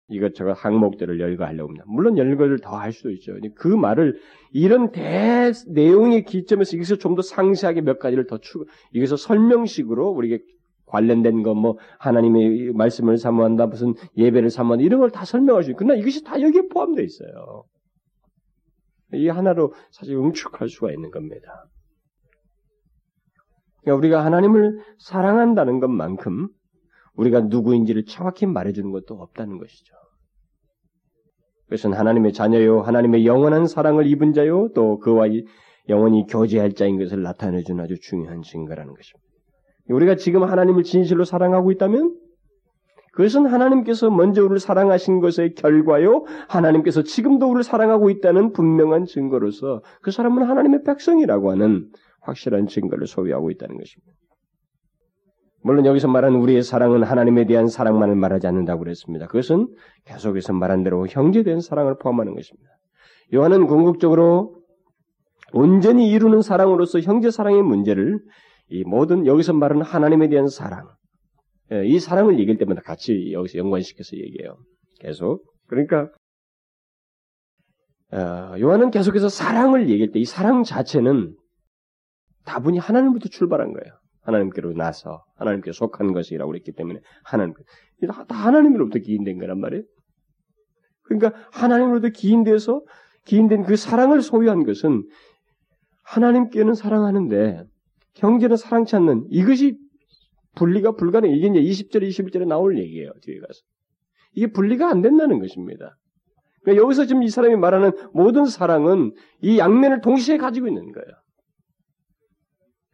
이것저것 0.08 0.54
항목들을 0.54 1.20
열거하려고 1.20 1.70
합니다. 1.70 1.84
물론 1.88 2.18
열거를 2.18 2.60
더 2.60 2.78
할 2.78 2.92
수도 2.94 3.12
있죠. 3.12 3.36
그 3.56 3.68
말을 3.68 4.20
이런 4.54 4.92
대 4.92 5.52
내용의 5.68 6.26
기점에서 6.26 6.78
여기서 6.78 6.98
좀 6.98 7.16
더 7.16 7.22
상세하게 7.24 7.82
몇 7.82 7.98
가지를 8.00 8.28
더 8.28 8.38
추가, 8.38 8.66
여기서 8.94 9.18
설명식으로 9.18 10.10
우리에게 10.10 10.44
관련된 10.86 11.44
거, 11.44 11.54
뭐, 11.54 11.78
하나님의 12.00 12.74
말씀을 12.74 13.18
사모한다, 13.18 13.68
무슨 13.68 13.94
예배를 14.18 14.50
사모한다, 14.50 14.84
이런 14.84 15.00
걸다 15.00 15.24
있고, 15.24 15.78
그러나 15.78 15.96
이것이 15.96 16.24
다 16.24 16.40
여기에 16.42 16.68
포함되어 16.72 17.04
있어요. 17.04 17.64
이 19.14 19.28
하나로 19.28 19.74
사실 19.92 20.16
응축할 20.16 20.70
수가 20.70 20.92
있는 20.92 21.12
겁니다. 21.12 21.48
그러니까 23.82 23.98
우리가 24.00 24.26
하나님을 24.26 24.80
사랑한다는 25.00 25.80
것만큼 25.80 26.50
우리가 27.16 27.42
누구인지를 27.42 28.06
정확히 28.06 28.46
말해주는 28.46 28.92
것도 28.92 29.16
없다는 29.16 29.58
것이죠. 29.58 29.96
그것은 31.66 31.94
하나님의 31.94 32.34
자녀요, 32.34 32.82
하나님의 32.82 33.26
영원한 33.26 33.68
사랑을 33.68 34.06
입은 34.08 34.34
자요, 34.34 34.70
또 34.74 35.00
그와 35.00 35.28
영원히 35.88 36.26
교제할 36.28 36.74
자인 36.74 36.98
것을 36.98 37.22
나타내주는 37.22 37.84
아주 37.84 38.00
중요한 38.00 38.42
증거라는 38.42 38.94
것입니다. 38.94 39.25
우리가 39.90 40.16
지금 40.16 40.44
하나님을 40.44 40.84
진실로 40.84 41.24
사랑하고 41.26 41.72
있다면 41.72 42.16
그것은 43.16 43.46
하나님께서 43.46 44.10
먼저 44.10 44.42
우리를 44.42 44.60
사랑하신 44.60 45.22
것의 45.22 45.56
결과요, 45.56 46.26
하나님께서 46.50 47.02
지금도 47.02 47.48
우리를 47.48 47.64
사랑하고 47.64 48.10
있다는 48.10 48.52
분명한 48.52 49.06
증거로서 49.06 49.82
그 50.02 50.12
사람은 50.12 50.44
하나님의 50.44 50.84
백성이라고 50.84 51.52
하는 51.52 51.88
확실한 52.22 52.68
증거를 52.68 53.08
소유하고 53.08 53.52
있다는 53.52 53.78
것입니다. 53.78 54.12
물론 55.64 55.86
여기서 55.86 56.10
말하는 56.10 56.40
우리의 56.42 56.62
사랑은 56.62 57.04
하나님에 57.04 57.46
대한 57.46 57.68
사랑만을 57.68 58.16
말하지 58.16 58.48
않는다고 58.48 58.80
그랬습니다. 58.80 59.28
그것은 59.28 59.68
계속해서 60.06 60.54
말한 60.54 60.84
대로 60.84 61.08
형제된 61.08 61.62
사랑을 61.62 61.98
포함하는 61.98 62.36
것입니다. 62.36 62.70
요한은 63.34 63.66
궁극적으로 63.66 64.58
온전히 65.54 66.12
이루는 66.12 66.42
사랑으로서 66.42 67.00
형제 67.00 67.32
사랑의 67.32 67.64
문제를 67.64 68.20
이 68.70 68.84
모든 68.84 69.26
여기서 69.26 69.54
말하는 69.54 69.84
하나님에 69.84 70.28
대한 70.30 70.48
사랑, 70.48 70.88
예, 71.72 71.86
이 71.86 72.00
사랑을 72.00 72.40
얘기할 72.40 72.58
때마다 72.58 72.82
같이 72.82 73.32
여기서 73.32 73.58
연관시켜서 73.60 74.18
얘기해요. 74.18 74.58
계속. 75.00 75.44
그러니까 75.68 76.10
어, 78.12 78.56
요한은 78.60 78.92
계속해서 78.92 79.30
사랑을 79.30 79.90
얘기할 79.90 80.12
때 80.12 80.20
이 80.20 80.26
사랑 80.26 80.64
자체는 80.64 81.36
다분히 82.46 82.78
하나님부터 82.78 83.30
출발한 83.30 83.74
거예요. 83.74 83.94
하나님께로 84.22 84.74
나서 84.74 85.24
하나님께 85.36 85.72
속한 85.72 86.14
것이라고 86.14 86.52
그랬기 86.52 86.74
때문에 86.74 87.00
하나님 87.24 87.54
다 88.08 88.36
하나님으로부터 88.36 89.00
기인된 89.00 89.40
거란 89.40 89.60
말이에요. 89.60 89.84
그러니까 91.04 91.34
하나님으로부터 91.52 92.10
기인돼서 92.10 92.82
기인된 93.26 93.64
그 93.64 93.76
사랑을 93.76 94.22
소유한 94.22 94.64
것은 94.66 95.04
하나님께는 96.04 96.74
사랑하는데 96.76 97.64
형제는 98.16 98.58
사랑치 98.58 98.96
않는 98.96 99.28
이것이 99.30 99.78
분리가 100.56 100.94
불가능. 100.94 101.32
이게 101.32 101.48
이제 101.48 101.60
20절, 101.60 102.08
21절에 102.08 102.48
나올 102.48 102.80
얘기예요. 102.80 103.12
뒤에 103.22 103.40
가서. 103.40 103.60
이게 104.34 104.48
분리가 104.48 104.90
안 104.90 105.02
된다는 105.02 105.40
것입니다. 105.40 105.98
그러니까 106.64 106.84
여기서 106.84 107.06
지금 107.06 107.24
이 107.24 107.30
사람이 107.30 107.56
말하는 107.58 107.92
모든 108.14 108.46
사랑은 108.46 109.14
이 109.42 109.60
양면을 109.60 110.02
동시에 110.02 110.38
가지고 110.38 110.68
있는 110.68 110.92
거예요. 110.92 111.08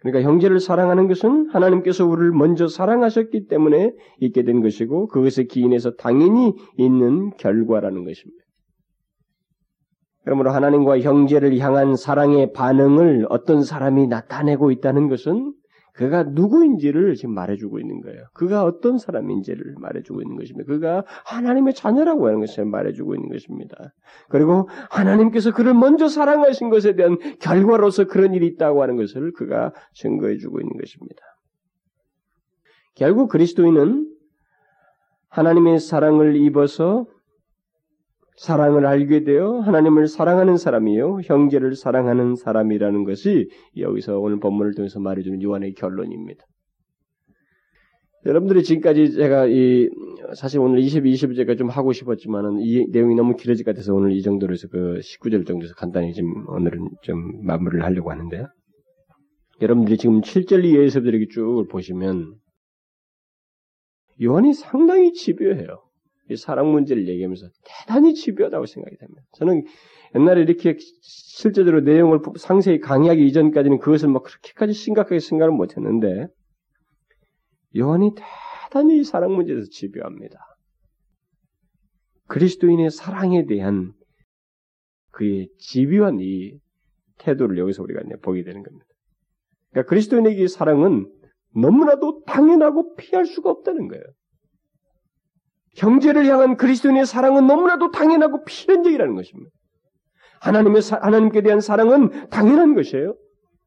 그러니까 0.01 0.27
형제를 0.27 0.59
사랑하는 0.59 1.07
것은 1.07 1.49
하나님께서 1.51 2.05
우리를 2.05 2.31
먼저 2.31 2.67
사랑하셨기 2.67 3.47
때문에 3.47 3.93
있게 4.19 4.43
된 4.43 4.61
것이고 4.61 5.07
그것에 5.07 5.43
기인해서 5.43 5.91
당연히 5.95 6.53
있는 6.77 7.29
결과라는 7.37 8.03
것입니다. 8.03 8.43
그러므로 10.23 10.51
하나님과 10.51 10.99
형제를 10.99 11.57
향한 11.59 11.95
사랑의 11.95 12.53
반응을 12.53 13.27
어떤 13.29 13.63
사람이 13.63 14.07
나타내고 14.07 14.71
있다는 14.71 15.09
것은 15.09 15.53
그가 15.93 16.23
누구인지를 16.23 17.15
지금 17.15 17.33
말해주고 17.35 17.79
있는 17.79 18.01
거예요. 18.01 18.23
그가 18.33 18.63
어떤 18.63 18.97
사람인지를 18.97 19.75
말해주고 19.77 20.21
있는 20.21 20.37
것입니다. 20.37 20.65
그가 20.67 21.03
하나님의 21.25 21.73
자녀라고 21.73 22.27
하는 22.27 22.39
것을 22.39 22.65
말해주고 22.65 23.15
있는 23.15 23.29
것입니다. 23.29 23.93
그리고 24.29 24.69
하나님께서 24.89 25.51
그를 25.51 25.73
먼저 25.73 26.07
사랑하신 26.07 26.69
것에 26.69 26.95
대한 26.95 27.17
결과로서 27.39 28.05
그런 28.05 28.33
일이 28.33 28.47
있다고 28.47 28.81
하는 28.81 28.95
것을 28.95 29.33
그가 29.33 29.73
증거해주고 29.93 30.61
있는 30.61 30.77
것입니다. 30.77 31.21
결국 32.95 33.29
그리스도인은 33.29 34.07
하나님의 35.29 35.79
사랑을 35.79 36.35
입어서 36.35 37.05
사랑을 38.41 38.87
알게 38.87 39.23
되어 39.23 39.59
하나님을 39.59 40.07
사랑하는 40.07 40.57
사람이요, 40.57 41.19
형제를 41.25 41.75
사랑하는 41.75 42.35
사람이라는 42.35 43.03
것이 43.03 43.49
여기서 43.77 44.17
오늘 44.17 44.39
본문을 44.39 44.73
통해서 44.73 44.99
말해주는 44.99 45.43
요한의 45.43 45.73
결론입니다. 45.75 46.43
여러분들이 48.25 48.63
지금까지 48.63 49.11
제가 49.11 49.45
이 49.45 49.89
사실 50.35 50.59
오늘 50.59 50.79
22, 50.79 51.13
22제가 51.13 51.55
좀 51.55 51.69
하고 51.69 51.93
싶었지만은 51.93 52.61
이 52.61 52.87
내용이 52.89 53.13
너무 53.13 53.35
길어질 53.35 53.63
것 53.63 53.73
같아서 53.73 53.93
오늘 53.93 54.11
이 54.11 54.23
정도로 54.23 54.53
해서 54.53 54.67
그 54.71 54.99
19절 55.03 55.45
정도에서 55.45 55.75
간단히 55.75 56.11
지금 56.11 56.47
오늘은 56.49 56.89
좀 57.03 57.45
마무리를 57.45 57.83
하려고 57.85 58.09
하는데요. 58.09 58.47
여러분들이 59.61 59.97
지금 59.97 60.21
7절 60.21 60.65
이하에서부터 60.65 61.09
이렇게 61.09 61.27
쭉 61.29 61.67
보시면 61.69 62.33
요한이 64.19 64.53
상당히 64.53 65.13
집요해요. 65.13 65.90
이 66.31 66.37
사랑 66.37 66.71
문제를 66.71 67.07
얘기하면서 67.07 67.47
대단히 67.63 68.13
집요하다고 68.13 68.65
생각이 68.65 68.97
됩니다. 68.97 69.21
저는 69.33 69.65
옛날에 70.15 70.41
이렇게 70.41 70.77
실제적으로 71.01 71.81
내용을 71.81 72.19
상세히 72.37 72.79
강의하기 72.79 73.25
이전까지는 73.27 73.79
그것을 73.79 74.09
막 74.09 74.23
그렇게까지 74.23 74.73
심각하게 74.73 75.19
생각을 75.19 75.53
못했는데 75.53 76.27
요한이 77.77 78.11
대단히 78.69 79.03
사랑 79.03 79.33
문제에 79.35 79.59
서 79.59 79.67
집요합니다. 79.69 80.37
그리스도인의 82.27 82.91
사랑에 82.91 83.45
대한 83.45 83.93
그의 85.11 85.49
집요한 85.57 86.19
이 86.21 86.57
태도를 87.17 87.57
여기서 87.57 87.83
우리가 87.83 88.01
보게 88.21 88.43
되는 88.43 88.63
겁니다. 88.63 88.85
그러니까 89.71 89.89
그리스도인에게 89.89 90.47
사랑은 90.47 91.09
너무나도 91.53 92.23
당연하고 92.25 92.95
피할 92.95 93.25
수가 93.25 93.49
없다는 93.49 93.87
거예요. 93.87 94.03
형제를 95.75 96.25
향한 96.25 96.57
그리스도인의 96.57 97.05
사랑은 97.05 97.47
너무나도 97.47 97.91
당연하고 97.91 98.43
필연적이라는 98.43 99.15
것입니다. 99.15 99.51
하나님의 100.41 100.81
사, 100.81 100.97
하나님께 101.01 101.41
대한 101.41 101.61
사랑은 101.61 102.29
당연한 102.29 102.75
것이에요. 102.75 103.15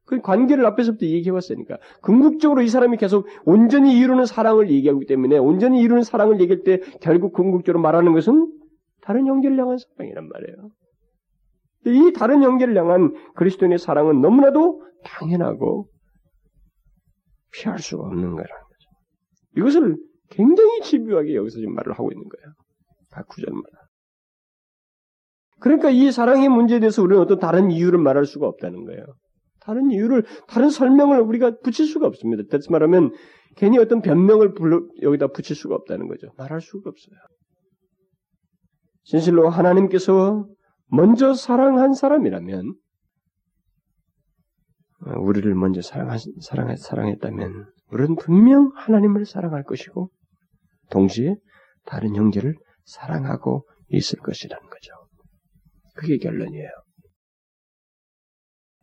그 0.06 0.20
관계를 0.20 0.66
앞에서부터 0.66 1.06
얘기해왔으니까 1.06 1.78
궁극적으로 2.02 2.60
이 2.60 2.68
사람이 2.68 2.98
계속 2.98 3.26
온전히 3.44 3.98
이루는 3.98 4.26
사랑을 4.26 4.70
얘기하기 4.70 5.06
때문에 5.06 5.38
온전히 5.38 5.80
이루는 5.80 6.02
사랑을 6.02 6.40
얘기할 6.40 6.62
때 6.62 6.80
결국 7.00 7.32
궁극적으로 7.32 7.80
말하는 7.80 8.12
것은 8.12 8.52
다른 9.00 9.26
형제를 9.26 9.58
향한 9.58 9.78
사랑이란 9.78 10.28
말이에요. 10.28 10.70
이 11.86 12.12
다른 12.12 12.42
형제를 12.42 12.76
향한 12.76 13.14
그리스도인의 13.34 13.78
사랑은 13.78 14.20
너무나도 14.20 14.82
당연하고 15.04 15.88
피할 17.52 17.78
수가 17.78 18.04
없는 18.04 18.30
거라는 18.30 18.46
거죠. 18.46 18.90
이것을 19.56 19.96
굉장히 20.34 20.80
집요하게 20.82 21.36
여기서 21.36 21.58
지금 21.58 21.74
말을 21.74 21.92
하고 21.92 22.10
있는 22.10 22.28
거예요. 22.28 22.54
각 23.10 23.28
구절마다. 23.28 23.88
그러니까 25.60 25.90
이 25.90 26.10
사랑의 26.10 26.48
문제에 26.48 26.80
대해서 26.80 27.02
우리는 27.02 27.22
어떤 27.22 27.38
다른 27.38 27.70
이유를 27.70 27.98
말할 27.98 28.26
수가 28.26 28.46
없다는 28.46 28.84
거예요. 28.84 29.04
다른 29.60 29.90
이유를, 29.90 30.24
다른 30.46 30.68
설명을 30.68 31.20
우리가 31.20 31.58
붙일 31.62 31.86
수가 31.86 32.06
없습니다. 32.06 32.42
다시 32.50 32.70
말하면 32.70 33.12
괜히 33.56 33.78
어떤 33.78 34.02
변명을 34.02 34.52
불러, 34.52 34.82
여기다 35.00 35.28
붙일 35.28 35.56
수가 35.56 35.74
없다는 35.76 36.08
거죠. 36.08 36.28
말할 36.36 36.60
수가 36.60 36.90
없어요. 36.90 37.16
진실로 39.04 39.48
하나님께서 39.48 40.46
먼저 40.86 41.32
사랑한 41.32 41.94
사람이라면, 41.94 42.74
우리를 45.18 45.54
먼저 45.54 45.80
사랑하, 45.80 46.16
사랑, 46.40 46.74
사랑했다면, 46.76 47.66
우리는 47.92 48.16
분명 48.16 48.70
하나님을 48.74 49.24
사랑할 49.24 49.62
것이고, 49.64 50.10
동시에 50.90 51.36
다른 51.84 52.14
형제를 52.16 52.54
사랑하고 52.84 53.66
있을 53.88 54.18
것이라는 54.18 54.62
거죠. 54.68 54.92
그게 55.94 56.18
결론이에요. 56.18 56.68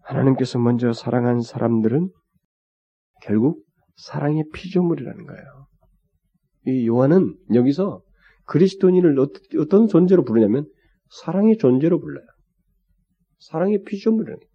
하나님께서 0.03 0.59
먼저 0.59 0.93
사랑한 0.93 1.41
사람들은 1.41 2.09
결국 3.21 3.63
사랑의 3.95 4.43
피조물이라는 4.53 5.25
거예요. 5.25 5.67
이 6.67 6.87
요한은 6.87 7.35
여기서 7.53 8.01
그리스도인을 8.45 9.17
어떤 9.59 9.87
존재로 9.87 10.23
부르냐면 10.23 10.65
사랑의 11.09 11.57
존재로 11.57 11.99
불러요. 11.99 12.25
사랑의 13.39 13.83
피조물이라는 13.83 14.39
거예요. 14.39 14.51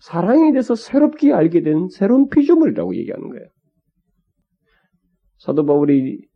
사랑에 0.00 0.52
대해서 0.52 0.74
새롭게 0.74 1.32
알게 1.32 1.62
된 1.62 1.88
새로운 1.88 2.28
피조물이라고 2.28 2.96
얘기하는 2.96 3.28
거예요. 3.30 3.46
사도 5.38 5.64
바울이 5.64 6.26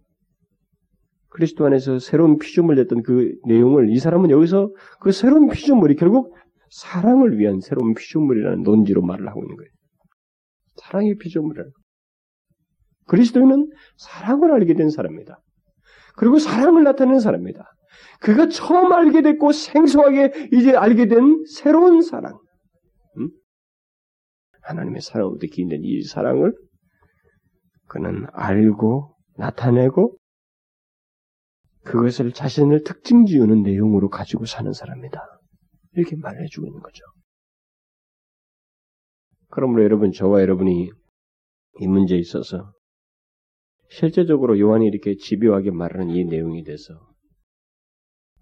그리스도 1.39 1.65
안에서 1.67 2.01
새로운 2.01 2.37
피조물 2.37 2.75
됐던 2.75 3.05
그 3.05 3.33
내용을 3.45 3.91
이 3.91 3.99
사람은 4.01 4.31
여기서 4.31 4.75
그 5.01 5.13
새로운 5.13 5.49
피조물이 5.49 5.95
결국 5.95 6.35
사랑을 6.69 7.39
위한 7.39 7.61
새로운 7.61 7.95
피조물이라는 7.95 8.65
논지로 8.65 9.03
말을 9.03 9.29
하고 9.29 9.45
있는 9.45 9.55
거예요. 9.55 9.71
사랑의 10.75 11.17
피조물이라는 11.17 11.71
그리스도인은 13.07 13.71
사랑을 13.97 14.51
알게 14.51 14.75
된 14.75 14.91
사람입니다. 14.91 15.41
그리고 16.17 16.41
사랑을 16.41 16.83
나타내는 16.83 17.21
사람입니다. 17.21 17.73
그가 18.21 18.49
처음 18.49 18.93
알게 18.93 19.23
됐고 19.23 19.53
생소하게 19.53 20.49
이제 20.53 20.75
알게 20.75 21.07
된 21.07 21.45
새로운 21.47 22.03
사랑. 22.03 22.37
음? 23.19 23.31
하나님의 24.63 25.03
사랑으로부터 25.03 25.47
기인된 25.53 25.83
이 25.85 26.03
사랑을 26.03 26.53
그는 27.87 28.27
알고 28.33 29.15
나타내고 29.37 30.19
그것을 31.89 32.33
자신을 32.33 32.85
특징 32.85 33.25
지우는 33.25 33.63
내용으로 33.63 34.11
가지고 34.11 34.45
사는 34.45 34.73
사람이다. 34.73 35.21
이렇게 35.95 36.17
말해주고 36.17 36.67
있는 36.67 36.81
거죠. 36.81 37.03
그러므로 39.51 39.83
여러분, 39.83 40.13
저와 40.13 40.43
여러분이 40.43 40.91
이 41.81 41.87
문제에 41.87 42.19
있어서 42.19 42.73
실제적으로 43.91 44.59
요한이 44.59 44.87
이렇게 44.87 45.17
집요하게 45.17 45.71
말하는 45.71 46.11
이 46.11 46.25
내용에 46.25 46.63
대해서 46.63 46.95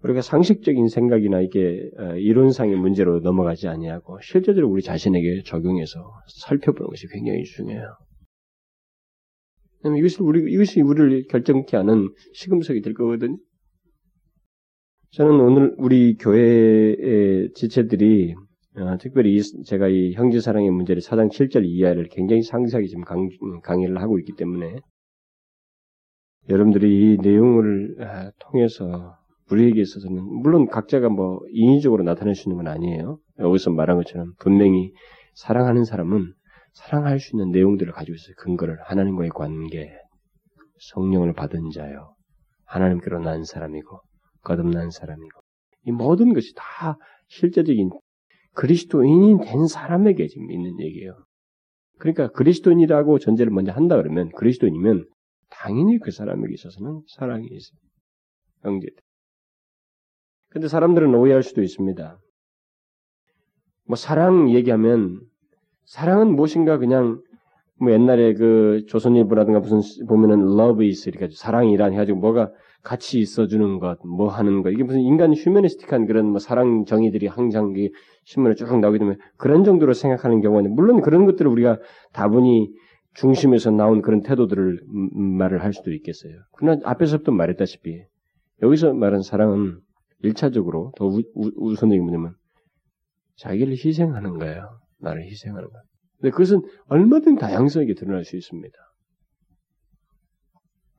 우리가 0.03 0.21
상식적인 0.21 0.89
생각이나 0.89 1.39
이게 1.39 1.89
어, 1.97 2.15
이론상의 2.15 2.75
문제로 2.75 3.19
넘어가지 3.19 3.67
아니하고 3.67 4.19
실제적으로 4.21 4.69
우리 4.69 4.81
자신에게 4.81 5.43
적용해서 5.43 5.99
살펴보는 6.43 6.89
것이 6.89 7.07
굉장히 7.07 7.43
중요해요. 7.43 7.97
이것이 9.95 10.21
우리 10.21 10.51
이것이 10.51 10.81
우리를 10.81 11.27
결정케 11.27 11.77
하는 11.77 12.09
시금석이 12.33 12.81
될 12.81 12.93
거거든요. 12.93 13.37
저는 15.11 15.39
오늘 15.39 15.75
우리 15.77 16.15
교회의 16.17 17.51
지체들이 17.53 18.35
어, 18.75 18.97
특별히 18.99 19.41
제가 19.65 19.87
이 19.87 20.13
형제 20.13 20.39
사랑의 20.39 20.69
문제를 20.69 21.01
사장 21.01 21.29
7절 21.29 21.65
이하를 21.65 22.09
굉장히 22.09 22.43
상세하게 22.43 22.87
지금 22.87 23.03
강, 23.03 23.29
강의를 23.63 23.99
하고 23.99 24.19
있기 24.19 24.33
때문에 24.37 24.75
여러분들이 26.49 27.13
이 27.13 27.17
내용을 27.17 27.95
아, 28.01 28.31
통해서 28.39 29.15
우리에게 29.49 29.81
있어서는 29.81 30.21
물론 30.23 30.67
각자가 30.67 31.09
뭐 31.09 31.39
인위적으로 31.51 32.03
나타낼 32.03 32.35
수 32.35 32.49
있는 32.49 32.63
건 32.63 32.67
아니에요. 32.67 33.19
여기서 33.39 33.71
말한 33.71 33.97
것처럼 33.97 34.33
분명히 34.39 34.93
사랑하는 35.33 35.83
사람은 35.83 36.33
사랑할 36.77 37.19
수 37.19 37.35
있는 37.35 37.51
내용들을 37.51 37.91
가지고 37.91 38.15
있어요. 38.15 38.35
근거를 38.37 38.77
하나님과의 38.83 39.31
관계, 39.31 39.97
성령을 40.93 41.33
받은 41.33 41.71
자요, 41.71 42.15
하나님께로 42.65 43.19
난 43.19 43.43
사람이고 43.43 43.99
거듭난 44.41 44.91
사람이고 44.91 45.41
이 45.85 45.91
모든 45.91 46.33
것이 46.33 46.53
다 46.55 46.97
실제적인 47.27 47.89
그리스도인이 48.53 49.45
된 49.45 49.67
사람에게 49.67 50.27
지금 50.27 50.51
있는 50.51 50.79
얘기예요. 50.79 51.17
그러니까 51.99 52.29
그리스도인이라고 52.29 53.19
전제를 53.19 53.51
먼저 53.51 53.71
한다 53.71 53.95
그러면 53.95 54.29
그리스도인이면 54.35 55.07
당연히 55.49 55.97
그 55.99 56.11
사람에게 56.11 56.53
있어서는 56.53 57.01
사랑이 57.07 57.47
있어요. 57.47 57.79
형제들. 58.61 58.97
근데 60.49 60.67
사람들은 60.67 61.13
오해할 61.13 61.43
수도 61.43 61.61
있습니다. 61.61 62.19
뭐 63.85 63.95
사랑 63.95 64.49
얘기하면 64.53 65.21
사랑은 65.87 66.35
무엇인가 66.35 66.77
그냥 66.77 67.21
뭐 67.79 67.91
옛날에 67.91 68.33
그 68.33 68.83
조선일보라든가 68.87 69.59
무슨 69.59 69.79
보면은 70.07 70.59
love 70.59 70.85
is 70.85 71.07
이렇게 71.07 71.29
사랑이란 71.31 71.93
해가지고 71.93 72.19
뭐가 72.19 72.51
같이 72.83 73.19
있어주는 73.19 73.79
것, 73.79 73.99
뭐 74.05 74.27
하는 74.27 74.63
것 74.63 74.71
이게 74.71 74.83
무슨 74.83 74.99
인간 74.99 75.33
휴머니스틱한 75.33 76.05
그런 76.05 76.25
뭐 76.27 76.39
사랑 76.39 76.83
정의들이 76.85 77.27
항상 77.27 77.73
신문에 78.25 78.55
쭉 78.55 78.79
나오게 78.79 78.99
되면 78.99 79.17
그런 79.37 79.63
정도로 79.63 79.93
생각하는 79.93 80.41
경우는 80.41 80.71
가 80.71 80.75
물론 80.75 81.01
그런 81.01 81.25
것들을 81.25 81.49
우리가 81.49 81.79
다분히 82.11 82.69
중심에서 83.13 83.71
나온 83.71 84.01
그런 84.01 84.21
태도들을 84.21 84.81
음, 84.93 85.09
음, 85.15 85.37
말을 85.37 85.63
할 85.63 85.71
수도 85.73 85.93
있겠어요. 85.93 86.33
그러나 86.57 86.81
앞에서부터 86.83 87.31
말했다시피 87.31 88.03
여기서 88.61 88.93
말한 88.93 89.21
사랑은 89.21 89.79
일차적으로 90.21 90.91
더 90.97 91.07
우, 91.07 91.21
우 91.33 91.75
선적인 91.75 92.03
뭐냐면 92.03 92.35
자기를 93.37 93.73
희생하는 93.73 94.37
거예요. 94.37 94.86
나를 94.99 95.23
희생하는 95.23 95.67
거예요. 95.69 95.83
근데 96.19 96.31
그것은 96.31 96.61
얼마든 96.87 97.35
다양성에게 97.37 97.93
드러날 97.93 98.25
수 98.25 98.35
있습니다. 98.35 98.75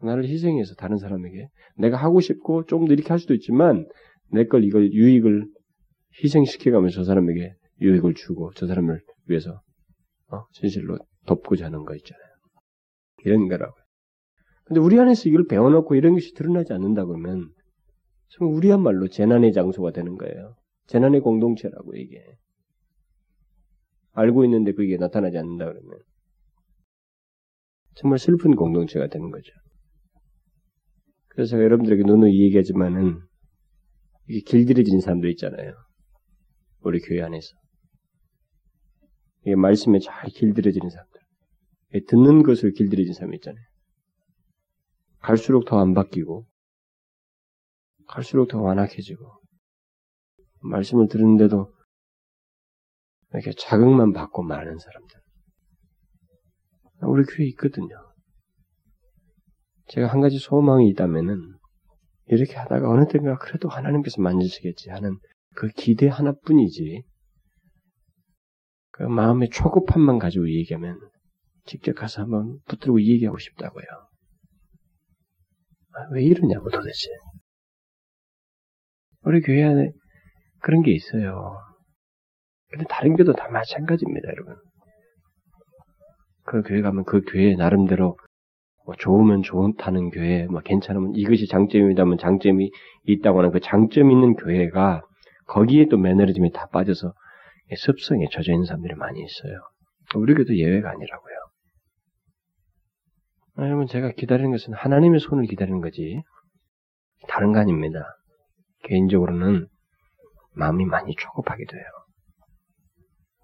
나를 0.03 0.25
희생해서 0.25 0.75
다른 0.75 0.97
사람에게 0.97 1.49
내가 1.77 1.97
하고 1.97 2.21
싶고 2.21 2.65
좀더 2.67 2.93
이렇게 2.93 3.09
할 3.09 3.19
수도 3.19 3.35
있지만 3.35 3.87
내 4.31 4.45
걸 4.45 4.65
이걸 4.65 4.93
유익을 4.93 5.47
희생시켜가면서 6.23 6.97
저 6.97 7.05
사람에게 7.05 7.55
유익을 7.81 8.15
주고 8.15 8.53
저 8.55 8.67
사람을 8.67 9.01
위해서 9.27 9.61
어, 10.31 10.45
진실로 10.53 10.99
돕고자 11.27 11.67
하는 11.67 11.85
거 11.85 11.95
있잖아요. 11.97 12.29
이런 13.25 13.49
거라고요. 13.49 13.83
근데 14.65 14.81
우리 14.81 14.99
안에서 15.01 15.29
이걸 15.29 15.47
배워놓고 15.47 15.95
이런 15.95 16.15
것이 16.15 16.35
드러나지 16.35 16.73
않는다 16.73 17.05
그러면 17.07 17.49
우리야말로 18.41 19.09
재난의 19.09 19.53
장소가 19.53 19.91
되는 19.93 20.17
거예요. 20.17 20.55
재난의 20.87 21.21
공동체라고 21.23 21.95
이게. 21.97 22.23
알고 24.19 24.45
있는데 24.45 24.73
그게 24.73 24.97
나타나지 24.97 25.39
않는다 25.39 25.67
그러면 25.67 25.99
정말 27.95 28.19
슬픈 28.19 28.55
공동체가 28.57 29.09
되는 29.09 29.31
거죠. 29.31 29.53
그래서 31.29 31.57
여러분들에게 31.63 32.03
누누이 32.05 32.41
얘기하지만은 32.43 33.21
이게 34.29 34.41
길들여진 34.41 35.01
사람도 35.01 35.29
있잖아요. 35.29 35.73
우리 36.81 37.01
교회 37.01 37.23
안에서. 37.23 37.57
이게 39.43 39.55
말씀에 39.55 39.99
잘 40.01 40.29
길들여지는 40.31 40.91
사람들. 40.91 41.21
듣는 42.09 42.43
것을 42.43 42.73
길들여진 42.73 43.15
사람이 43.15 43.37
있잖아요. 43.37 43.65
갈수록 45.21 45.65
더 45.65 45.79
안 45.81 45.95
바뀌고, 45.95 46.47
갈수록 48.07 48.49
더 48.49 48.61
완악해지고, 48.61 49.25
말씀을 50.61 51.09
듣는데도 51.09 51.73
이렇게 53.33 53.53
자극만 53.53 54.13
받고 54.13 54.43
마는 54.43 54.79
사람들. 54.79 55.21
우리 57.03 57.25
교회에 57.25 57.49
있거든요. 57.51 57.89
제가 59.87 60.09
한 60.09 60.21
가지 60.21 60.39
소망이 60.39 60.89
있다면은, 60.91 61.57
이렇게 62.27 62.57
하다가 62.57 62.91
어느 62.91 63.07
때인가 63.07 63.39
그래도 63.39 63.69
하나님께서 63.69 64.21
만지시겠지 64.21 64.91
하는 64.91 65.19
그 65.55 65.69
기대 65.69 66.09
하나뿐이지, 66.09 67.03
그 68.91 69.03
마음의 69.05 69.51
초급함만 69.51 70.19
가지고 70.19 70.51
얘기하면 70.51 70.99
직접 71.65 71.93
가서 71.95 72.23
한번 72.23 72.59
붙들고 72.67 73.01
얘기하고 73.03 73.39
싶다고요. 73.39 73.85
아, 75.93 76.09
왜 76.13 76.25
이러냐고 76.25 76.69
도대체. 76.71 77.09
우리 79.23 79.41
교회 79.41 79.63
안에 79.65 79.91
그런 80.61 80.83
게 80.83 80.93
있어요. 80.93 81.57
근데 82.71 82.85
다른 82.89 83.17
교도 83.17 83.33
다 83.33 83.49
마찬가지입니다, 83.49 84.29
여러분. 84.29 84.57
그 86.45 86.63
교회 86.63 86.81
가면 86.81 87.05
그 87.05 87.23
교회 87.23 87.55
나름대로 87.55 88.17
뭐 88.87 88.95
좋으면 88.97 89.43
좋다는 89.43 90.11
교회, 90.11 90.47
뭐 90.47 90.61
괜찮으면 90.61 91.13
이것이 91.15 91.47
장점이다면 91.47 92.17
장점이 92.19 92.71
있다고 93.05 93.39
하는 93.39 93.51
그 93.51 93.61
장점 93.61 94.11
있는 94.11 94.35
교회가 94.35 95.03
거기에 95.47 95.87
또 95.91 95.99
매너리즘이 95.99 96.53
다 96.53 96.69
빠져서 96.73 97.13
습성에 97.77 98.29
젖어 98.31 98.53
있는 98.53 98.65
사람들이 98.65 98.95
많이 98.95 99.21
있어요. 99.21 99.61
우리에게도 100.15 100.57
예외가 100.57 100.91
아니라고요. 100.91 101.35
여러분, 103.59 103.87
제가 103.87 104.13
기다리는 104.13 104.51
것은 104.51 104.73
하나님의 104.73 105.21
손을 105.21 105.45
기다리는 105.45 105.81
거지, 105.81 106.23
다른 107.29 107.53
거 107.53 107.59
아닙니다. 107.59 108.17
개인적으로는 108.85 109.67
마음이 110.55 110.87
많이 110.87 111.15
초급하게 111.15 111.65
돼요. 111.67 111.83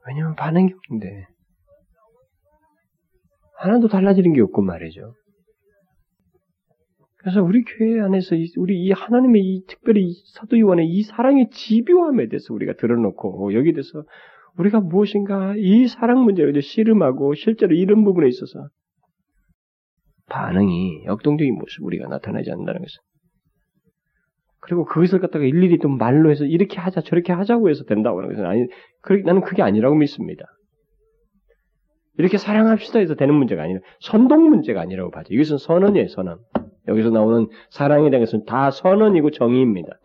왜냐면 0.07 0.35
반응이 0.35 0.73
없는데, 0.73 1.27
하나도 3.59 3.89
달라지는 3.89 4.35
게 4.35 4.41
없고 4.43 4.63
말이죠. 4.63 5.15
그래서 7.25 7.43
우리 7.43 7.63
교회 7.65 8.01
안에서 8.03 8.37
우리 8.59 8.85
이 8.85 8.93
하나님의 8.93 9.43
이 9.43 9.65
특별히 9.67 10.13
사도 10.35 10.59
요한의 10.59 10.89
이 10.89 11.03
사랑의 11.05 11.49
집요함에 11.51 12.29
대해서 12.29 12.53
우리가 12.53 12.75
드러놓고 12.75 13.55
여기에 13.55 13.73
대해서 13.73 14.05
우리가 14.59 14.81
무엇인가 14.81 15.55
이 15.57 15.89
사랑 15.89 16.25
문제를 16.25 16.61
씨름하고 16.61 17.35
실제로 17.35 17.75
이런 17.75 18.05
부분에 18.05 18.29
있어서 18.29 18.69
반응이 20.29 21.05
역동적인 21.07 21.55
모습 21.55 21.85
우리가 21.85 22.09
나타나지 22.09 22.51
않는다는 22.51 22.81
것은 22.81 23.03
그리고 24.65 24.87
그것을 24.87 25.21
갖다가 25.21 25.45
일일이 25.45 25.79
또 25.79 25.89
말로 25.89 26.31
해서 26.31 26.47
이렇게 26.47 26.79
하자 26.79 27.03
저렇게 27.03 27.35
하자고 27.35 27.69
해서 27.69 27.85
된다고 27.85 28.19
하는 28.21 28.31
것은 28.31 28.47
아니 28.47 28.67
나는 29.25 29.43
그게 29.43 29.63
아니라고 29.63 29.95
믿습니다. 29.97 30.47
이렇게 32.17 32.39
사랑합시다 32.39 32.99
해서 33.01 33.15
되는 33.15 33.35
문제가 33.35 33.63
아니라 33.63 33.81
선동 34.01 34.49
문제가 34.49 34.81
아니라고 34.81 35.11
봐죠. 35.11 35.35
이것은 35.35 35.59
선언이에요, 35.59 36.09
선언. 36.09 36.39
여기서 36.89 37.11
나오는 37.11 37.49
사랑에 37.71 38.09
대한 38.09 38.25
것은 38.25 38.47
다 38.47 38.71
선언이고 38.71 39.33
정의입니다. 39.33 39.99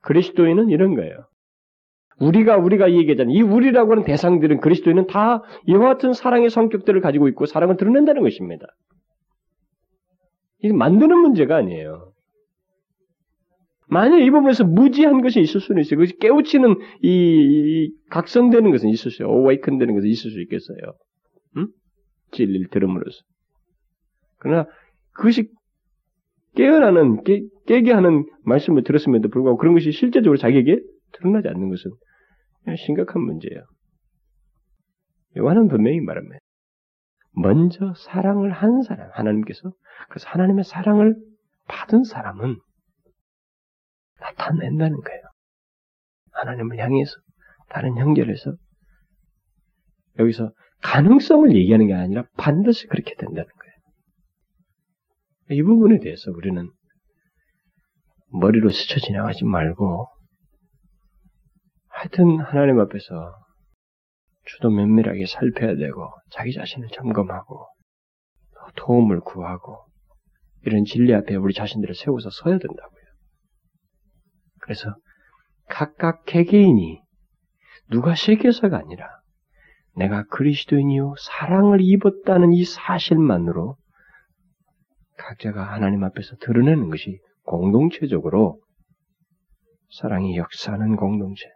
그리스도인은 0.00 0.70
이런 0.70 0.96
거예요. 0.96 1.26
우리가 2.18 2.56
우리가 2.56 2.90
얘기하잖아요. 2.92 3.32
이 3.32 3.42
우리라고 3.42 3.92
하는 3.92 4.02
대상들은 4.02 4.58
그리스도인은 4.60 5.06
다 5.06 5.42
이와 5.66 5.94
같은 5.94 6.14
사랑의 6.14 6.50
성격들을 6.50 7.00
가지고 7.00 7.28
있고 7.28 7.46
사랑을 7.46 7.76
드러낸다는 7.76 8.22
것입니다. 8.22 8.66
이 10.62 10.72
만드는 10.72 11.16
문제가 11.16 11.56
아니에요. 11.56 12.15
만약 13.88 14.18
이 14.18 14.30
부분에서 14.30 14.64
무지한 14.64 15.20
것이 15.22 15.40
있을 15.40 15.60
수는 15.60 15.80
있어요. 15.82 15.98
그것이 15.98 16.18
깨우치는 16.18 16.76
이, 17.02 17.08
이 17.08 17.92
각성되는 18.10 18.70
것은 18.70 18.88
있을 18.88 19.10
수, 19.10 19.24
어웨이큰 19.24 19.78
되는 19.78 19.94
것은 19.94 20.08
있을 20.08 20.30
수 20.30 20.40
있겠어요. 20.42 20.78
응? 21.58 21.68
진리를 22.32 22.68
들음으로써. 22.70 23.20
그러나 24.38 24.66
그것이 25.12 25.48
깨어나는, 26.56 27.22
깨, 27.22 27.42
깨게 27.66 27.92
하는 27.92 28.24
말씀을 28.44 28.82
들었음에도 28.82 29.28
불구하고 29.28 29.58
그런 29.58 29.74
것이 29.74 29.92
실제적으로 29.92 30.36
자기에게 30.36 30.80
드러나지 31.12 31.48
않는 31.48 31.68
것은 31.68 31.90
심각한 32.76 33.22
문제예요. 33.22 33.62
요한은 35.36 35.68
분명히 35.68 36.00
말합니다. 36.00 36.38
먼저 37.32 37.92
사랑을 37.96 38.50
한 38.50 38.82
사람, 38.82 39.10
하나님께서, 39.12 39.72
그래서 40.08 40.28
하나님의 40.30 40.64
사랑을 40.64 41.14
받은 41.68 42.04
사람은 42.04 42.56
나타낸다는 44.36 45.00
거예요. 45.00 45.22
하나님을 46.32 46.78
향해서, 46.78 47.12
다른 47.68 47.96
형제에서 47.96 48.54
여기서 50.18 50.52
가능성을 50.82 51.54
얘기하는 51.56 51.86
게 51.88 51.94
아니라 51.94 52.24
반드시 52.36 52.86
그렇게 52.86 53.14
된다는 53.14 53.44
거예요. 53.44 53.74
이 55.50 55.62
부분에 55.62 55.98
대해서 56.00 56.30
우리는 56.30 56.70
머리로 58.32 58.70
스쳐 58.70 59.00
지나가지 59.00 59.44
말고 59.44 60.08
하여튼 61.88 62.40
하나님 62.40 62.78
앞에서 62.80 63.34
주도 64.44 64.70
면밀하게 64.70 65.26
살펴야 65.26 65.76
되고 65.76 66.10
자기 66.30 66.52
자신을 66.52 66.88
점검하고 66.88 67.66
도움을 68.76 69.20
구하고 69.20 69.86
이런 70.64 70.84
진리 70.84 71.14
앞에 71.14 71.36
우리 71.36 71.54
자신들을 71.54 71.94
세워서 71.94 72.30
서야 72.30 72.58
된다고요. 72.58 72.95
그래서 74.66 74.96
각각 75.68 76.24
개개인이 76.24 77.00
누가 77.90 78.16
세계서가 78.16 78.76
아니라 78.76 79.06
내가 79.94 80.24
그리스도인이요 80.24 81.14
사랑을 81.18 81.78
입었다는 81.80 82.52
이 82.52 82.64
사실만으로 82.64 83.76
각자가 85.16 85.62
하나님 85.62 86.02
앞에서 86.02 86.36
드러내는 86.40 86.90
것이 86.90 87.18
공동체적으로 87.44 88.60
사랑이 89.90 90.36
역사하는 90.36 90.96
공동체. 90.96 91.46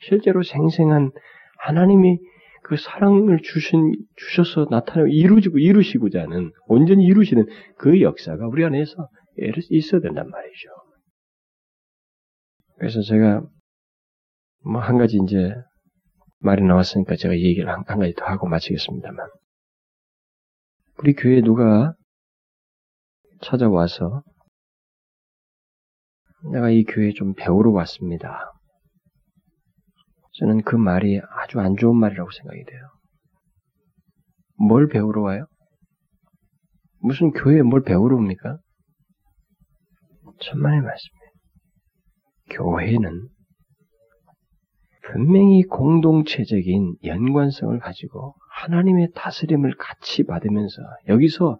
실제로 0.00 0.42
생생한 0.42 1.10
하나님이 1.58 2.18
그 2.64 2.76
사랑을 2.76 3.40
주신, 3.42 3.94
주셔서 4.14 4.66
나타내고 4.70 5.08
이루지고 5.08 5.58
이루시고자 5.58 6.20
하는, 6.20 6.52
온전히 6.66 7.06
이루시는 7.06 7.46
그 7.78 8.02
역사가 8.02 8.46
우리 8.46 8.64
안에서 8.64 9.08
있어야 9.70 10.02
된단 10.02 10.28
말이죠. 10.28 10.68
그래서 12.78 13.02
제가 13.02 13.42
뭐 14.64 14.80
한 14.80 14.98
가지 14.98 15.18
이제 15.22 15.54
말이 16.40 16.62
나왔으니까 16.62 17.16
제가 17.16 17.34
얘기를 17.34 17.68
한, 17.68 17.84
한 17.86 17.98
가지 17.98 18.14
더 18.14 18.24
하고 18.24 18.48
마치겠습니다만. 18.48 19.28
우리 20.98 21.14
교회에 21.14 21.42
누가 21.42 21.94
찾아와서 23.40 24.22
내가 26.52 26.70
이 26.70 26.84
교회에 26.84 27.12
좀 27.12 27.34
배우러 27.34 27.70
왔습니다. 27.72 28.52
저는 30.38 30.62
그 30.62 30.76
말이 30.76 31.20
아주 31.20 31.58
안 31.60 31.76
좋은 31.76 31.96
말이라고 31.96 32.30
생각이 32.30 32.64
돼요. 32.64 32.80
뭘 34.56 34.88
배우러 34.88 35.22
와요? 35.22 35.46
무슨 37.00 37.30
교회에 37.32 37.62
뭘 37.62 37.82
배우러 37.82 38.16
옵니까? 38.16 38.58
천만의 40.40 40.80
말씀이에요. 40.82 41.17
교회는 42.50 43.28
분명히 45.02 45.62
공동체적인 45.62 46.96
연관성을 47.04 47.78
가지고 47.78 48.34
하나님의 48.50 49.10
다스림을 49.14 49.74
같이 49.78 50.24
받으면서 50.24 50.82
여기서 51.08 51.58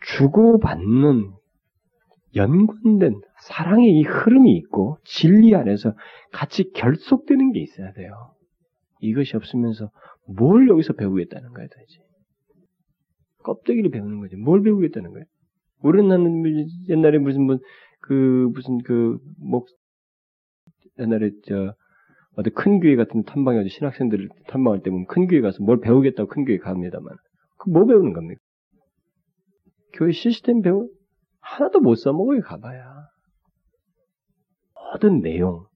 주고받는 0.00 1.30
연관된 2.34 3.20
사랑의 3.42 3.90
이 3.92 4.02
흐름이 4.02 4.56
있고 4.56 4.98
진리 5.04 5.54
안에서 5.54 5.94
같이 6.32 6.72
결속되는 6.72 7.52
게 7.52 7.60
있어야 7.60 7.92
돼요. 7.92 8.34
이것이 9.00 9.36
없으면서 9.36 9.90
뭘 10.26 10.68
여기서 10.68 10.94
배우겠다는 10.94 11.52
거야, 11.52 11.66
도대체. 11.68 11.98
껍데기를 13.44 13.90
배우는 13.90 14.20
거지. 14.20 14.36
뭘 14.36 14.62
배우겠다는 14.62 15.12
거야? 15.12 15.22
우리는 15.82 16.66
옛날에 16.88 17.18
무슨 17.18 17.42
뭐, 17.42 17.58
그, 18.00 18.48
무슨 18.54 18.78
그, 18.78 19.18
목, 19.38 19.68
옛날에 20.98 21.30
저, 21.46 21.74
어디 22.36 22.50
큰 22.50 22.80
교회 22.80 22.96
같은 22.96 23.24
탐방에 23.24 23.58
어디 23.60 23.68
신학생들을 23.68 24.28
탐방할 24.48 24.82
때 24.82 24.90
보면 24.90 25.06
큰 25.06 25.26
교회 25.26 25.40
가서 25.40 25.62
뭘 25.62 25.80
배우겠다고 25.80 26.28
큰 26.28 26.44
교회 26.44 26.58
갑니다만. 26.58 27.14
그 27.58 27.70
뭐 27.70 27.86
배우는 27.86 28.12
겁니까? 28.12 28.40
교회 29.94 30.12
시스템 30.12 30.60
배우, 30.62 30.88
하나도 31.40 31.80
못 31.80 31.94
써먹어요, 31.96 32.40
가봐야. 32.42 32.84
모든 34.92 35.20
내용, 35.20 35.66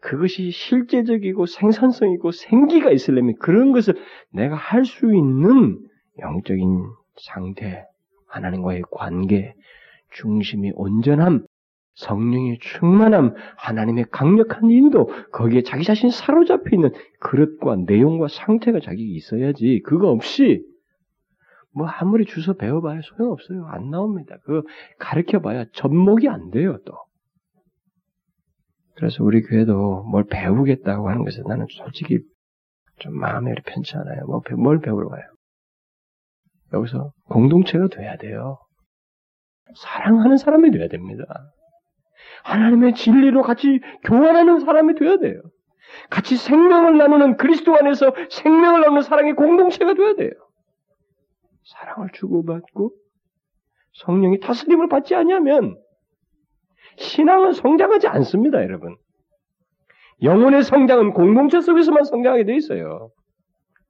그것이 0.00 0.50
실제적이고 0.50 1.46
생산성이고 1.46 2.32
생기가 2.32 2.90
있으려면 2.90 3.34
그런 3.38 3.72
것을 3.72 3.94
내가 4.32 4.56
할 4.56 4.84
수 4.84 5.14
있는 5.14 5.78
영적인 6.18 6.84
상태, 7.22 7.84
하나님과의 8.28 8.82
관계, 8.90 9.54
중심이 10.10 10.72
온전함, 10.74 11.46
성령의 11.94 12.58
충만함, 12.60 13.34
하나님의 13.56 14.06
강력한 14.10 14.70
인도, 14.70 15.06
거기에 15.30 15.62
자기 15.62 15.84
자신이 15.84 16.10
사로잡혀 16.10 16.70
있는 16.72 16.90
그릇과 17.20 17.76
내용과 17.86 18.28
상태가 18.28 18.80
자기 18.80 19.14
있어야지. 19.14 19.82
그거 19.84 20.08
없이 20.08 20.64
뭐 21.74 21.86
아무리 21.86 22.24
주서 22.24 22.54
배워봐야 22.54 23.00
소용없어요. 23.02 23.66
안 23.66 23.90
나옵니다. 23.90 24.36
그 24.44 24.62
가르쳐봐야 24.98 25.66
접목이 25.72 26.28
안 26.28 26.50
돼요. 26.50 26.78
또. 26.84 26.94
그래서 28.94 29.24
우리 29.24 29.42
교회도 29.42 30.04
뭘 30.04 30.24
배우겠다고 30.24 31.08
하는 31.08 31.24
것에 31.24 31.42
나는 31.46 31.66
솔직히 31.70 32.18
좀 32.98 33.18
마음이 33.18 33.52
편치 33.66 33.96
않아요. 33.96 34.26
뭐, 34.26 34.42
뭘 34.56 34.80
배우러 34.80 35.08
가요? 35.08 35.22
여기서 36.72 37.12
공동체가 37.28 37.88
돼야 37.88 38.16
돼요. 38.16 38.58
사랑하는 39.74 40.36
사람이 40.36 40.70
돼야 40.70 40.88
됩니다. 40.88 41.24
하나님의 42.44 42.94
진리로 42.94 43.42
같이 43.42 43.80
교환하는 44.04 44.60
사람이 44.60 44.94
돼야 44.94 45.18
돼요. 45.18 45.40
같이 46.10 46.36
생명을 46.36 46.96
나누는 46.98 47.36
그리스도 47.36 47.76
안에서 47.76 48.14
생명을 48.30 48.80
나누는 48.80 49.02
사랑의 49.02 49.34
공동체가 49.34 49.94
돼야 49.94 50.14
돼요. 50.14 50.30
사랑을 51.64 52.08
주고받고 52.12 52.92
성령이 53.92 54.40
다스림을 54.40 54.88
받지 54.88 55.14
않으면 55.14 55.76
신앙은 56.96 57.52
성장하지 57.52 58.08
않습니다, 58.08 58.62
여러분. 58.62 58.96
영혼의 60.22 60.62
성장은 60.62 61.12
공동체 61.12 61.60
속에서만 61.60 62.04
성장하게 62.04 62.44
돼 62.44 62.56
있어요. 62.56 63.10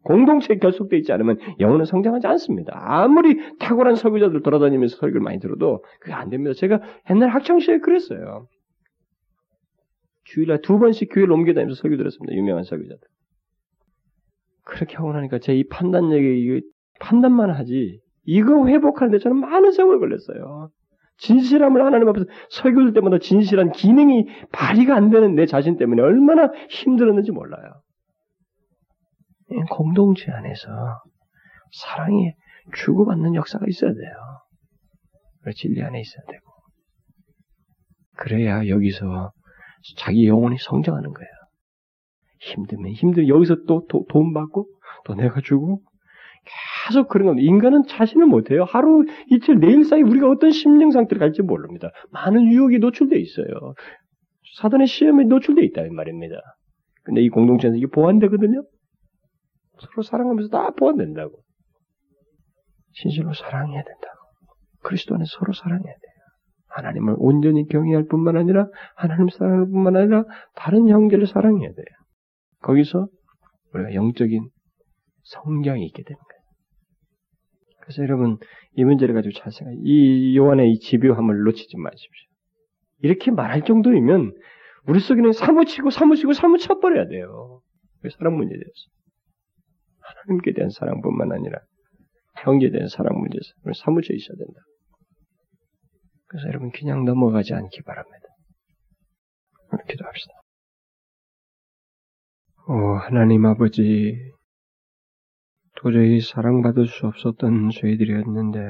공동체에 0.04 0.58
결속되어 0.58 0.98
있지 0.98 1.12
않으면 1.12 1.38
영혼은 1.60 1.84
성장하지 1.84 2.26
않습니다. 2.26 2.72
아무리 2.76 3.38
탁월한 3.58 3.94
설교자들 3.96 4.42
돌아다니면서 4.42 4.96
설교를 4.96 5.20
많이 5.20 5.38
들어도 5.38 5.84
그게 6.00 6.12
안 6.12 6.28
됩니다. 6.30 6.54
제가 6.54 6.80
옛날 7.10 7.28
학창시절에 7.30 7.78
그랬어요. 7.80 8.46
주일날 10.24 10.60
두 10.62 10.78
번씩 10.78 11.08
교회를 11.12 11.32
옮겨다니면서 11.32 11.80
설교 11.80 11.96
들었습니다. 11.96 12.34
유명한 12.34 12.64
설교자들. 12.64 13.00
그렇게 14.64 14.96
하고 14.96 15.12
나니까 15.12 15.38
제 15.38 15.54
이 15.54 15.64
판단력이 15.68 16.62
판단만 17.00 17.50
하지 17.50 18.00
이거 18.24 18.66
회복하는데 18.66 19.18
저는 19.18 19.38
많은 19.38 19.72
세월 19.72 19.98
걸렸어요. 19.98 20.70
진실함을 21.18 21.84
하나님 21.84 22.08
앞에서 22.08 22.26
설교할 22.50 22.92
때마다 22.94 23.18
진실한 23.18 23.72
기능이 23.72 24.26
발휘가 24.52 24.96
안 24.96 25.10
되는 25.10 25.34
내 25.34 25.46
자신 25.46 25.76
때문에 25.76 26.02
얼마나 26.02 26.50
힘들었는지 26.68 27.32
몰라요. 27.32 27.62
공동체 29.70 30.30
안에서 30.30 30.68
사랑이 31.72 32.32
주고받는 32.74 33.34
역사가 33.34 33.66
있어야 33.68 33.92
돼요. 33.92 35.52
진리 35.56 35.82
안에 35.82 36.00
있어야 36.00 36.22
되고. 36.28 36.52
그래야 38.16 38.68
여기서 38.68 39.32
자기 39.96 40.28
영혼이 40.28 40.56
성장하는 40.58 41.12
거예요. 41.12 41.30
힘들면 42.40 42.92
힘들 42.92 43.28
여기서 43.28 43.64
또 43.66 43.84
돈 44.08 44.32
받고 44.32 44.66
또 45.04 45.14
내가 45.14 45.40
주고 45.40 45.82
계속 46.84 47.08
그런 47.08 47.26
겁니다. 47.28 47.46
인간은 47.46 47.84
자신을 47.86 48.26
못해요. 48.26 48.64
하루 48.64 49.04
이틀 49.28 49.58
내일 49.60 49.84
사이 49.84 50.02
우리가 50.02 50.28
어떤 50.28 50.50
심령 50.50 50.90
상태로 50.90 51.18
갈지 51.20 51.42
모릅니다. 51.42 51.90
많은 52.10 52.44
유혹이 52.52 52.78
노출되어 52.78 53.18
있어요. 53.18 53.74
사단의 54.58 54.86
시험에 54.86 55.24
노출되어 55.24 55.64
있다 55.64 55.82
이 55.82 55.90
말입니다. 55.90 56.34
근데 57.04 57.20
이 57.22 57.28
공동체에서 57.28 57.76
이게 57.76 57.86
보완되거든요. 57.86 58.64
서로 59.82 60.02
사랑하면서 60.02 60.48
다 60.50 60.70
보완된다고. 60.70 61.42
진실로 62.94 63.32
사랑해야 63.32 63.82
된다고. 63.82 64.18
그리스도 64.82 65.14
안에 65.14 65.24
서로 65.26 65.52
사랑해야 65.52 65.82
돼요. 65.82 66.12
하나님을 66.68 67.16
온전히 67.18 67.66
경외할 67.68 68.06
뿐만 68.06 68.36
아니라 68.36 68.66
하나님 68.96 69.28
사랑할 69.28 69.66
뿐만 69.66 69.96
아니라 69.96 70.24
다른 70.54 70.88
형제를 70.88 71.26
사랑해야 71.26 71.68
돼요. 71.68 71.86
거기서 72.62 73.08
우리가 73.74 73.94
영적인 73.94 74.48
성장이 75.22 75.84
있게 75.86 76.02
거예요. 76.02 76.42
그래서 77.80 78.02
여러분 78.02 78.38
이 78.74 78.84
문제를 78.84 79.14
가지고 79.14 79.32
잘 79.38 79.52
생각. 79.52 79.74
이 79.82 80.36
요한의 80.36 80.72
이 80.72 80.78
집요함을 80.78 81.42
놓치지 81.44 81.76
마십시오. 81.76 82.28
이렇게 83.00 83.30
말할 83.30 83.64
정도이면 83.64 84.32
우리 84.86 85.00
속에는 85.00 85.32
사무치고 85.32 85.90
사무치고 85.90 86.32
사무쳐 86.32 86.78
버려야 86.78 87.06
돼요. 87.06 87.60
사랑 88.18 88.36
문제에 88.36 88.56
대해서 88.56 88.92
하나님께 90.24 90.52
대한 90.52 90.70
사랑뿐만 90.70 91.32
아니라 91.32 91.58
형제에 92.42 92.70
대한 92.70 92.88
사랑 92.88 93.18
문제에서 93.18 93.52
사무쳐 93.74 94.12
있어야 94.14 94.36
된다. 94.36 94.60
그래서 96.26 96.48
여러분 96.48 96.70
그냥 96.70 97.04
넘어가지 97.04 97.54
않기 97.54 97.82
바랍니다. 97.82 98.26
우리 99.72 99.84
기도합시다. 99.88 100.32
오 102.68 102.96
하나님 102.96 103.44
아버지 103.44 104.32
도저히 105.76 106.20
사랑받을 106.20 106.86
수 106.86 107.06
없었던 107.06 107.70
저희들이었는데 107.70 108.60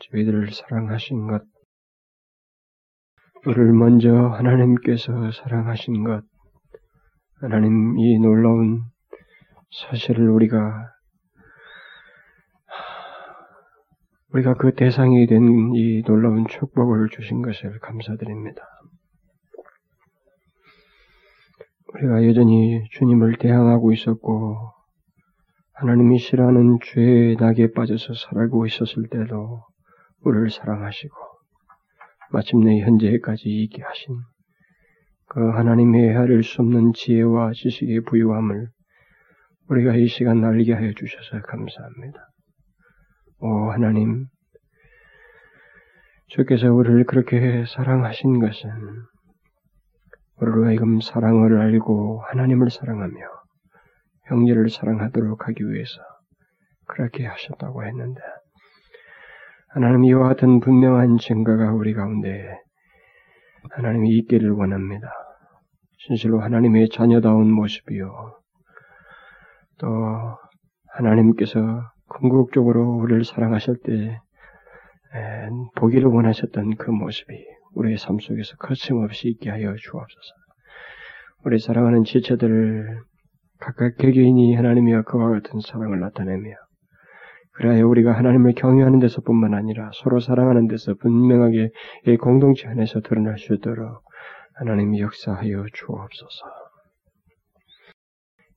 저희들을 0.00 0.50
사랑하신 0.52 1.28
것 1.28 1.44
우리를 3.46 3.72
먼저 3.72 4.12
하나님께서 4.12 5.30
사랑하신 5.30 6.02
것 6.02 6.24
하나님 7.40 7.96
이 7.98 8.18
놀라운 8.18 8.82
사실을 9.82 10.30
우리가 10.30 10.90
우리가 14.32 14.54
그 14.54 14.74
대상이 14.74 15.26
된 15.26 15.42
이 15.74 16.02
놀라운 16.06 16.46
축복을 16.48 17.08
주신 17.10 17.42
것을 17.42 17.78
감사드립니다. 17.80 18.62
우리가 21.94 22.26
여전히 22.26 22.82
주님을 22.92 23.36
대항하고 23.38 23.92
있었고 23.92 24.56
하나님이 25.74 26.18
싫어하는 26.18 26.78
죄의 26.82 27.36
낙에 27.36 27.72
빠져서 27.72 28.14
살고 28.14 28.66
있었을 28.66 29.08
때도 29.08 29.62
우리를 30.22 30.50
사랑하시고 30.50 31.14
마침내 32.32 32.80
현재까지 32.80 33.48
있게 33.48 33.82
하신 33.82 34.16
그 35.28 35.50
하나님의 35.50 36.08
헤아릴 36.10 36.42
수 36.42 36.62
없는 36.62 36.92
지혜와 36.94 37.52
지식의 37.52 38.02
부유함을 38.04 38.68
우리가 39.68 39.94
이 39.96 40.06
시간 40.06 40.44
알게 40.44 40.72
하여 40.74 40.92
주셔서 40.92 41.40
감사합니다. 41.42 42.28
오 43.40 43.70
하나님, 43.70 44.26
주께서 46.28 46.72
우리를 46.72 47.04
그렇게 47.04 47.64
사랑하신 47.66 48.38
것은 48.38 48.70
우리로 50.36 50.66
하여금 50.66 51.00
사랑을 51.00 51.58
알고 51.58 52.22
하나님을 52.28 52.70
사랑하며 52.70 53.14
형제를 54.28 54.70
사랑하도록 54.70 55.48
하기 55.48 55.68
위해서 55.68 56.00
그렇게 56.86 57.26
하셨다고 57.26 57.84
했는데 57.84 58.20
하나님 59.68 60.04
이와 60.04 60.28
같은 60.28 60.60
분명한 60.60 61.18
증거가 61.18 61.72
우리 61.72 61.92
가운데 61.92 62.60
하나님이 63.70 64.10
있기를 64.18 64.52
원합니다. 64.52 65.10
진실로 66.06 66.40
하나님의 66.40 66.88
자녀다운 66.90 67.50
모습이요. 67.50 68.38
또 69.78 69.88
하나님께서 70.94 71.60
궁극적으로 72.08 72.96
우리를 72.96 73.24
사랑하실 73.24 73.76
때 73.84 74.20
보기를 75.76 76.08
원하셨던 76.08 76.76
그 76.76 76.90
모습이 76.90 77.44
우리의 77.74 77.98
삶 77.98 78.18
속에서 78.18 78.56
거침없이 78.56 79.28
있게 79.28 79.50
하여 79.50 79.74
주옵소서. 79.74 80.34
우리 81.44 81.58
사랑하는 81.58 82.04
지체들을 82.04 83.00
각각 83.60 83.96
개개인이 83.96 84.54
하나님이와 84.54 85.02
그와 85.02 85.30
같은 85.30 85.60
사랑을 85.60 86.00
나타내며 86.00 86.50
그래야 87.52 87.84
우리가 87.84 88.12
하나님을 88.12 88.52
경외하는 88.54 88.98
데서뿐만 88.98 89.54
아니라 89.54 89.90
서로 89.94 90.20
사랑하는 90.20 90.68
데서 90.68 90.94
분명하게 90.94 91.70
이 92.06 92.16
공동체 92.18 92.68
안에서 92.68 93.00
드러날 93.00 93.38
수 93.38 93.54
있도록 93.54 94.02
하나님 94.54 94.98
역사하여 94.98 95.64
주옵소서. 95.72 96.65